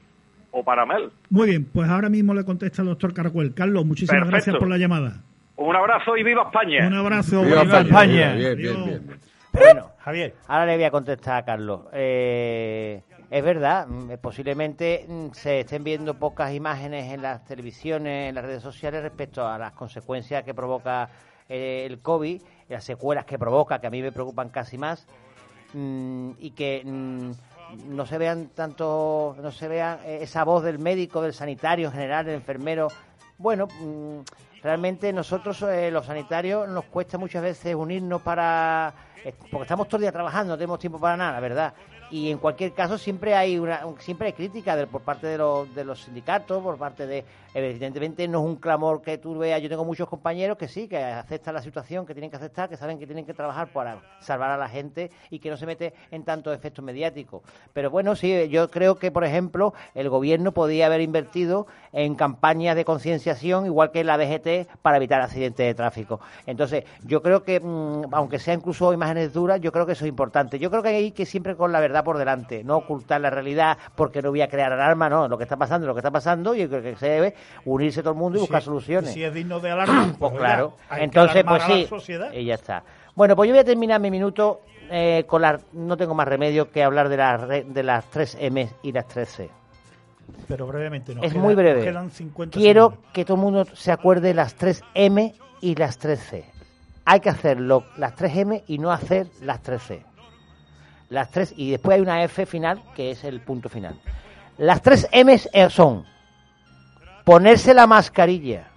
o 0.52 0.64
para 0.64 0.86
mal. 0.86 1.12
Muy 1.30 1.50
bien, 1.50 1.66
pues 1.66 1.90
ahora 1.90 2.10
mismo 2.10 2.34
le 2.34 2.44
contesta 2.44 2.82
el 2.82 2.90
doctor 2.90 3.14
Caracuel. 3.14 3.54
Carlos, 3.54 3.86
muchísimas 3.86 4.22
Perfecto. 4.24 4.32
gracias 4.32 4.56
por 4.58 4.70
la 4.70 4.78
llamada. 4.78 5.22
Un 5.58 5.76
abrazo 5.76 6.16
y 6.16 6.24
viva 6.24 6.44
España. 6.44 6.88
Un 6.88 6.94
abrazo. 6.94 7.44
Viva 7.44 7.64
buenas 7.64 7.86
España. 7.86 8.34
Bien, 8.34 8.58
bien, 8.58 8.86
bien, 8.86 8.86
bien. 9.06 9.20
Bueno, 9.52 9.92
Javier. 10.00 10.36
ahora 10.48 10.66
le 10.68 10.76
voy 10.76 10.86
a 10.86 10.92
contestar 10.92 11.38
a 11.38 11.46
Carlos. 11.46 11.82
Eh, 11.92 13.02
es 13.30 13.44
verdad, 13.44 13.86
mm, 13.88 14.14
posiblemente 14.22 15.06
mm, 15.08 15.32
se 15.34 15.62
estén 15.62 15.84
viendo 15.84 16.14
pocas 16.14 16.54
imágenes 16.54 17.12
en 17.12 17.22
las 17.22 17.44
televisiones, 17.46 18.30
en 18.30 18.36
las 18.36 18.46
redes 18.46 18.64
sociales 18.64 19.04
respecto 19.04 19.46
a 19.46 19.58
las 19.58 19.74
consecuencias 19.74 20.44
que 20.44 20.54
provoca 20.54 21.10
eh, 21.50 21.86
el 21.86 22.02
COVID, 22.02 22.42
las 22.70 22.84
secuelas 22.84 23.26
que 23.26 23.38
provoca, 23.38 23.80
que 23.80 23.88
a 23.88 23.90
mí 23.90 24.02
me 24.02 24.12
preocupan 24.12 24.50
casi 24.50 24.78
más, 24.78 25.06
mm, 25.74 26.32
y 26.40 26.52
que 26.52 26.84
mm, 26.86 27.32
no 27.96 28.06
se 28.06 28.18
vean 28.18 28.50
tanto, 28.50 29.36
no 29.42 29.52
se 29.52 29.68
vea 29.68 30.00
eh, 30.06 30.20
esa 30.22 30.44
voz 30.44 30.64
del 30.64 30.80
médico, 30.80 31.22
del 31.22 31.34
sanitario 31.34 31.88
en 31.88 31.94
general, 31.94 32.26
del 32.26 32.36
enfermero. 32.36 32.88
Bueno, 33.38 33.68
mm, 33.68 34.20
realmente 34.64 35.12
nosotros 35.14 35.62
eh, 35.64 35.92
los 35.92 36.06
sanitarios 36.06 36.68
nos 36.70 36.86
cuesta 36.86 37.18
muchas 37.18 37.44
veces 37.44 37.76
unirnos 37.76 38.22
para 38.22 38.94
eh, 39.24 39.34
porque 39.52 39.64
estamos 39.64 39.88
todo 39.88 39.98
el 39.98 40.04
día 40.04 40.12
trabajando, 40.12 40.54
no 40.54 40.58
tenemos 40.58 40.80
tiempo 40.80 41.00
para 41.00 41.18
nada, 41.18 41.40
verdad. 41.40 41.74
Y 42.12 42.32
en 42.32 42.38
cualquier 42.40 42.74
caso 42.74 42.98
siempre 42.98 43.36
hay 43.36 43.60
una 43.60 43.86
un- 43.86 44.00
siempre 44.00 44.28
hay 44.28 44.34
crítica 44.34 44.76
de- 44.76 44.88
por 44.88 45.02
parte 45.02 45.28
de 45.28 45.38
los, 45.38 45.74
de 45.76 45.84
los 45.84 46.04
sindicatos, 46.04 46.62
por 46.64 46.78
parte 46.78 47.06
de 47.06 47.24
evidentemente 47.54 48.28
no 48.28 48.40
es 48.40 48.46
un 48.46 48.56
clamor 48.56 49.02
que 49.02 49.18
tú 49.18 49.38
veas. 49.38 49.62
Yo 49.62 49.70
tengo 49.70 49.86
muchos 49.86 50.08
compañeros 50.08 50.58
que 50.58 50.68
sí, 50.68 50.88
que 50.88 50.98
aceptan 50.98 51.54
la 51.54 51.62
situación, 51.62 52.06
que 52.06 52.14
tienen 52.14 52.30
que 52.30 52.38
aceptar, 52.38 52.70
que 52.70 52.78
saben 52.78 52.98
que 53.00 53.06
tienen 53.06 53.26
que 53.26 53.34
trabajar 53.34 53.68
para 53.72 54.02
salvar 54.20 54.50
a 54.52 54.58
la 54.58 54.68
gente 54.70 55.12
y 55.30 55.40
que 55.40 55.50
no 55.50 55.58
se 55.58 55.66
mete 55.66 55.94
en 56.12 56.24
tantos 56.24 56.56
efectos 56.56 56.84
mediáticos. 56.84 57.42
Pero 57.74 57.90
bueno, 57.90 58.16
sí, 58.16 58.48
yo 58.50 58.70
creo 58.70 58.96
que 58.96 59.12
por 59.12 59.24
ejemplo 59.24 59.74
el 59.94 60.10
gobierno 60.10 60.52
podía 60.52 60.88
haber 60.88 61.02
invertido 61.02 61.68
en 61.92 62.16
campañas 62.16 62.76
de 62.76 62.86
concienciación 62.86 63.66
igual 63.66 63.92
que 63.92 64.04
la 64.04 64.18
DGT 64.18 64.68
para 64.82 64.98
evitar 64.98 65.22
accidentes 65.22 65.66
de 65.66 65.74
tráfico. 65.74 66.20
Entonces, 66.46 66.86
yo 67.04 67.22
creo 67.22 67.44
que 67.44 67.60
mm, 67.60 68.06
aunque 68.14 68.40
sea 68.40 68.54
incluso 68.54 68.94
imágenes 68.94 69.34
duras, 69.34 69.60
yo 69.62 69.72
creo 69.72 69.86
que 69.86 69.94
eso 69.94 70.06
es 70.06 70.10
importante. 70.10 70.60
Yo 70.60 70.70
creo 70.70 70.82
que 70.84 70.90
hay 70.90 71.12
que 71.12 71.26
siempre 71.26 71.56
con 71.56 71.72
la 71.72 71.80
verdad 71.80 71.99
por 72.04 72.18
delante, 72.18 72.64
no 72.64 72.78
ocultar 72.78 73.22
la 73.22 73.30
realidad 73.30 73.78
porque 73.96 74.22
no 74.22 74.30
voy 74.30 74.42
a 74.42 74.48
crear 74.48 74.72
alarma, 74.72 75.10
no, 75.10 75.28
lo 75.28 75.38
que 75.38 75.44
está 75.44 75.58
pasando, 75.58 75.86
es 75.86 75.88
lo 75.88 75.94
que 75.94 76.00
está 76.00 76.12
pasando 76.12 76.56
y 76.56 76.68
creo 76.68 76.82
que 76.82 76.96
se 76.96 77.08
debe 77.10 77.36
unirse 77.66 78.02
todo 78.02 78.14
el 78.14 78.20
mundo 78.20 78.38
y 78.38 78.42
buscar 78.42 78.62
Si- 78.62 78.66
soluciones. 78.66 79.12
Si 79.14 79.24
es 79.24 79.34
digno 79.34 79.60
de 79.60 79.72
alarma, 79.72 80.14
Pues 80.20 80.34
claro. 80.34 80.74
hay 80.90 81.04
Entonces, 81.04 81.44
pues 81.44 81.62
la 81.68 81.76
sí. 81.76 81.86
sociedad. 81.88 82.32
Y 82.34 82.46
ya 82.46 82.56
está. 82.56 82.84
Bueno, 83.16 83.36
pues 83.36 83.48
yo 83.48 83.54
voy 83.54 83.60
a 83.62 83.66
terminar 83.66 84.00
mi 84.00 84.10
minuto 84.12 84.62
eh, 84.92 85.24
con 85.28 85.42
las. 85.42 85.62
No 85.74 85.98
tengo 85.98 86.14
más 86.16 86.28
remedio 86.28 86.72
que 86.72 86.84
hablar 86.84 87.10
de 87.10 87.18
las, 87.18 87.42
re- 87.42 87.64
de 87.68 87.84
las 87.84 88.06
3 88.10 88.38
M 88.40 88.70
y 88.82 88.92
las 88.92 89.08
3 89.08 89.30
C. 89.30 89.50
Pero 90.48 90.68
brevemente, 90.68 91.14
nos 91.16 91.24
es 91.26 91.34
queda- 91.34 91.42
muy 91.42 91.56
breve. 91.56 91.84
quedan 91.84 92.10
50 92.12 92.58
Quiero 92.58 92.90
segundos. 92.92 93.12
que 93.14 93.26
todo 93.26 93.36
el 93.38 93.42
mundo 93.44 93.66
se 93.74 93.92
acuerde 93.92 94.34
las 94.34 94.56
3 94.56 94.82
M 94.94 95.34
y 95.62 95.76
las 95.76 95.98
3 95.98 96.20
C. 96.20 96.46
Hay 97.06 97.20
que 97.20 97.30
hacer 97.30 97.60
lo- 97.60 97.84
las 97.98 98.16
3 98.16 98.38
M 98.38 98.64
y 98.68 98.78
no 98.78 98.92
hacer 98.92 99.28
las 99.42 99.62
3 99.62 99.82
C. 99.82 100.06
Las 101.10 101.32
tres, 101.32 101.54
y 101.58 101.72
después 101.72 101.96
hay 101.96 102.02
una 102.02 102.24
F 102.24 102.46
final, 102.46 102.82
que 102.96 103.12
es 103.12 103.24
el 103.24 103.42
punto 103.42 103.68
final. 103.68 104.00
Las 104.58 104.82
3 104.82 105.08
M 105.12 105.38
son 105.70 106.06
ponerse 107.24 107.74
la 107.74 107.88
mascarilla, 107.88 108.68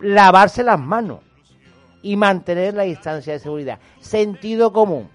lavarse 0.00 0.62
las 0.62 0.80
manos 0.80 1.20
y 2.02 2.16
mantener 2.16 2.74
la 2.74 2.84
distancia 2.84 3.34
de 3.34 3.38
seguridad. 3.38 3.78
Sentido 4.00 4.72
común. 4.72 5.10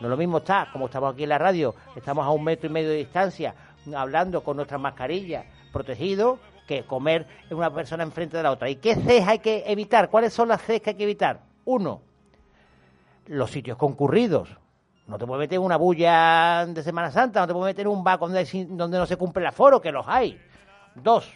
No 0.00 0.08
lo 0.08 0.16
mismo 0.16 0.38
está, 0.38 0.68
como 0.72 0.86
estamos 0.86 1.12
aquí 1.12 1.24
en 1.24 1.30
la 1.30 1.38
radio, 1.38 1.74
estamos 1.96 2.24
a 2.24 2.30
un 2.30 2.44
metro 2.44 2.68
y 2.68 2.72
medio 2.72 2.90
de 2.90 2.96
distancia, 2.96 3.54
hablando 3.94 4.44
con 4.44 4.56
nuestras 4.56 4.80
mascarillas, 4.80 5.46
protegidos, 5.72 6.38
que 6.68 6.84
comer 6.84 7.26
una 7.50 7.72
persona 7.72 8.02
enfrente 8.04 8.36
de 8.36 8.42
la 8.42 8.52
otra. 8.52 8.68
¿Y 8.68 8.76
qué 8.76 8.94
Cs 8.94 9.26
hay 9.26 9.38
que 9.38 9.64
evitar? 9.66 10.10
¿Cuáles 10.10 10.32
son 10.32 10.48
las 10.48 10.60
Cs 10.60 10.80
que 10.80 10.90
hay 10.90 10.96
que 10.96 11.04
evitar? 11.04 11.40
Uno, 11.64 12.02
los 13.26 13.50
sitios 13.50 13.76
concurridos. 13.76 14.56
No 15.06 15.18
te 15.18 15.26
puedes 15.26 15.40
meter 15.40 15.58
una 15.60 15.76
bulla 15.76 16.66
de 16.66 16.82
Semana 16.82 17.10
Santa, 17.10 17.40
no 17.40 17.46
te 17.46 17.52
puedes 17.52 17.72
meter 17.74 17.86
en 17.86 17.92
un 17.92 18.02
bar 18.02 18.18
donde, 18.18 18.44
donde 18.70 18.98
no 18.98 19.06
se 19.06 19.16
cumple 19.16 19.42
el 19.42 19.46
aforo, 19.48 19.80
que 19.80 19.92
los 19.92 20.06
hay. 20.08 20.36
Dos, 20.96 21.32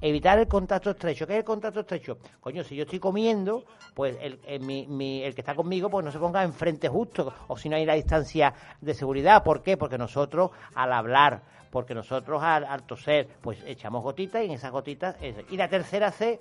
evitar 0.00 0.38
el 0.38 0.48
contacto 0.48 0.90
estrecho. 0.90 1.26
¿Qué 1.26 1.34
es 1.34 1.38
el 1.40 1.44
contacto 1.44 1.80
estrecho? 1.80 2.16
Coño, 2.40 2.64
si 2.64 2.76
yo 2.76 2.84
estoy 2.84 2.98
comiendo, 2.98 3.64
pues 3.92 4.16
el, 4.22 4.40
el- 4.46 4.60
mi- 4.60 5.22
el 5.22 5.34
que 5.34 5.42
está 5.42 5.54
conmigo 5.54 5.90
pues 5.90 6.02
no 6.04 6.10
se 6.10 6.18
ponga 6.18 6.42
enfrente 6.42 6.88
justo, 6.88 7.32
o 7.48 7.58
si 7.58 7.68
no 7.68 7.76
hay 7.76 7.84
la 7.84 7.94
distancia 7.94 8.54
de 8.80 8.94
seguridad. 8.94 9.42
¿Por 9.44 9.62
qué? 9.62 9.76
Porque 9.76 9.98
nosotros 9.98 10.50
al 10.74 10.90
hablar, 10.92 11.42
porque 11.70 11.94
nosotros 11.94 12.42
al, 12.42 12.64
al 12.64 12.84
toser, 12.84 13.28
pues 13.42 13.62
echamos 13.66 14.02
gotitas 14.02 14.42
y 14.42 14.46
en 14.46 14.52
esas 14.52 14.70
gotitas... 14.72 15.16
es- 15.20 15.36
Y 15.50 15.56
la 15.58 15.68
tercera 15.68 16.10
C 16.10 16.40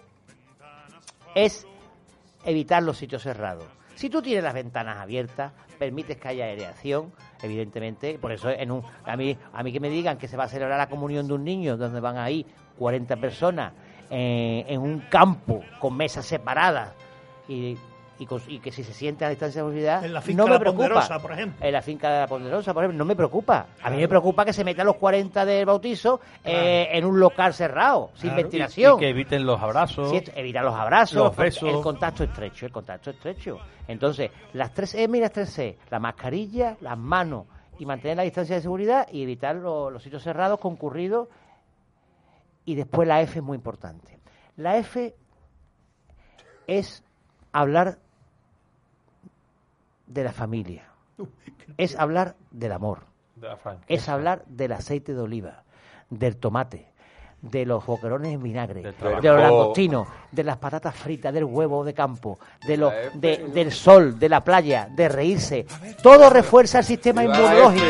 es 1.35 1.67
evitar 2.45 2.81
los 2.83 2.97
sitios 2.97 3.21
cerrados. 3.23 3.65
Si 3.99 4.09
tú 4.09 4.21
tienes 4.21 4.45
las 4.45 4.53
ventanas 4.53 4.97
abiertas, 4.97 5.51
permites 5.77 6.15
que 6.15 6.29
haya 6.29 6.45
aireación, 6.45 7.11
evidentemente, 7.43 8.17
por 8.17 8.31
eso 8.31 8.49
en 8.49 8.71
un, 8.71 8.81
a 9.03 9.17
mí 9.17 9.37
a 9.51 9.61
mí 9.61 9.73
que 9.73 9.81
me 9.81 9.89
digan 9.89 10.17
que 10.17 10.29
se 10.29 10.37
va 10.37 10.45
a 10.45 10.47
celebrar 10.47 10.77
la 10.77 10.87
comunión 10.87 11.27
de 11.27 11.33
un 11.33 11.43
niño 11.43 11.75
donde 11.75 11.99
van 11.99 12.15
ahí 12.15 12.45
40 12.77 13.17
personas 13.17 13.73
eh, 14.09 14.63
en 14.69 14.79
un 14.79 15.01
campo 15.09 15.61
con 15.81 15.97
mesas 15.97 16.25
separadas 16.25 16.93
y, 17.49 17.77
y, 18.19 18.59
que 18.59 18.71
si 18.71 18.83
se 18.83 18.93
siente 18.93 19.23
a 19.23 19.29
distancia 19.29 19.61
de 19.63 19.67
seguridad, 19.69 20.03
En 20.03 20.13
la 20.13 20.21
finca 20.21 20.37
no 20.43 20.47
me 20.47 20.53
La 20.55 20.59
preocupa. 20.59 20.83
Ponderosa, 20.89 21.19
por 21.19 21.31
ejemplo. 21.31 21.65
En 21.65 21.71
la 21.71 21.81
finca 21.81 22.11
de 22.11 22.19
la 22.19 22.27
Ponderosa, 22.27 22.73
por 22.73 22.83
ejemplo, 22.83 22.97
no 22.97 23.05
me 23.05 23.15
preocupa. 23.15 23.67
A 23.81 23.89
mí 23.89 23.97
me 23.97 24.07
preocupa 24.09 24.43
que 24.43 24.51
se 24.53 24.63
metan 24.65 24.85
los 24.85 24.97
40 24.97 25.45
del 25.45 25.65
bautizo 25.65 26.19
eh, 26.43 26.89
en 26.91 27.05
un 27.05 27.19
local 27.19 27.53
cerrado, 27.53 28.09
sin 28.15 28.29
Claro. 28.31 28.43
ventilación. 28.43 28.93
Y, 28.93 28.95
y 28.95 28.99
que 28.99 29.09
eviten 29.09 29.45
los 29.45 29.61
abrazos. 29.61 30.09
Sí, 30.09 30.21
evitar 30.35 30.63
los 30.65 30.75
abrazos, 30.75 31.15
Los 31.17 31.35
besos. 31.35 31.69
el 31.69 31.81
contacto 31.81 32.23
estrecho, 32.25 32.65
el 32.65 32.71
contacto 32.71 33.09
estrecho. 33.11 33.57
Entonces, 33.87 34.29
las 34.53 34.73
tres 34.73 34.93
M 34.95 35.17
y 35.17 35.21
las 35.21 35.31
tres 35.31 35.49
C, 35.51 35.77
la 35.89 35.99
mascarilla, 35.99 36.75
las 36.81 36.97
manos 36.97 37.45
y 37.79 37.85
mantener 37.85 38.17
la 38.17 38.23
distancia 38.23 38.55
de 38.55 38.61
seguridad 38.61 39.07
y 39.11 39.23
evitar 39.23 39.55
lo- 39.55 39.89
los 39.89 40.03
sitios 40.03 40.21
cerrados, 40.23 40.59
concurridos. 40.59 41.29
Y 42.65 42.75
después 42.75 43.07
la 43.07 43.21
F 43.21 43.39
es 43.39 43.43
muy 43.43 43.55
importante. 43.55 44.19
La 44.57 44.75
F 44.77 45.15
es 46.67 47.03
hablar 47.51 47.97
de 50.09 50.23
la 50.25 50.33
familia, 50.33 50.83
es 51.77 51.95
hablar 51.97 52.35
del 52.51 52.73
amor, 52.73 52.99
De 53.35 53.47
la 53.47 53.55
franqueza. 53.57 53.85
es 53.87 54.09
hablar 54.09 54.43
del 54.47 54.73
aceite 54.73 55.13
de 55.13 55.21
oliva, 55.21 55.63
del 56.09 56.35
tomate, 56.37 56.87
de 57.41 57.65
los 57.65 57.85
boquerones 57.85 58.33
en 58.33 58.43
vinagre, 58.43 58.81
de 58.81 58.93
los 59.29 59.39
langostinos, 59.41 60.07
de 60.29 60.43
las 60.43 60.57
patatas 60.57 60.93
fritas, 60.93 61.33
del 61.33 61.45
huevo 61.45 61.85
de 61.85 61.93
campo, 61.93 62.37
de 62.67 62.75
los, 62.75 62.91
de- 63.13 63.37
del 63.53 63.71
sol, 63.71 64.19
de 64.19 64.27
la 64.27 64.43
playa, 64.43 64.89
de 64.91 65.07
reírse. 65.07 65.65
Todo 66.03 66.29
refuerza 66.29 66.79
el 66.79 66.83
sistema 66.85 67.23
inmunológico. 67.23 67.85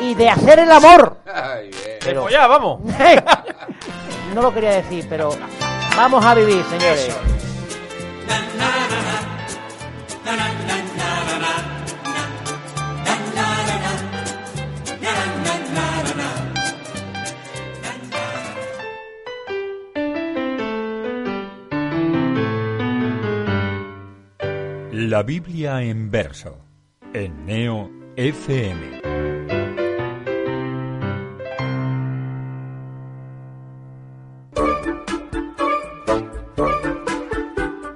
Y 0.00 0.14
de 0.14 0.28
hacer 0.28 0.60
el 0.60 0.70
amor. 0.70 1.16
Pero- 2.04 2.22
Pues 2.22 2.34
ya, 2.34 2.46
vamos. 2.46 2.80
no 4.34 4.42
lo 4.42 4.54
quería 4.54 4.70
decir, 4.76 5.06
pero 5.08 5.30
vamos 5.96 6.24
a 6.24 6.34
vivir, 6.34 6.62
señores. 6.64 7.16
La 25.22 25.26
Biblia 25.26 25.80
en 25.80 26.10
verso, 26.10 26.58
en 27.14 27.46
Neo 27.46 27.88
FM. 28.16 29.02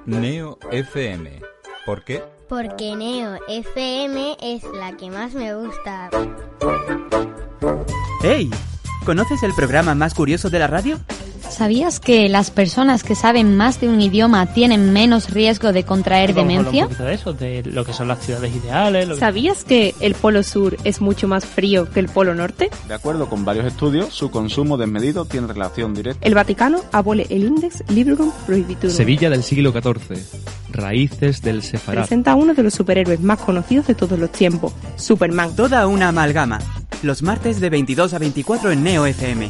Neo 0.05 0.57
FM. 0.71 1.41
¿Por 1.85 2.05
qué? 2.05 2.23
Porque 2.47 2.95
Neo 2.95 3.37
FM 3.49 4.37
es 4.41 4.63
la 4.73 4.95
que 4.95 5.09
más 5.09 5.33
me 5.33 5.53
gusta. 5.53 6.09
¡Hey! 8.23 8.49
¿Conoces 9.05 9.43
el 9.43 9.53
programa 9.53 9.95
más 9.95 10.13
curioso 10.13 10.49
de 10.49 10.59
la 10.59 10.67
radio? 10.67 10.97
¿Sabías 11.49 11.99
que 11.99 12.29
las 12.29 12.51
personas 12.51 13.03
que 13.03 13.15
saben 13.15 13.55
más 13.57 13.79
de 13.81 13.89
un 13.89 13.99
idioma 14.01 14.45
tienen 14.53 14.93
menos 14.93 15.29
riesgo 15.31 15.71
de 15.73 15.83
contraer 15.83 16.33
Vamos 16.33 16.47
demencia? 16.53 16.85
un 16.87 16.97
de 16.97 17.13
eso, 17.13 17.33
de 17.33 17.63
lo 17.63 17.83
que 17.83 17.93
son 17.93 18.07
las 18.07 18.19
ciudades 18.23 18.55
ideales. 18.55 19.07
lo 19.07 19.15
que- 19.15 19.19
¿Sabías 19.19 19.63
que 19.63 19.95
el 19.99 20.13
Polo 20.13 20.43
Sur 20.43 20.77
es 20.83 21.01
mucho 21.01 21.27
más 21.27 21.45
frío 21.45 21.89
que 21.89 21.99
el 21.99 22.09
Polo 22.09 22.35
Norte? 22.35 22.69
De 22.87 22.93
acuerdo 22.93 23.27
con 23.27 23.43
varios 23.43 23.65
estudios, 23.65 24.13
su 24.13 24.29
consumo 24.29 24.77
desmedido 24.77 25.25
tiene 25.25 25.47
relación 25.47 25.93
directa. 25.95 26.25
El 26.27 26.35
Vaticano 26.35 26.81
abole 26.91 27.25
el 27.29 27.43
Index 27.45 27.83
Librum 27.89 28.31
Prohibitorum. 28.45 28.95
Sevilla 28.95 29.29
del 29.29 29.41
siglo 29.43 29.71
XIV. 29.71 30.19
Raíces 30.71 31.41
del 31.41 31.63
Sefarad. 31.63 32.01
Presenta 32.01 32.33
a 32.33 32.35
uno 32.35 32.53
de 32.53 32.61
los 32.63 32.73
superhéroes 32.73 33.21
más 33.21 33.39
conocidos 33.39 33.87
de 33.87 33.95
todos 33.95 34.19
los 34.19 34.31
tiempos, 34.31 34.73
Superman. 34.95 35.55
Toda 35.55 35.87
una 35.87 36.09
amalgama. 36.09 36.59
Los 37.03 37.23
martes 37.23 37.59
de 37.59 37.69
22 37.69 38.13
a 38.13 38.19
24 38.19 38.71
en 38.71 38.83
Neo 38.83 39.05
FM. 39.05 39.49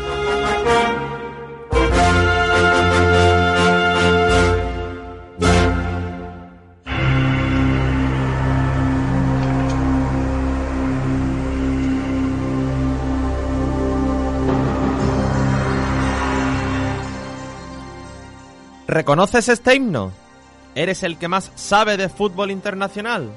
¿Reconoces 18.91 19.47
este 19.47 19.73
himno? 19.73 20.11
¿Eres 20.75 21.03
el 21.03 21.17
que 21.17 21.29
más 21.29 21.49
sabe 21.55 21.95
de 21.95 22.09
fútbol 22.09 22.51
internacional? 22.51 23.31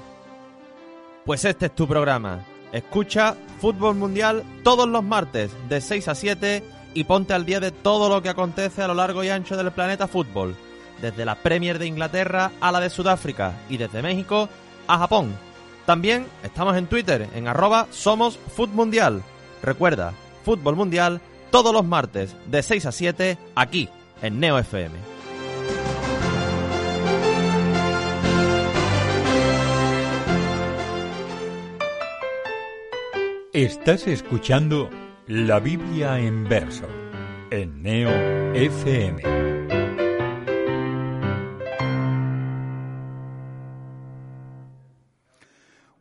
Pues 1.25 1.45
este 1.45 1.67
es 1.67 1.75
tu 1.77 1.87
programa. 1.87 2.45
Escucha 2.73 3.37
Fútbol 3.61 3.95
Mundial 3.95 4.43
todos 4.65 4.89
los 4.89 5.05
martes 5.05 5.53
de 5.69 5.81
6 5.81 6.09
a 6.09 6.17
7 6.17 6.65
y 6.95 7.05
ponte 7.05 7.35
al 7.35 7.47
día 7.47 7.61
de 7.61 7.71
todo 7.71 8.09
lo 8.09 8.21
que 8.21 8.31
acontece 8.31 8.83
a 8.83 8.89
lo 8.89 8.95
largo 8.95 9.23
y 9.23 9.29
ancho 9.29 9.57
del 9.57 9.71
planeta 9.71 10.09
fútbol, 10.09 10.57
desde 11.01 11.25
la 11.25 11.37
Premier 11.37 11.79
de 11.79 11.87
Inglaterra 11.87 12.51
a 12.61 12.73
la 12.73 12.81
de 12.81 12.91
Sudáfrica 12.91 13.53
y 13.69 13.77
desde 13.77 14.03
México 14.03 14.49
a 14.89 14.99
Japón. 14.99 15.37
También 15.87 16.27
estamos 16.43 16.77
en 16.77 16.89
Twitter 16.89 17.29
en 17.33 17.47
arroba 17.47 17.87
somos 17.93 18.41
Mundial. 18.73 19.23
Recuerda, 19.63 20.15
Fútbol 20.45 20.75
Mundial 20.75 21.21
todos 21.53 21.73
los 21.73 21.85
martes 21.85 22.35
de 22.47 22.61
6 22.61 22.87
a 22.87 22.91
7 22.91 23.39
aquí 23.55 23.89
en 24.21 24.41
Neo 24.41 24.59
FM. 24.59 25.14
Estás 33.55 34.09
escuchando 34.09 34.91
La 35.29 35.61
Biblia 35.61 36.19
en 36.19 36.43
verso 36.49 36.89
en 37.53 37.85
Neo 37.85 38.11
FM. 38.53 39.23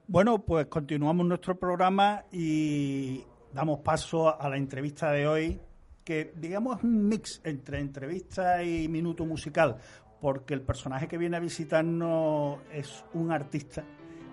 Bueno, 0.07 0.43
pues 0.43 0.65
continuamos 0.65 1.27
nuestro 1.27 1.55
programa 1.59 2.23
y 2.31 3.23
damos 3.53 3.81
paso 3.81 4.41
a 4.41 4.49
la 4.49 4.57
entrevista 4.57 5.11
de 5.11 5.27
hoy, 5.27 5.61
que 6.03 6.33
digamos 6.35 6.79
es 6.79 6.83
un 6.83 7.07
mix 7.07 7.39
entre 7.43 7.79
entrevista 7.79 8.63
y 8.63 8.87
minuto 8.87 9.25
musical, 9.25 9.77
porque 10.19 10.55
el 10.55 10.61
personaje 10.61 11.07
que 11.07 11.19
viene 11.19 11.37
a 11.37 11.39
visitarnos 11.39 12.61
es 12.71 13.05
un 13.13 13.31
artista 13.31 13.83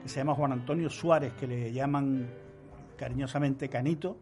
que 0.03 0.09
se 0.09 0.21
llama 0.21 0.35
Juan 0.35 0.53
Antonio 0.53 0.89
Suárez, 0.89 1.35
que 1.35 1.47
le 1.47 1.71
llaman 1.71 2.49
cariñosamente 3.01 3.71
Canito, 3.71 4.19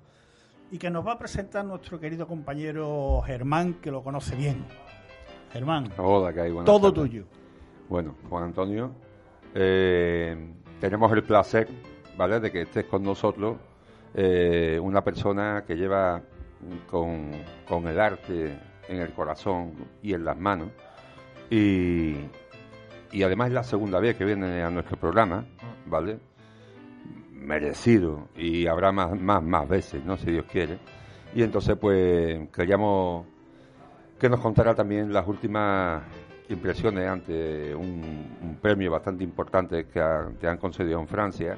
y 0.70 0.78
que 0.78 0.88
nos 0.88 1.04
va 1.04 1.14
a 1.14 1.18
presentar 1.18 1.64
nuestro 1.64 1.98
querido 1.98 2.28
compañero 2.28 3.20
Germán, 3.26 3.74
que 3.82 3.90
lo 3.90 4.04
conoce 4.04 4.36
bien. 4.36 4.64
Germán, 5.52 5.90
todo 6.64 6.92
tardes. 6.92 7.10
tuyo. 7.10 7.24
Bueno, 7.88 8.14
Juan 8.28 8.44
Antonio, 8.44 8.92
eh, 9.52 10.52
tenemos 10.80 11.10
el 11.12 11.24
placer, 11.24 11.66
¿vale?, 12.16 12.38
de 12.38 12.52
que 12.52 12.62
estés 12.62 12.84
con 12.84 13.02
nosotros, 13.02 13.56
eh, 14.14 14.78
una 14.80 15.02
persona 15.02 15.64
que 15.66 15.74
lleva 15.74 16.22
con, 16.88 17.32
con 17.68 17.88
el 17.88 17.98
arte 17.98 18.56
en 18.88 19.00
el 19.00 19.12
corazón 19.12 19.72
y 20.02 20.14
en 20.14 20.24
las 20.24 20.38
manos. 20.38 20.68
Y, 21.50 22.14
y 23.10 23.22
además 23.24 23.48
es 23.48 23.54
la 23.54 23.64
segunda 23.64 23.98
vez 23.98 24.16
que 24.16 24.24
viene 24.24 24.62
a 24.62 24.70
nuestro 24.70 24.96
programa, 24.96 25.44
¿vale? 25.86 26.20
Merecido 27.40 28.28
y 28.36 28.66
habrá 28.66 28.92
más, 28.92 29.18
más, 29.18 29.42
más 29.42 29.68
veces, 29.68 30.04
¿no? 30.04 30.16
Si 30.16 30.30
Dios 30.30 30.44
quiere. 30.50 30.78
Y 31.34 31.42
entonces, 31.42 31.76
pues, 31.80 32.48
queríamos 32.50 33.26
que 34.18 34.28
nos 34.28 34.40
contara 34.40 34.74
también 34.74 35.12
las 35.12 35.26
últimas 35.26 36.02
impresiones 36.48 37.06
ante 37.08 37.74
un, 37.74 38.56
premio 38.60 38.90
bastante 38.90 39.22
importante 39.22 39.86
que 39.86 40.00
ha- 40.00 40.28
te 40.40 40.48
han 40.48 40.58
concedido 40.58 40.98
en 41.00 41.06
Francia. 41.06 41.56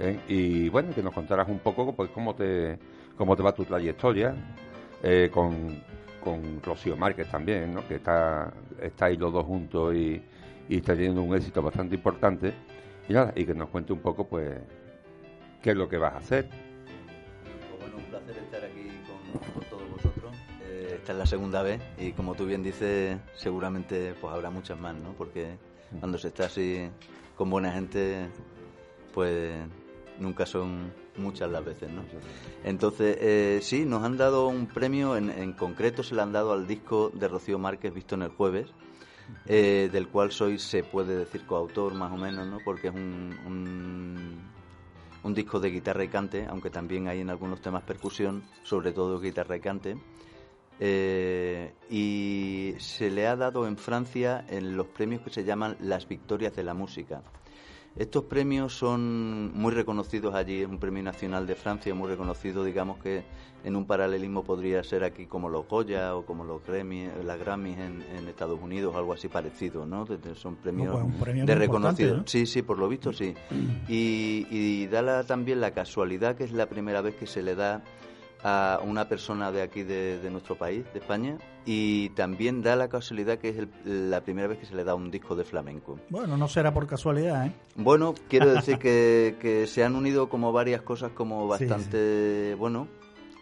¿eh? 0.00 0.18
Y 0.28 0.68
bueno, 0.70 0.94
que 0.94 1.02
nos 1.02 1.12
contaras 1.12 1.48
un 1.48 1.58
poco 1.58 1.94
pues 1.94 2.10
cómo 2.10 2.34
te, 2.34 2.78
cómo 3.16 3.36
te 3.36 3.42
va 3.42 3.52
tu 3.52 3.64
trayectoria 3.64 4.34
eh, 5.02 5.28
con, 5.32 5.82
con 6.24 6.62
Rocío 6.62 6.96
Márquez 6.96 7.30
también, 7.30 7.74
¿no? 7.74 7.86
que 7.86 7.96
está, 7.96 8.50
estáis 8.80 9.18
los 9.18 9.32
dos 9.32 9.44
juntos 9.44 9.94
y, 9.94 10.22
y 10.68 10.76
está 10.76 10.94
teniendo 10.94 11.22
un 11.22 11.34
éxito 11.36 11.60
bastante 11.60 11.96
importante. 11.96 12.54
Y 13.08 13.12
nada, 13.12 13.32
y 13.36 13.44
que 13.44 13.54
nos 13.54 13.68
cuente 13.68 13.92
un 13.92 14.00
poco 14.00 14.26
pues 14.26 14.58
qué 15.62 15.70
es 15.70 15.76
lo 15.76 15.88
que 15.88 15.98
vas 15.98 16.14
a 16.14 16.18
hacer. 16.18 16.48
Pues 16.48 17.80
bueno, 17.80 17.96
un 17.96 18.04
placer 18.04 18.36
estar 18.38 18.64
aquí 18.64 18.88
con, 19.52 19.64
todos 19.64 19.90
vosotros. 19.90 20.32
Eh, 20.62 20.94
esta 20.96 21.12
es 21.12 21.18
la 21.18 21.26
segunda 21.26 21.62
vez 21.62 21.80
y 21.98 22.12
como 22.12 22.34
tú 22.34 22.46
bien 22.46 22.62
dices, 22.62 23.18
seguramente 23.34 24.14
pues 24.20 24.32
habrá 24.32 24.50
muchas 24.50 24.78
más, 24.78 24.94
¿no? 24.94 25.12
Porque 25.12 25.56
cuando 26.00 26.18
se 26.18 26.28
está 26.28 26.46
así 26.46 26.88
con 27.36 27.50
buena 27.50 27.72
gente, 27.72 28.28
pues 29.14 29.54
nunca 30.18 30.46
son 30.46 30.92
muchas 31.16 31.50
las 31.50 31.64
veces, 31.64 31.90
¿no? 31.90 32.02
Entonces, 32.64 33.16
eh, 33.20 33.58
sí, 33.62 33.84
nos 33.84 34.04
han 34.04 34.16
dado 34.16 34.48
un 34.48 34.66
premio, 34.66 35.16
en, 35.16 35.52
concreto 35.52 36.02
se 36.02 36.14
le 36.14 36.22
han 36.22 36.32
dado 36.32 36.52
al 36.52 36.66
disco 36.66 37.10
de 37.12 37.28
Rocío 37.28 37.58
Márquez 37.58 37.92
visto 37.94 38.14
en 38.14 38.22
el 38.22 38.30
jueves, 38.30 38.68
eh, 39.46 39.88
del 39.92 40.08
cual 40.08 40.32
soy, 40.32 40.58
se 40.58 40.82
puede 40.82 41.16
decir, 41.16 41.44
coautor 41.46 41.94
más 41.94 42.12
o 42.12 42.16
menos, 42.16 42.46
¿no? 42.46 42.58
Porque 42.64 42.88
es 42.88 42.94
un, 42.94 44.42
un 45.22 45.34
disco 45.34 45.60
de 45.60 45.70
guitarra 45.70 46.04
y 46.04 46.08
cante, 46.08 46.46
aunque 46.46 46.70
también 46.70 47.08
hay 47.08 47.20
en 47.20 47.30
algunos 47.30 47.60
temas 47.60 47.82
percusión, 47.82 48.42
sobre 48.62 48.92
todo 48.92 49.20
guitarra 49.20 49.56
y 49.56 49.60
cante. 49.60 49.96
Eh, 50.80 51.74
y 51.90 52.74
se 52.78 53.10
le 53.10 53.26
ha 53.26 53.34
dado 53.34 53.66
en 53.66 53.76
Francia 53.76 54.44
en 54.48 54.76
los 54.76 54.86
premios 54.86 55.22
que 55.22 55.30
se 55.30 55.44
llaman 55.44 55.76
las 55.80 56.06
Victorias 56.06 56.54
de 56.54 56.62
la 56.62 56.74
Música. 56.74 57.22
Estos 57.98 58.24
premios 58.24 58.74
son 58.76 59.52
muy 59.54 59.72
reconocidos 59.72 60.32
allí, 60.34 60.62
es 60.62 60.68
un 60.68 60.78
premio 60.78 61.02
nacional 61.02 61.46
de 61.48 61.56
Francia, 61.56 61.92
muy 61.94 62.08
reconocido, 62.08 62.62
digamos 62.62 62.98
que 62.98 63.24
en 63.64 63.74
un 63.74 63.86
paralelismo 63.86 64.44
podría 64.44 64.84
ser 64.84 65.02
aquí 65.02 65.26
como 65.26 65.48
los 65.48 65.66
Goya 65.66 66.14
o 66.14 66.24
como 66.24 66.44
los 66.44 66.64
Grammy, 66.64 67.08
las 67.24 67.40
Grammys 67.40 67.76
en, 67.78 68.04
en 68.16 68.28
Estados 68.28 68.60
Unidos, 68.62 68.94
algo 68.94 69.14
así 69.14 69.26
parecido, 69.26 69.84
¿no? 69.84 70.06
Son 70.36 70.54
premios 70.54 70.96
pues 71.00 71.14
premio 71.22 71.44
de 71.44 71.54
reconocidos. 71.56 72.18
¿no? 72.18 72.22
Sí, 72.26 72.46
sí, 72.46 72.62
por 72.62 72.78
lo 72.78 72.88
visto 72.88 73.12
sí. 73.12 73.34
Y, 73.88 74.46
y 74.48 74.86
da 74.86 75.02
la- 75.02 75.24
también 75.24 75.60
la 75.60 75.72
casualidad 75.72 76.36
que 76.36 76.44
es 76.44 76.52
la 76.52 76.66
primera 76.66 77.00
vez 77.00 77.16
que 77.16 77.26
se 77.26 77.42
le 77.42 77.56
da 77.56 77.82
a 78.48 78.80
una 78.82 79.08
persona 79.08 79.52
de 79.52 79.62
aquí 79.62 79.82
de, 79.82 80.18
de 80.18 80.30
nuestro 80.30 80.56
país, 80.56 80.84
de 80.92 80.98
España, 81.00 81.36
y 81.66 82.08
también 82.10 82.62
da 82.62 82.76
la 82.76 82.88
casualidad 82.88 83.38
que 83.38 83.50
es 83.50 83.58
el- 83.58 84.10
la 84.10 84.22
primera 84.22 84.48
vez 84.48 84.58
que 84.58 84.66
se 84.66 84.74
le 84.74 84.84
da 84.84 84.94
un 84.94 85.10
disco 85.10 85.34
de 85.36 85.44
flamenco. 85.44 85.98
Bueno, 86.10 86.36
no 86.36 86.48
será 86.48 86.72
por 86.72 86.86
casualidad, 86.86 87.46
¿eh? 87.46 87.52
Bueno, 87.76 88.14
quiero 88.28 88.50
decir 88.50 88.78
que, 88.78 89.36
que 89.40 89.66
se 89.66 89.84
han 89.84 89.94
unido 89.96 90.28
como 90.28 90.52
varias 90.52 90.82
cosas 90.82 91.12
como 91.12 91.42
Sí, 91.56 91.66
bastante, 91.66 92.54
bueno, 92.58 92.88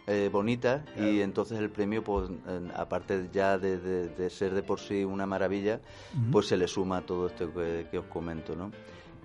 eh, 0.09 0.28
bonitas 0.32 0.82
y 0.96 1.20
entonces 1.20 1.59
el 1.59 1.70
premio, 1.70 2.02
pues 2.04 2.28
aparte 2.74 3.28
ya 3.32 3.59
de, 3.59 3.78
de- 3.78 4.09
de 4.09 4.30
ser 4.30 4.54
de 4.54 4.62
por 4.62 4.78
sí 4.80 5.04
una 5.04 5.26
maravilla, 5.26 5.80
pues 6.30 6.46
se 6.46 6.57
le 6.57 6.68
suma 6.68 7.02
todo 7.02 7.26
esto 7.26 7.52
que, 7.52 7.86
que 7.90 7.98
os 7.98 8.07
comento, 8.07 8.54
¿no? 8.54 8.70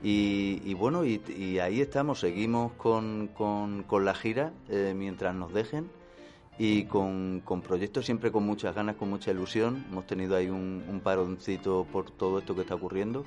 Y, 0.03 0.73
bueno, 0.73 1.05
y, 1.05 1.59
ahí 1.59 1.79
estamos, 1.81 2.19
seguimos 2.19 2.71
con, 2.73 3.29
con, 3.35 4.05
la 4.05 4.13
gira 4.15 4.51
eh, 4.69 4.93
mientras 4.95 5.35
nos 5.35 5.53
dejen 5.53 5.89
y 6.57 6.85
con, 6.85 7.41
con 7.45 7.61
proyectos 7.61 8.05
siempre 8.05 8.31
con 8.31 8.43
muchas 8.43 8.73
ganas, 8.75 8.95
con 8.95 9.09
mucha 9.09 9.31
ilusión. 9.31 9.85
Hemos 9.91 10.07
tenido 10.07 10.35
ahí 10.35 10.49
un, 10.49 10.83
un 10.87 10.99
paroncito 11.01 11.85
por 11.91 12.09
todo 12.09 12.39
esto 12.39 12.55
que 12.55 12.61
está 12.61 12.75
ocurriendo. 12.75 13.25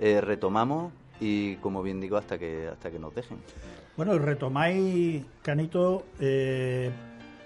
Eh, 0.00 0.20
retomamos 0.20 0.92
y, 1.20 1.56
como 1.56 1.82
bien 1.82 2.00
digo, 2.00 2.16
hasta 2.16 2.38
que, 2.38 2.68
hasta 2.68 2.90
que 2.90 2.98
nos 2.98 3.14
dejen. 3.14 3.38
Bueno, 3.96 4.18
retomáis, 4.18 5.24
Canito, 5.42 6.04
eh, 6.20 6.90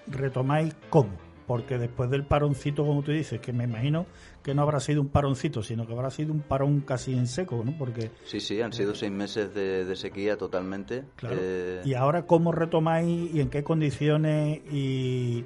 retomáis 0.07 0.73
cómo. 0.89 1.11
Porque 1.53 1.77
después 1.77 2.09
del 2.09 2.25
paroncito, 2.25 2.83
como 2.83 3.03
tú 3.03 3.11
dices, 3.11 3.39
que 3.39 3.53
me 3.53 3.65
imagino 3.65 4.07
que 4.41 4.55
no 4.55 4.63
habrá 4.63 4.79
sido 4.79 5.01
un 5.01 5.09
paroncito, 5.09 5.61
sino 5.61 5.85
que 5.85 5.93
habrá 5.93 6.09
sido 6.09 6.33
un 6.33 6.39
parón 6.41 6.81
casi 6.81 7.13
en 7.13 7.27
seco, 7.27 7.61
¿no? 7.63 7.77
Porque, 7.77 8.09
Sí, 8.25 8.39
sí, 8.39 8.59
han 8.59 8.73
sido 8.73 8.95
seis 8.95 9.11
meses 9.11 9.53
de, 9.53 9.85
de 9.85 9.95
sequía 9.95 10.35
totalmente. 10.35 11.03
claro. 11.15 11.35
Eh, 11.39 11.81
¿Y 11.85 11.93
ahora 11.93 12.25
cómo 12.25 12.51
retomáis 12.51 13.31
y 13.35 13.39
en 13.39 13.51
qué 13.51 13.63
condiciones 13.63 14.61
y, 14.71 15.45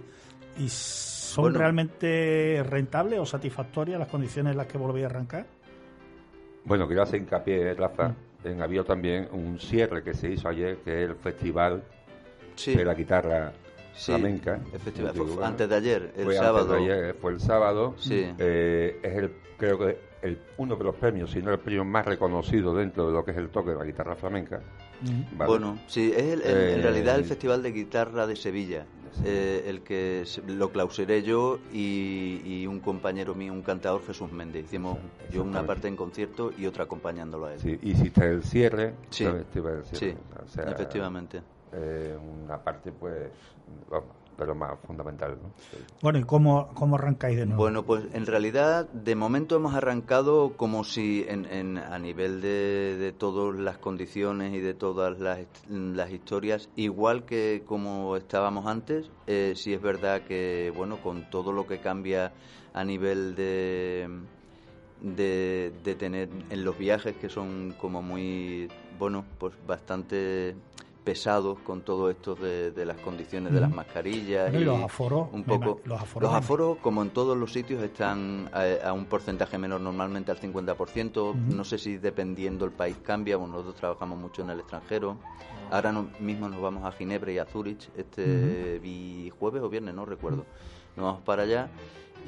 y 0.58 0.70
son 0.70 1.44
Bueno. 1.44 1.60
realmente 1.60 2.64
rentables 2.66 3.20
o 3.20 3.26
satisfactorias 3.26 4.00
las 4.00 4.08
condiciones 4.08 4.52
en 4.52 4.58
las 4.60 4.68
que 4.68 4.78
volvéis 4.78 5.08
a 5.08 5.10
arrancar? 5.10 5.46
Bueno, 6.64 6.88
quiero 6.88 7.04
hacer 7.04 7.20
hincapié, 7.20 7.74
Rafa, 7.74 8.10
Mm. 8.44 8.48
en 8.48 8.62
había 8.62 8.86
también 8.86 9.28
un 9.34 9.60
cierre 9.60 10.04
que 10.04 10.14
se 10.14 10.32
hizo 10.32 10.48
ayer, 10.48 10.78
que 10.86 11.04
es 11.04 11.10
el 11.10 11.16
Festival 11.18 11.84
Sí. 12.56 12.74
de 12.76 12.86
la 12.86 12.94
Guitarra 12.94 13.52
Sí, 13.98 14.12
Flamenca. 14.12 14.60
efectivamente. 14.74 15.20
Digo, 15.24 15.36
Fue 15.36 15.46
antes 15.46 15.68
de 15.68 15.76
ayer, 15.76 16.14
el 16.16 16.26
fue 16.26 16.36
sábado. 16.36 16.74
Antes 16.76 16.88
de 16.88 16.94
ayer, 16.94 17.16
fue 17.16 17.32
el 17.34 17.40
sábado. 17.42 17.96
Sí. 17.98 18.26
Eh, 18.38 19.00
es 19.02 19.16
el, 19.18 19.32
creo 19.58 19.78
que 19.80 19.98
el, 20.22 20.40
uno 20.58 20.76
de 20.76 20.84
los 20.84 20.96
premios, 20.96 21.32
si 21.32 21.42
no 21.42 21.52
el 21.52 21.60
premio 21.60 21.84
más 21.84 22.06
reconocido 22.06 22.74
dentro 22.76 23.08
de 23.08 23.14
lo 23.14 23.26
que 23.26 23.32
es 23.32 23.38
el 23.38 23.50
toque 23.50 23.72
de 23.72 23.76
la 23.78 23.86
guitarra 23.86 24.16
flamenca. 24.16 24.62
¿vale? 25.34 25.48
Bueno, 25.50 25.78
sí, 25.88 26.12
es 26.16 26.24
el- 26.24 26.42
el- 26.42 26.58
en 26.74 26.80
Eh, 26.80 26.82
realidad 26.84 27.16
el 27.18 27.26
Festival 27.26 27.62
de 27.64 27.72
Guitarra 27.72 28.26
de 28.28 28.36
Sevilla, 28.36 28.86
eh, 29.24 29.64
el 29.68 29.82
que 29.82 30.24
se- 30.26 30.42
lo 30.44 30.72
clausuré 30.72 31.22
yo 31.24 31.60
y, 31.72 32.42
y 32.44 32.68
un 32.68 32.80
compañero 32.80 33.36
mío, 33.36 33.54
un 33.54 33.62
cantador, 33.62 34.04
Jesús 34.06 34.32
Méndez. 34.32 34.66
Hicimos 34.66 34.98
yo 35.32 35.44
una 35.44 35.66
parte 35.66 35.88
en 35.88 35.96
concierto 35.96 36.52
y 36.58 36.66
otra 36.66 36.84
acompañándolo 36.86 37.46
a 37.48 37.54
él. 37.54 37.60
Sí, 37.60 37.78
hiciste 37.84 38.26
el 38.28 38.44
cierre. 38.44 38.94
Sí. 39.10 39.24
del 39.26 39.46
Cierre, 39.52 39.84
Sí, 39.94 40.14
o 40.44 40.48
sea, 40.48 40.64
efectivamente. 40.66 41.42
Eh, 41.74 42.18
una 42.44 42.58
parte, 42.58 42.92
pues, 42.92 43.32
vamos, 43.90 44.10
de 44.38 44.46
lo 44.46 44.56
más 44.56 44.80
fundamental. 44.86 45.38
¿no? 45.42 45.50
Bueno, 46.02 46.20
¿y 46.20 46.24
cómo, 46.24 46.70
cómo 46.76 46.96
arrancáis 46.96 47.38
de 47.38 47.46
nuevo? 47.48 47.64
Bueno, 47.64 47.84
pues 47.84 48.06
en 48.14 48.26
realidad 48.28 48.88
de 48.90 49.16
momento 49.16 49.56
hemos 49.56 49.74
arrancado 49.74 50.54
como 50.58 50.84
si 50.84 51.26
en, 51.28 51.46
en- 51.46 51.78
a 51.80 51.98
nivel 51.98 52.40
de, 52.42 52.98
de 53.00 53.12
todas 53.12 53.60
las 53.60 53.78
condiciones 53.80 54.54
y 54.54 54.60
de 54.60 54.74
todas 54.76 55.20
las, 55.20 55.40
las 55.68 56.12
historias, 56.12 56.70
igual 56.76 57.26
que 57.26 57.64
como 57.66 58.16
estábamos 58.16 58.68
antes, 58.68 59.10
eh, 59.26 59.54
sí 59.56 59.74
es 59.74 59.82
verdad 59.82 60.22
que, 60.22 60.72
bueno, 60.76 60.98
con 60.98 61.24
todo 61.32 61.52
lo 61.52 61.66
que 61.66 61.80
cambia 61.80 62.32
a 62.74 62.84
nivel 62.84 63.34
de, 63.34 64.08
de, 65.02 65.72
de 65.84 65.96
tener 65.96 66.30
en 66.50 66.64
los 66.64 66.78
viajes 66.78 67.16
que 67.16 67.30
son 67.30 67.74
como 67.80 68.02
muy, 68.04 68.70
bueno, 69.00 69.26
pues 69.40 69.54
bastante 69.66 70.56
pesados 71.12 71.58
con 71.60 71.82
todo 71.84 72.10
esto 72.10 72.36
de, 72.36 72.72
de 72.72 72.86
las 72.86 72.98
condiciones 72.98 73.54
de 73.54 73.62
las 73.62 73.70
Ujú. 73.70 73.78
mascarillas 73.78 74.52
Bueno, 74.52 74.60
y 74.60 74.66
los 74.66 74.84
aforos, 74.84 75.30
un 75.32 75.46
poco 75.46 75.80
los 75.86 76.02
aforos 76.02 76.30
los 76.30 76.38
aforos 76.38 76.78
como 76.80 77.02
en 77.02 77.12
todos 77.12 77.38
los 77.38 77.54
sitios 77.54 77.82
están 77.82 78.50
a, 78.52 78.90
a 78.90 78.92
un 78.92 79.06
porcentaje 79.06 79.58
menor 79.58 79.80
normalmente 79.80 80.32
al 80.32 80.38
50% 80.40 81.18
Ujú. 81.30 81.38
no 81.56 81.64
sé 81.64 81.78
si 81.78 81.98
dependiendo 81.98 82.66
el 82.66 82.72
país 82.72 82.98
cambia 83.02 83.38
bueno, 83.38 83.54
nosotros 83.54 83.76
trabajamos 83.76 84.20
mucho 84.20 84.42
en 84.42 84.50
el 84.50 84.60
extranjero. 84.60 85.16
Ahora 85.72 85.92
no- 85.94 86.10
mismo 86.20 86.50
nos 86.50 86.62
vamos 86.62 86.84
a 86.84 86.92
Ginebra 86.92 87.32
y 87.32 87.38
a 87.38 87.46
Zurich 87.46 87.90
este 87.96 88.80
vi- 88.80 89.30
jueves 89.40 89.62
o 89.64 89.70
viernes 89.70 89.96
no 89.96 90.06
recuerdo. 90.06 90.46
Nos 90.98 91.06
vamos 91.06 91.22
para 91.24 91.44
allá 91.44 91.70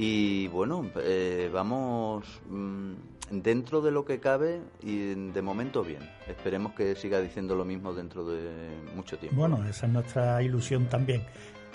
y 0.01 0.47
bueno 0.47 0.89
eh, 1.03 1.49
vamos 1.53 2.23
mm, 2.49 2.93
dentro 3.31 3.81
de 3.81 3.91
lo 3.91 4.05
que 4.05 4.19
cabe 4.21 4.61
y 4.81 5.13
de 5.13 5.41
momento 5.41 5.83
bien. 5.83 5.99
Esperemos 6.27 6.71
que 6.73 6.95
siga 6.95 7.19
diciendo 7.19 7.53
lo 7.55 7.65
mismo 7.65 7.93
dentro 7.93 8.25
de 8.25 8.49
mucho 8.95 9.17
tiempo. 9.17 9.37
Bueno, 9.37 9.63
esa 9.67 9.85
es 9.87 9.91
nuestra 9.91 10.41
ilusión 10.41 10.85
también, 10.87 11.23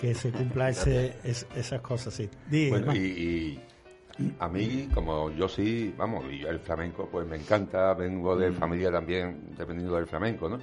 que 0.01 0.15
se 0.15 0.31
cumpla 0.31 0.69
ese, 0.71 1.13
es- 1.23 1.45
esas 1.55 1.81
cosas, 1.81 2.13
sí. 2.15 2.27
Bueno, 2.69 2.93
y 2.95 3.59
a 4.39 4.47
mí, 4.47 4.89
como 4.93 5.29
yo 5.31 5.47
sí, 5.49 5.93
vamos, 5.97 6.23
y 6.31 6.43
el 6.43 6.59
flamenco 6.59 7.09
pues 7.11 7.27
me 7.27 7.35
encanta, 7.35 7.93
vengo 7.93 8.35
de 8.37 8.49
Mm. 8.51 8.55
familia 8.55 8.91
también 8.91 9.41
dependiendo 9.57 9.95
del 9.95 10.07
flamenco, 10.07 10.47
¿no? 10.49 10.57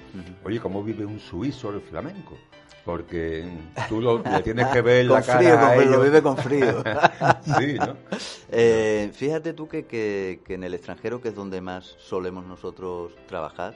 Oye, 0.45 0.59
¿cómo 0.61 0.83
vive 0.83 1.05
un 1.05 1.19
suizo 1.21 1.71
el 1.71 1.81
flamenco? 1.83 2.39
Porque 2.85 3.45
tú 3.89 4.01
lo, 4.01 4.23
le 4.25 4.41
tienes 4.43 4.67
que 4.69 4.81
ver 4.83 5.07
con 5.07 5.17
la 5.21 5.23
cara 5.23 5.39
frío, 5.39 5.55
a 5.55 5.61
con- 5.61 5.77
lo 5.77 5.83
ellos. 5.83 6.05
vive 6.05 6.23
con 6.23 6.37
frío. 6.37 6.83
sí, 7.59 7.79
¿no? 7.79 7.97
Eh, 8.55 9.11
fíjate 9.15 9.55
tú 9.55 9.67
que, 9.67 9.87
que, 9.87 10.43
que 10.45 10.55
en 10.55 10.65
el 10.65 10.75
extranjero, 10.75 11.23
que 11.23 11.29
es 11.29 11.35
donde 11.35 11.63
más 11.63 11.97
solemos 11.99 12.45
nosotros 12.45 13.15
trabajar, 13.27 13.75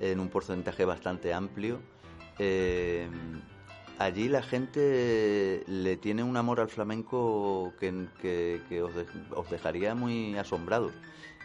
en 0.00 0.20
un 0.20 0.28
porcentaje 0.28 0.84
bastante 0.84 1.32
amplio, 1.34 1.80
eh, 2.38 3.08
allí 3.98 4.28
la 4.28 4.42
gente 4.42 5.64
le 5.66 5.96
tiene 5.96 6.22
un 6.22 6.36
amor 6.36 6.60
al 6.60 6.68
flamenco 6.68 7.72
que, 7.78 8.82
os, 8.82 8.92
os 9.34 9.50
dejaría 9.50 9.94
muy 9.94 10.36
asombrados 10.36 10.92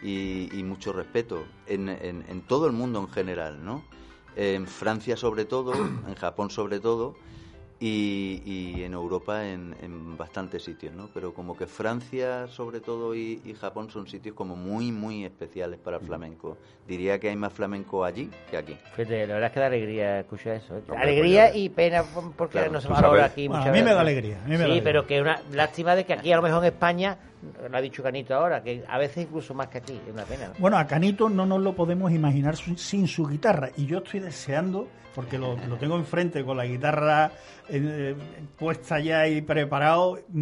y, 0.03 0.49
mucho 0.63 0.93
respeto 0.93 1.45
en- 1.67 1.89
en 1.89 2.41
todo 2.47 2.65
el 2.67 2.73
mundo 2.73 2.99
en 2.99 3.09
general, 3.09 3.63
¿no? 3.63 3.83
En 4.35 4.65
Francia 4.67 5.17
sobre 5.17 5.45
todo, 5.45 5.73
en 5.73 6.15
Japón 6.15 6.49
sobre 6.49 6.79
todo 6.79 7.15
y, 7.81 8.43
y 8.45 8.83
en 8.83 8.93
Europa 8.93 9.45
en, 9.49 9.75
en 9.81 10.15
bastantes 10.15 10.63
sitios, 10.63 10.93
¿no? 10.93 11.09
Pero 11.13 11.33
como 11.33 11.57
que 11.57 11.65
Francia 11.65 12.47
sobre 12.47 12.79
todo 12.79 13.15
y, 13.15 13.41
y 13.43 13.53
Japón 13.55 13.89
son 13.89 14.07
sitios 14.07 14.35
como 14.35 14.55
muy, 14.55 14.91
muy 14.91 15.25
especiales 15.25 15.79
para 15.79 15.97
el 15.97 16.03
flamenco. 16.03 16.57
Diría 16.87 17.19
que 17.19 17.29
hay 17.29 17.35
más 17.35 17.51
flamenco 17.51 18.05
allí 18.05 18.29
que 18.51 18.57
aquí. 18.57 18.77
Fíjate, 18.95 19.25
la 19.25 19.33
verdad 19.33 19.47
es 19.47 19.53
que 19.53 19.59
da 19.59 19.65
alegría 19.65 20.19
escuchar 20.19 20.57
eso. 20.57 20.77
¿eh? 20.77 20.81
Hombre, 20.89 20.97
alegría 20.97 21.43
pues 21.45 21.53
ya 21.53 21.59
y 21.59 21.69
pena 21.69 22.03
por- 22.03 22.31
porque 22.33 22.53
Claro, 22.59 22.71
no 22.71 22.81
se 22.81 22.87
tú 22.87 22.93
valora 22.93 23.21
sabes. 23.21 23.31
aquí 23.31 23.47
Bueno, 23.47 23.63
muchas 23.63 23.73
a 23.75 23.77
mí 23.79 23.83
me 23.83 23.93
da 23.95 24.01
alegría, 24.01 24.37
a 24.43 24.47
mí 24.47 24.51
me 24.51 24.57
da 24.59 24.63
sí, 24.65 24.71
alegría. 24.71 24.83
pero 24.83 25.07
que 25.07 25.21
una 25.21 25.41
lástima 25.51 25.95
de 25.95 26.05
que 26.05 26.13
aquí 26.13 26.31
a 26.31 26.35
lo 26.35 26.43
mejor 26.43 26.63
en 26.63 26.71
España, 26.73 27.17
lo 27.69 27.77
ha 27.77 27.81
dicho 27.81 28.03
Canito 28.03 28.35
ahora, 28.35 28.61
que 28.63 28.83
a 28.87 28.97
veces 28.97 29.25
incluso 29.25 29.53
más 29.53 29.67
que 29.67 29.79
aquí, 29.79 29.99
es 30.07 30.13
una 30.13 30.23
pena. 30.23 30.51
Bueno, 30.59 30.77
a 30.77 30.85
Canito 30.87 31.29
no 31.29 31.45
nos 31.45 31.61
lo 31.61 31.73
podemos 31.75 32.11
imaginar 32.11 32.55
su- 32.55 32.77
sin 32.77 33.07
su 33.07 33.25
guitarra. 33.27 33.69
Y 33.77 33.85
yo 33.85 33.99
estoy 33.99 34.19
deseando, 34.19 34.87
porque 35.15 35.37
lo, 35.37 35.57
lo 35.67 35.75
tengo 35.77 35.95
enfrente 35.97 36.43
con 36.45 36.55
la 36.57 36.65
guitarra 36.65 37.31
eh, 37.69 38.15
puesta 38.57 38.99
ya 38.99 39.27
y 39.27 39.41
preparado, 39.41 40.19
mm, 40.29 40.39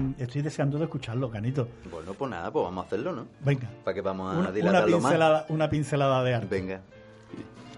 mm, 0.00 0.14
estoy 0.18 0.42
deseando 0.42 0.78
de 0.78 0.84
escucharlo, 0.84 1.30
Canito. 1.30 1.68
Bueno, 1.90 2.14
pues 2.14 2.30
nada, 2.30 2.50
pues 2.50 2.64
vamos 2.64 2.84
a 2.84 2.86
hacerlo, 2.86 3.12
¿no? 3.12 3.26
Venga. 3.44 3.68
¿Para 3.84 3.94
que 3.94 4.00
vamos 4.00 4.28
a 4.28 4.32
Una, 4.32 4.40
una 4.48 4.52
dilatarlo 4.52 4.96
más? 5.00 5.04
pincelada, 5.10 5.46
una 5.48 5.68
pincelada 5.70 6.22
de 6.24 6.34
arte. 6.34 6.48
Venga. 6.48 6.80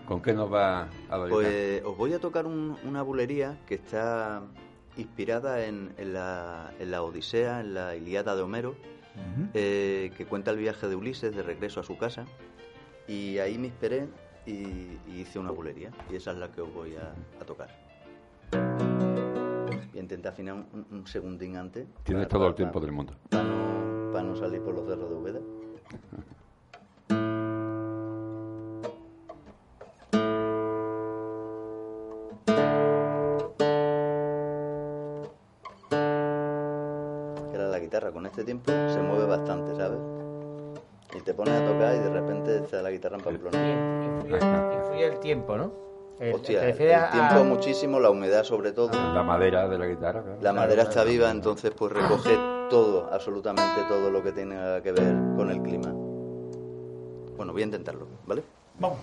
¿Con 0.07 0.21
qué 0.21 0.33
nos 0.33 0.53
va 0.53 0.89
a 1.09 1.17
doler? 1.17 1.31
Pues 1.33 1.83
os 1.85 1.97
voy 1.97 2.13
a 2.13 2.19
tocar 2.19 2.45
un- 2.47 2.77
una 2.85 3.03
bulería 3.03 3.57
que 3.67 3.77
está 3.77 4.43
inspirada 4.97 5.65
en, 5.67 5.93
en 5.99 6.13
la, 6.13 6.73
en 6.79 6.91
la 6.91 7.03
Odisea, 7.03 7.61
en 7.61 7.75
la 7.75 7.97
Ilíada 7.97 8.35
de 8.37 8.43
Homero, 8.43 8.75
eh, 9.55 10.13
que 10.17 10.27
cuenta 10.27 10.51
el 10.51 10.57
viaje 10.59 10.89
de 10.89 10.97
Ulises 10.97 11.35
de 11.35 11.43
regreso 11.43 11.81
a 11.81 11.83
su 11.83 11.97
casa. 11.99 12.25
Y 13.09 13.39
ahí 13.39 13.59
me 13.59 13.67
inspiré 13.69 14.09
y, 14.47 14.53
y 14.53 15.21
hice 15.21 15.39
una 15.39 15.51
bulería. 15.51 15.91
Y 16.11 16.17
esa 16.17 16.33
es 16.33 16.39
la 16.39 16.51
que 16.53 16.61
os 16.61 16.73
voy 16.73 16.95
a, 16.97 17.13
a 17.41 17.45
tocar. 17.45 17.69
Voy 18.53 19.99
a 19.99 20.01
intentar 20.01 20.33
afinar 20.33 20.55
un, 20.55 20.67
un- 20.73 20.87
un 20.99 21.07
segundín 21.07 21.57
antes. 21.57 21.87
Tienes 22.05 22.27
para- 22.27 22.29
todo 22.29 22.47
el 22.47 22.53
para- 22.55 22.57
tiempo 22.57 22.81
del 22.81 22.93
mundo. 22.93 23.15
Para 23.29 23.45
no, 23.45 24.11
para 24.13 24.25
no 24.25 24.37
salir 24.37 24.61
por 24.63 24.75
los 24.75 24.87
cerros 24.87 25.09
de 25.11 25.17
Úbeda. 25.17 25.41
este 38.41 38.45
tiempo 38.55 38.73
se 38.89 39.03
mueve 39.03 39.27
bastante, 39.27 39.77
¿sabes? 39.77 39.99
Y 41.15 41.21
te 41.21 41.35
pones 41.35 41.61
a 41.61 41.67
tocar 41.67 41.95
y 41.95 41.99
de 41.99 42.09
repente 42.09 42.57
está 42.57 42.81
la 42.81 42.91
guitarra 42.91 43.17
en 43.19 43.23
Pamplona. 43.23 43.59
Influye 44.25 45.05
el 45.07 45.19
tiempo, 45.21 45.57
¿no? 45.59 45.71
El- 46.19 46.35
Hostia, 46.35 46.67
el, 46.69 46.95
a- 46.95 47.11
tiempo 47.11 47.45
muchísimo, 47.45 48.01
la 48.01 48.09
humedad 48.11 48.45
sobre 48.45 48.73
todo. 48.73 48.91
La 48.93 49.23
madera 49.23 49.69
de 49.69 49.79
la 49.79 49.87
guitarra. 49.87 50.23
claro. 50.23 50.39
La 50.41 50.53
madera 50.55 50.83
está 50.85 51.05
viva, 51.05 51.31
entonces 51.31 51.71
pues 51.77 51.93
recoge 51.93 52.39
todo, 52.71 53.09
absolutamente 53.13 53.83
todo 53.89 54.11
lo 54.11 54.23
que 54.23 54.33
tenga 54.33 54.83
que 54.83 54.93
ver 54.93 55.15
con 55.37 55.51
el 55.51 55.61
clima. 55.63 55.93
Bueno, 57.37 57.53
voy 57.53 57.63
a 57.63 57.65
intentarlo, 57.67 58.07
¿vale? 58.27 58.43
Vamos. 58.79 58.99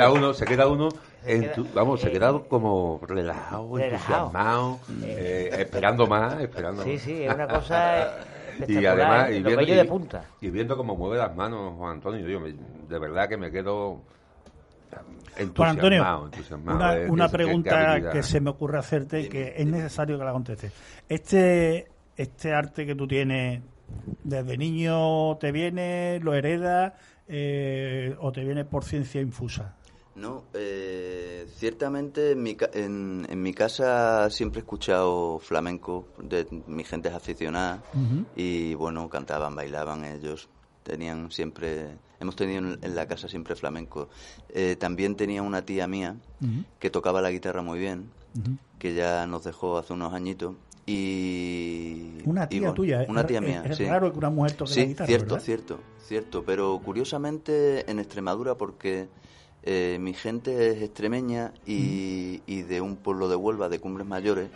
Queda 0.00 0.12
uno, 0.12 0.34
se 0.34 0.44
queda 0.46 0.66
uno, 0.68 0.88
en 1.24 1.52
tu- 1.52 1.66
vamos, 1.74 2.00
se 2.00 2.08
eh, 2.08 2.12
queda 2.12 2.32
como 2.48 3.00
relajado, 3.06 3.76
relajado. 3.76 4.26
entusiasmado, 4.26 4.78
eh, 5.04 5.50
esperando 5.58 6.06
más, 6.06 6.40
esperando 6.40 6.82
Sí, 6.82 6.92
más. 6.92 7.00
sí, 7.02 7.22
es 7.24 7.34
una 7.34 7.48
cosa 7.48 8.16
y 8.68 8.86
además, 8.86 9.30
¿eh? 9.30 9.36
y 9.36 9.40
Los 9.40 9.56
viendo, 9.56 9.72
y- 9.74 9.76
de 9.76 9.84
punta. 9.84 10.24
y 10.40 10.50
viendo 10.50 10.76
cómo 10.76 10.96
mueve 10.96 11.18
las 11.18 11.34
manos 11.36 11.74
Juan 11.76 11.92
Antonio, 11.92 12.26
yo 12.28 12.40
me- 12.40 12.52
de 12.88 12.98
verdad 12.98 13.28
que 13.28 13.36
me 13.36 13.50
quedo 13.50 14.00
entusiasmado, 15.36 15.54
Juan 15.56 15.68
Antonio, 15.68 16.24
entusiasmado, 16.26 16.76
una, 16.78 16.96
eh, 16.96 17.08
una 17.10 17.28
pregunta 17.28 18.10
que 18.12 18.22
se 18.22 18.40
me 18.40 18.50
ocurre 18.50 18.78
hacerte 18.78 19.28
que 19.28 19.54
es 19.56 19.66
necesario 19.66 20.18
que 20.18 20.24
la 20.24 20.32
contestes. 20.32 20.72
Este, 21.08 21.88
este 22.16 22.52
arte 22.52 22.84
que 22.86 22.94
tú 22.94 23.06
tienes, 23.06 23.62
desde 24.24 24.56
niño 24.56 25.36
te 25.38 25.52
viene, 25.52 26.18
lo 26.22 26.34
heredas 26.34 26.92
eh, 27.28 28.14
o 28.20 28.32
te 28.32 28.44
viene 28.44 28.64
por 28.64 28.84
ciencia 28.84 29.20
infusa. 29.20 29.76
No, 30.20 30.44
eh, 30.52 31.46
ciertamente 31.56 32.32
en 32.32 32.42
mi, 32.42 32.56
en, 32.74 33.26
en 33.28 33.42
mi 33.42 33.54
casa 33.54 34.28
siempre 34.30 34.60
he 34.60 34.62
escuchado 34.62 35.38
flamenco, 35.38 36.06
de, 36.18 36.46
mi 36.66 36.84
gente 36.84 37.08
es 37.08 37.14
aficionada 37.14 37.82
y 38.36 38.74
bueno, 38.74 39.08
cantaban, 39.08 39.54
bailaban 39.54 40.04
ellos, 40.04 40.48
tenían 40.82 41.30
siempre, 41.30 41.96
hemos 42.20 42.36
tenido 42.36 42.76
en, 42.82 42.94
la 42.94 43.06
casa 43.08 43.28
siempre 43.28 43.54
flamenco. 43.56 44.10
Eh, 44.50 44.76
también 44.76 45.16
tenía 45.16 45.40
una 45.42 45.62
tía 45.64 45.86
mía 45.86 46.16
que 46.78 46.90
tocaba 46.90 47.22
la 47.22 47.30
guitarra 47.30 47.62
muy 47.62 47.78
bien, 47.78 48.10
que 48.78 48.94
ya 48.94 49.26
nos 49.26 49.44
dejó 49.44 49.78
hace 49.78 49.94
unos 49.94 50.12
añitos. 50.12 50.54
Y, 50.86 52.18
Una 52.24 52.44
y 52.44 52.48
tía 52.48 52.60
bueno, 52.60 52.74
tuya, 52.74 53.04
una 53.08 53.20
es- 53.22 53.26
tía 53.26 53.38
es- 53.38 53.44
mía. 53.46 53.62
es 53.64 53.76
sí. 53.78 53.84
raro 53.84 54.12
que 54.12 54.18
una 54.18 54.30
mujer 54.30 54.52
toque 54.52 54.70
la 54.70 54.74
Sí, 54.74 54.86
guitarra, 54.86 55.06
cierto, 55.06 55.26
¿verdad? 55.34 55.44
cierto, 55.44 55.80
cierto. 56.06 56.44
Pero 56.44 56.80
curiosamente 56.84 57.88
en 57.90 57.98
Extremadura, 58.00 58.56
porque 58.56 59.08
eh, 59.62 59.98
mi 60.00 60.14
gente 60.14 60.70
es 60.70 60.82
extremeña 60.82 61.52
y, 61.66 62.42
y 62.46 62.62
de 62.62 62.80
un 62.80 62.96
pueblo 62.96 63.28
de 63.28 63.36
Huelva, 63.36 63.68
de 63.68 63.78
Cumbres 63.78 64.06
Mayores, 64.06 64.50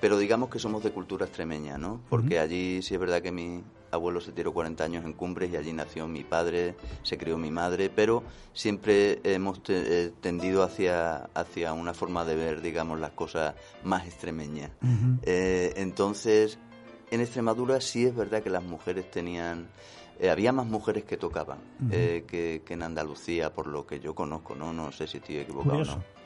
pero 0.00 0.18
digamos 0.18 0.48
que 0.50 0.58
somos 0.58 0.82
de 0.82 0.90
cultura 0.92 1.26
extremeña, 1.26 1.78
¿no? 1.78 2.00
Porque 2.08 2.38
allí 2.38 2.82
sí 2.82 2.94
es 2.94 3.00
verdad 3.00 3.22
que 3.22 3.30
mi 3.32 3.62
abuelo 3.92 4.20
se 4.20 4.30
tiró 4.32 4.52
40 4.52 4.84
años 4.84 5.04
en 5.04 5.12
Cumbres 5.14 5.50
y 5.52 5.56
allí 5.56 5.72
nació 5.72 6.06
mi 6.06 6.22
padre, 6.24 6.74
se 7.02 7.18
crió 7.18 7.36
mi 7.38 7.50
madre, 7.50 7.90
pero 7.90 8.22
siempre 8.52 9.20
hemos 9.24 9.62
te- 9.62 10.04
eh, 10.06 10.12
tendido 10.20 10.62
hacia, 10.62 11.24
hacia 11.34 11.72
una 11.72 11.92
forma 11.94 12.24
de 12.24 12.36
ver, 12.36 12.60
digamos, 12.62 13.00
las 13.00 13.10
cosas 13.12 13.54
más 13.84 14.06
extremeñas. 14.06 14.70
Eh, 15.22 15.72
entonces, 15.76 16.58
en 17.10 17.20
Extremadura 17.20 17.80
sí 17.80 18.06
es 18.06 18.14
verdad 18.14 18.42
que 18.42 18.50
las 18.50 18.62
mujeres 18.64 19.10
tenían... 19.10 19.68
eh, 20.20 20.30
había 20.30 20.52
más 20.52 20.66
mujeres 20.66 21.04
que 21.04 21.16
tocaban 21.16 21.58
eh, 21.90 22.24
que, 22.28 22.62
que 22.64 22.74
en 22.74 22.82
Andalucía, 22.82 23.52
por 23.52 23.66
lo 23.66 23.86
que 23.86 23.98
yo 24.00 24.14
conozco, 24.14 24.54
¿no? 24.54 24.72
No 24.72 24.92
sé 24.92 25.06
si 25.06 25.16
estoy 25.18 25.38
equivocado 25.38 25.78
o 25.80 25.84
no. 25.84 26.20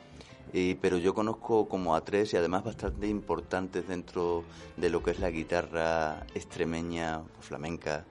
Y, 0.53 0.75
pero 0.77 0.99
yo 0.99 1.15
conozco 1.15 1.67
como 1.69 1.97
a 1.97 2.03
tres 2.05 2.33
y 2.35 2.37
además 2.37 2.63
bastante 2.63 3.09
importantes 3.09 3.89
dentro 3.89 4.45
de 4.77 4.89
lo 4.89 5.03
que 5.03 5.11
es 5.11 5.19
la 5.19 5.31
guitarra 5.31 6.25
extremeña, 6.35 7.23
flamenca, 7.41 8.05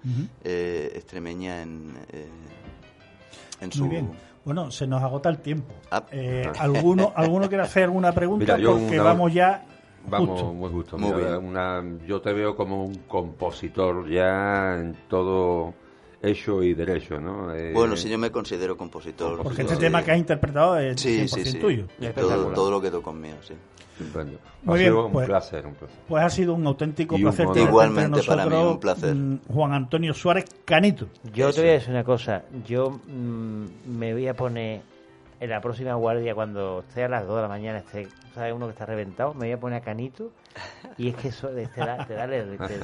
eh, 0.43 0.91
extremeña 0.95 1.61
en, 1.61 1.93
eh, 2.11 2.27
en 3.61 3.71
su... 3.71 3.81
Muy 3.85 3.89
bien. 3.89 4.11
Bueno, 4.43 4.71
se 4.71 4.85
nos 4.87 5.01
agota 5.01 5.29
el 5.29 5.37
tiempo. 5.37 5.73
Ah. 5.89 6.03
Eh, 6.11 6.51
¿alguno, 6.59 7.13
¿Alguno 7.15 7.47
quiere 7.47 7.63
hacer 7.63 7.83
alguna 7.83 8.11
pregunta? 8.11 8.57
Mira, 8.57 8.71
Porque 8.71 8.95
una- 8.95 9.03
vamos 9.03 9.33
ya 9.33 9.65
Vamos, 10.07 10.29
justo. 10.41 10.53
muy 10.53 10.69
justo. 10.71 10.97
Muy 10.97 11.13
Mira, 11.13 11.37
bien. 11.37 11.45
una- 11.49 11.83
yo 12.05 12.21
te 12.21 12.33
veo 12.33 12.55
como 12.55 12.83
un 12.85 12.95
compositor 13.07 14.09
ya 14.09 14.75
en 14.75 14.95
todo 15.07 15.73
hecho 16.21 16.61
y 16.63 16.73
derecho, 16.73 17.19
¿no? 17.19 17.53
Eh, 17.53 17.71
Bueno, 17.73 17.95
si 17.97 18.09
yo 18.09 18.17
me 18.17 18.31
considero 18.31 18.77
compositor. 18.77 19.41
Porque 19.43 19.61
este 19.63 19.75
sí. 19.75 19.81
tema 19.81 20.03
que 20.03 20.11
has 20.11 20.17
interpretado 20.17 20.77
es 20.77 20.99
Sí, 21.01 21.19
100% 21.27 21.27
sí, 21.45 21.45
sí. 21.51 21.59
tuyo. 21.59 21.87
Todo, 22.15 22.47
todo 22.53 22.71
lo 22.71 22.81
que 22.81 22.89
toco 22.91 23.09
es 23.11 23.15
mío, 23.17 23.35
sí. 23.41 23.53
Estupendo. 23.99 24.39
Muy 24.63 24.73
ha 24.75 24.77
bien, 24.79 24.91
sido 24.91 25.05
un 25.05 25.11
pues- 25.11 25.27
placer, 25.27 25.65
un 25.67 25.75
placer. 25.75 25.97
Pues 26.07 26.23
ha 26.23 26.29
sido 26.29 26.53
un 26.55 26.65
auténtico 26.65 27.15
Y 27.15 27.23
un 27.25 27.31
placer. 27.33 27.57
Igualmente 27.63 28.17
entre 28.19 28.23
para 28.27 28.45
mí, 28.45 28.49
nosotros, 28.51 28.73
un 28.73 28.79
placer. 28.79 29.15
mm, 29.15 29.39
Juan 29.53 29.73
Antonio 29.73 30.13
Suárez 30.15 30.45
Canito. 30.65 31.07
Yo 31.33 31.51
te 31.53 31.61
voy 31.61 31.69
a 31.69 31.73
decir 31.73 31.89
una 31.91 32.03
cosa. 32.03 32.43
Yo 32.65 32.89
mm, 32.89 33.65
me 33.97 34.13
voy 34.13 34.27
a 34.27 34.33
poner 34.35 34.81
en 35.43 35.49
la 35.49 35.59
próxima 35.59 35.93
guardia 35.95 36.33
cuando 36.33 36.85
esté 36.87 37.03
a 37.03 37.09
las 37.09 37.27
2 37.27 37.35
de 37.35 37.41
la 37.41 37.47
mañana, 37.49 37.79
esté, 37.79 38.07
¿sabes? 38.33 38.53
Uno 38.53 38.65
que 38.67 38.71
está 38.71 38.85
reventado, 38.85 39.33
me 39.33 39.47
voy 39.47 39.51
a 39.51 39.59
poner 39.59 39.81
a 39.81 39.83
Canito 39.83 40.31
y 40.97 41.09
es 41.09 41.15
que 41.15 41.27
eso 41.27 41.49
te 41.49 41.67
da, 41.75 42.05
te 42.05 42.13
da 42.13 42.23
el- 42.25 42.57
te- 42.57 42.79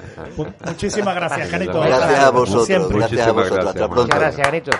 muchísimas 0.66 1.16
gracias, 1.16 1.48
Canito. 1.50 1.80
Gracias 1.80 2.20
a 2.20 2.30
vosotros, 2.32 2.66
Siempre. 2.66 2.98
gracias 2.98 3.28
a 3.28 3.32
vosotros. 3.32 3.66
Hasta 3.68 3.88
pronto. 3.88 4.02
Muchas 4.04 4.20
gracias, 4.20 4.46
Canito. 4.48 4.72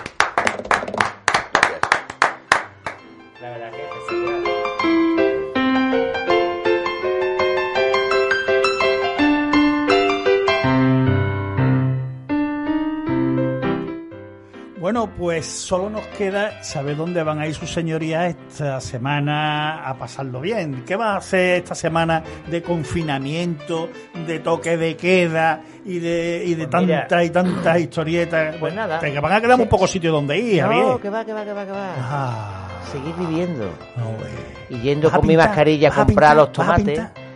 Bueno, 15.00 15.14
pues 15.16 15.46
solo 15.46 15.88
nos 15.88 16.06
queda 16.08 16.62
saber 16.62 16.94
dónde 16.94 17.22
van 17.22 17.38
a 17.40 17.46
ir 17.46 17.54
sus 17.54 17.72
señorías 17.72 18.34
esta 18.50 18.78
semana 18.82 19.88
a 19.88 19.94
pasarlo 19.96 20.42
bien. 20.42 20.84
¿Qué 20.86 20.94
vas 20.94 21.14
a 21.14 21.16
hacer 21.16 21.56
esta 21.62 21.74
semana 21.74 22.22
de 22.48 22.62
confinamiento, 22.62 23.88
de 24.26 24.40
toque 24.40 24.76
de 24.76 24.96
queda 24.98 25.62
y 25.86 26.00
de, 26.00 26.42
y 26.44 26.54
de 26.54 26.66
Pues 26.68 26.86
tantas 26.86 27.24
y 27.24 27.30
tantas 27.30 27.80
historietas? 27.80 28.56
Pues 28.56 28.74
nada. 28.74 28.98
Te 28.98 29.18
van 29.18 29.32
a 29.32 29.40
quedar 29.40 29.58
un 29.58 29.68
poco 29.68 29.86
sitio 29.86 30.12
donde 30.12 30.38
ir, 30.38 30.60
Javier. 30.60 30.84
No, 30.84 31.00
que 31.00 31.08
va, 31.08 31.24
que 31.24 31.32
va, 31.32 31.44
que 31.46 31.52
va, 31.54 31.64
que 31.64 31.72
va. 31.72 31.94
Ah, 31.98 32.68
Seguir 32.92 33.14
viviendo. 33.16 33.70
no, 33.96 34.04
güey. 34.04 34.30
Y 34.68 34.82
yendo 34.82 35.08
¿Vas 35.08 35.14
a 35.14 35.18
con 35.20 35.28
mi 35.28 35.36
mascarilla 35.36 35.88
a 35.88 35.90
¿Vas 35.92 35.98
a 35.98 36.04
comprar 36.04 36.30
pintar? 36.32 36.36
los 36.36 36.58
¿Vas 36.58 36.68
a 36.68 36.76
tomates. 36.84 37.29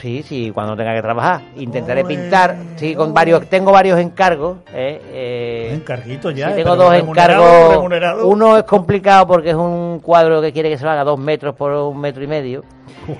Sí, 0.00 0.22
sí, 0.22 0.50
cuando 0.52 0.76
tenga 0.76 0.94
que 0.94 1.02
trabajar. 1.02 1.40
Intentaré 1.56 2.04
pintar. 2.04 2.56
Sí, 2.76 2.94
con 2.94 3.14
varios, 3.14 3.46
tengo 3.48 3.72
varios 3.72 3.98
encargos. 4.00 4.58
eh, 4.72 5.00
eh, 5.12 5.70
Encarguitos 5.74 6.34
ya. 6.34 6.48
sí, 6.50 6.56
tengo 6.56 6.76
dos 6.76 6.90
remunerado, 6.92 7.42
encargos. 7.44 7.74
remunerado. 7.76 8.26
Uno 8.28 8.56
es 8.58 8.64
complicado 8.64 9.26
porque 9.26 9.50
es 9.50 9.56
un 9.56 10.00
cuadro 10.00 10.42
que 10.42 10.52
quiere 10.52 10.68
que 10.68 10.78
se 10.78 10.84
lo 10.84 10.90
haga 10.90 11.04
dos 11.04 11.18
metros 11.18 11.54
por 11.54 11.70
un 11.72 12.00
metro 12.00 12.22
y 12.22 12.26
medio. 12.26 12.64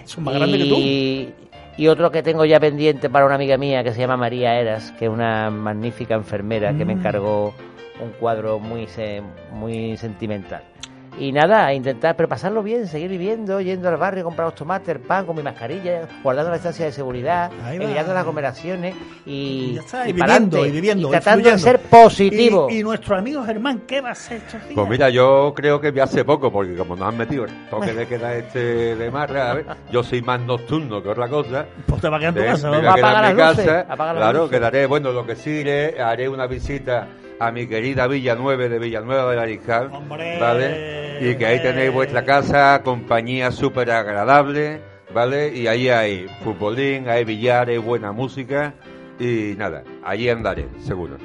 Son 0.05 0.25
más 0.25 0.35
grandes 0.35 0.63
que 0.63 0.69
tú. 0.69 0.77
y, 0.79 1.33
y 1.77 1.89
otro 1.89 2.11
que 2.11 2.23
tengo 2.23 2.45
ya 2.45 2.59
pendiente 2.61 3.09
para 3.11 3.25
una 3.27 3.35
amiga 3.37 3.57
mía 3.57 3.83
que 3.85 3.93
se 3.93 4.01
llama 4.01 4.17
María 4.17 4.59
Eras, 4.61 4.93
que 4.99 5.07
es 5.07 5.11
una 5.11 5.51
magnífica 5.51 6.15
enfermera 6.15 6.73
que 6.77 6.85
me 6.85 6.95
Mm. 6.95 6.99
encargó 6.99 7.55
un 8.03 8.11
cuadro 8.19 8.59
muy 8.59 8.89
muy 9.53 9.97
sentimental. 9.97 10.63
Y 11.19 11.33
nada, 11.33 11.67
a 11.67 11.75
intentar, 11.75 12.17
pero 12.17 12.29
pasarlo 12.29 12.63
bien, 12.63 12.87
seguir 12.89 13.09
viviendo, 13.09 13.61
yendo 13.61 13.89
al 13.89 13.97
barrio, 13.97 14.25
comprar 14.25 14.49
los 14.49 14.55
tomates, 14.55 14.89
el 14.89 15.01
pan 15.01 15.27
con 15.27 15.37
mi 15.37 15.43
mascarilla, 15.43 16.09
guardando 16.23 16.51
la 16.51 16.57
distancia 16.57 16.87
de 16.87 16.93
seguridad, 16.93 17.51
evitando 17.73 18.13
las 18.13 18.23
aglomeraciones 18.23 18.97
y, 19.25 19.33
Y 19.35 19.75
ya 19.75 19.81
está, 19.81 20.07
y, 20.07 20.11
y 20.11 20.13
viviendo, 20.13 20.27
pa'lante, 20.27 20.61
y 20.61 20.71
viviendo, 20.71 21.03
y 21.03 21.11
y 21.11 21.11
tratando 21.13 21.51
de 21.51 21.59
ser 21.59 21.81
positivo. 21.81 22.69
Y, 22.71 22.79
y 22.79 22.83
nuestro 22.83 23.17
amigo 23.17 23.45
Germán, 23.45 23.83
¿qué 23.87 24.01
va 24.01 24.11
a 24.11 24.13
hacer 24.13 24.39
estos 24.39 24.61
días? 24.63 24.75
Pues 24.75 24.89
mira, 24.89 25.09
yo 25.11 25.53
creo 25.55 25.81
que 25.81 25.93
hace 26.01 26.25
poco, 26.25 26.51
porque 26.51 26.75
como 26.75 26.97
nos 26.97 27.09
han 27.09 27.17
metido 27.17 27.45
el 27.45 27.69
toque 27.69 27.93
de 27.93 28.07
queda 28.07 28.35
este 28.35 28.97
de 28.97 29.11
marra, 29.11 29.51
a 29.51 29.55
ver, 29.55 29.67
yo 29.91 30.03
soy 30.03 30.21
más 30.23 30.41
nocturno 30.41 31.03
que 31.03 31.09
otra 31.09 31.29
cosa. 31.29 31.67
Pues 31.87 32.01
te 32.01 32.09
va 32.09 32.17
a 32.17 32.21
quedar 32.21 32.37
en 32.37 32.45
tu 32.45 32.51
casa. 32.51 32.71
me 32.71 32.77
¿no? 32.77 32.83
Va 32.83 32.93
a 32.93 32.95
quedar 32.95 33.11
apagar 33.11 33.31
en 33.31 33.37
mi 33.37 33.43
las 33.43 33.57
luces, 33.57 33.67
casa. 33.67 34.15
Claro, 34.15 34.39
luces. 34.41 34.59
quedaré, 34.59 34.87
bueno, 34.87 35.13
lo 35.13 35.27
que 35.27 35.37
sí 35.37 35.51
iré, 35.51 36.01
haré 36.01 36.29
una 36.29 36.47
visita 36.47 37.09
a 37.39 37.51
mi 37.51 37.67
querida 37.67 38.07
Villa 38.07 38.37
9 38.37 38.69
de 38.69 38.79
Villanueva 38.79 39.31
de 39.31 39.37
la 39.37 39.43
Arijal, 39.43 39.91
¡Hombre! 39.93 40.39
¿vale? 40.39 41.04
Y 41.21 41.35
que 41.37 41.47
ahí 41.47 41.61
tenéis 41.63 41.93
vuestra 41.93 42.25
casa, 42.25 42.81
compañía 42.85 43.51
súper 43.51 43.91
agradable, 43.91 44.81
¿vale? 45.13 45.55
Y 45.55 45.67
ahí 45.67 45.89
hay 45.89 46.27
futbolín, 46.43 47.09
hay 47.09 47.25
billares, 47.25 47.83
buena 47.83 48.13
música 48.13 48.75
y 49.19 49.55
nada, 49.57 49.83
allí 50.05 50.29
andaré, 50.29 50.67
seguro. 50.81 51.17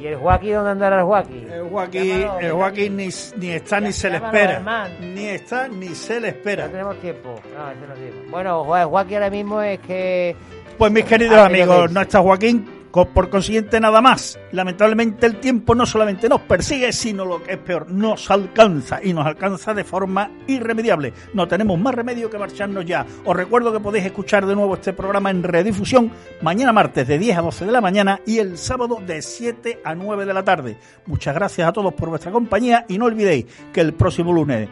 ¿Y 0.00 0.06
el 0.06 0.16
Joaquín 0.16 0.54
dónde 0.54 0.70
andará 0.70 0.98
el 0.98 1.04
Joaquín? 1.04 1.46
El 1.52 1.62
Joaquín, 1.68 2.20
Llámalo, 2.22 2.40
el 2.40 2.52
Joaquín 2.52 2.96
ni, 2.96 3.08
ni 3.36 3.50
está 3.50 3.80
ni 3.80 3.92
se 3.92 4.10
le 4.10 4.16
espera. 4.16 4.88
Ni 5.00 5.26
está 5.26 5.68
ni 5.68 5.88
se 5.94 6.14
le 6.14 6.20
No 6.20 6.26
espera. 6.38 6.68
tenemos 6.68 6.98
tiempo. 7.00 7.40
No, 7.56 7.70
ese 7.70 7.86
no 7.86 7.94
sirve. 7.94 8.28
Bueno, 8.30 8.64
Jo- 8.64 8.88
Joaquín 8.88 9.14
ahora 9.14 9.30
mismo 9.30 9.62
es 9.62 9.78
que 9.80 10.34
Pues 10.76 10.90
mis 10.90 11.04
queridos 11.04 11.36
Ah, 11.38 11.46
amigos, 11.46 11.86
que- 11.86 11.94
no 11.94 12.00
está 12.00 12.18
Joaquín, 12.20 12.66
por 12.92 13.30
consiguiente 13.30 13.80
nada 13.80 14.00
más. 14.00 14.38
Lamentablemente 14.52 15.26
el 15.26 15.40
tiempo 15.40 15.74
no 15.74 15.86
solamente 15.86 16.28
nos 16.28 16.42
persigue, 16.42 16.92
sino 16.92 17.24
lo 17.24 17.42
que 17.42 17.52
es 17.52 17.58
peor, 17.58 17.90
nos 17.90 18.30
alcanza 18.30 19.00
y 19.02 19.12
nos 19.12 19.26
alcanza 19.26 19.74
de 19.74 19.82
forma 19.82 20.30
irremediable. 20.46 21.12
No 21.34 21.48
tenemos 21.48 21.78
más 21.80 21.94
remedio 21.94 22.30
que 22.30 22.38
marcharnos 22.38 22.84
ya. 22.84 23.06
Os 23.24 23.36
recuerdo 23.36 23.72
que 23.72 23.80
podéis 23.80 24.04
escuchar 24.04 24.46
de 24.46 24.54
nuevo 24.54 24.74
este 24.74 24.92
programa 24.92 25.30
en 25.30 25.42
redifusión 25.42 26.12
mañana 26.42 26.72
martes 26.72 27.08
de 27.08 27.18
10 27.18 27.38
a 27.38 27.42
12 27.42 27.64
de 27.64 27.72
la 27.72 27.80
mañana 27.80 28.20
y 28.26 28.38
el 28.38 28.58
sábado 28.58 28.98
de 29.04 29.22
7 29.22 29.80
a 29.84 29.94
9 29.94 30.26
de 30.26 30.34
la 30.34 30.44
tarde. 30.44 30.76
Muchas 31.06 31.34
gracias 31.34 31.66
a 31.66 31.72
todos 31.72 31.94
por 31.94 32.10
vuestra 32.10 32.30
compañía 32.30 32.84
y 32.88 32.98
no 32.98 33.06
olvidéis 33.06 33.46
que 33.72 33.80
el 33.80 33.94
próximo 33.94 34.32
lunes 34.32 34.68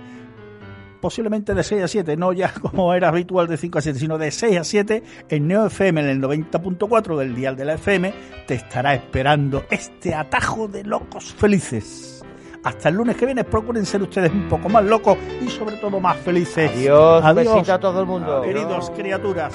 posiblemente 1.00 1.54
de 1.54 1.62
6 1.62 1.82
a 1.82 1.88
7, 1.88 2.16
no 2.16 2.32
ya 2.32 2.52
como 2.60 2.94
era 2.94 3.08
habitual 3.08 3.46
de 3.46 3.56
5 3.56 3.78
a 3.78 3.82
7, 3.82 3.98
sino 3.98 4.18
de 4.18 4.30
6 4.30 4.58
a 4.58 4.64
7 4.64 5.02
en 5.28 5.48
Neo 5.48 5.66
FM 5.66 6.00
en 6.00 6.08
el 6.08 6.20
90.4 6.20 7.16
del 7.16 7.34
dial 7.34 7.56
de 7.56 7.64
la 7.64 7.74
FM 7.74 8.12
te 8.46 8.54
estará 8.54 8.94
esperando 8.94 9.64
este 9.70 10.14
atajo 10.14 10.68
de 10.68 10.84
locos 10.84 11.32
felices. 11.32 12.24
Hasta 12.62 12.90
el 12.90 12.96
lunes 12.96 13.16
que 13.16 13.24
viene, 13.24 13.44
procuren 13.44 13.86
ser 13.86 14.02
ustedes 14.02 14.30
un 14.32 14.48
poco 14.48 14.68
más 14.68 14.84
locos 14.84 15.16
y 15.40 15.48
sobre 15.48 15.76
todo 15.76 15.98
más 15.98 16.16
felices. 16.18 16.70
Adiós, 16.70 17.34
besito 17.34 17.72
a 17.72 17.78
todo 17.78 18.00
el 18.00 18.06
mundo. 18.06 18.42
Queridos 18.42 18.90
criaturas. 18.90 19.54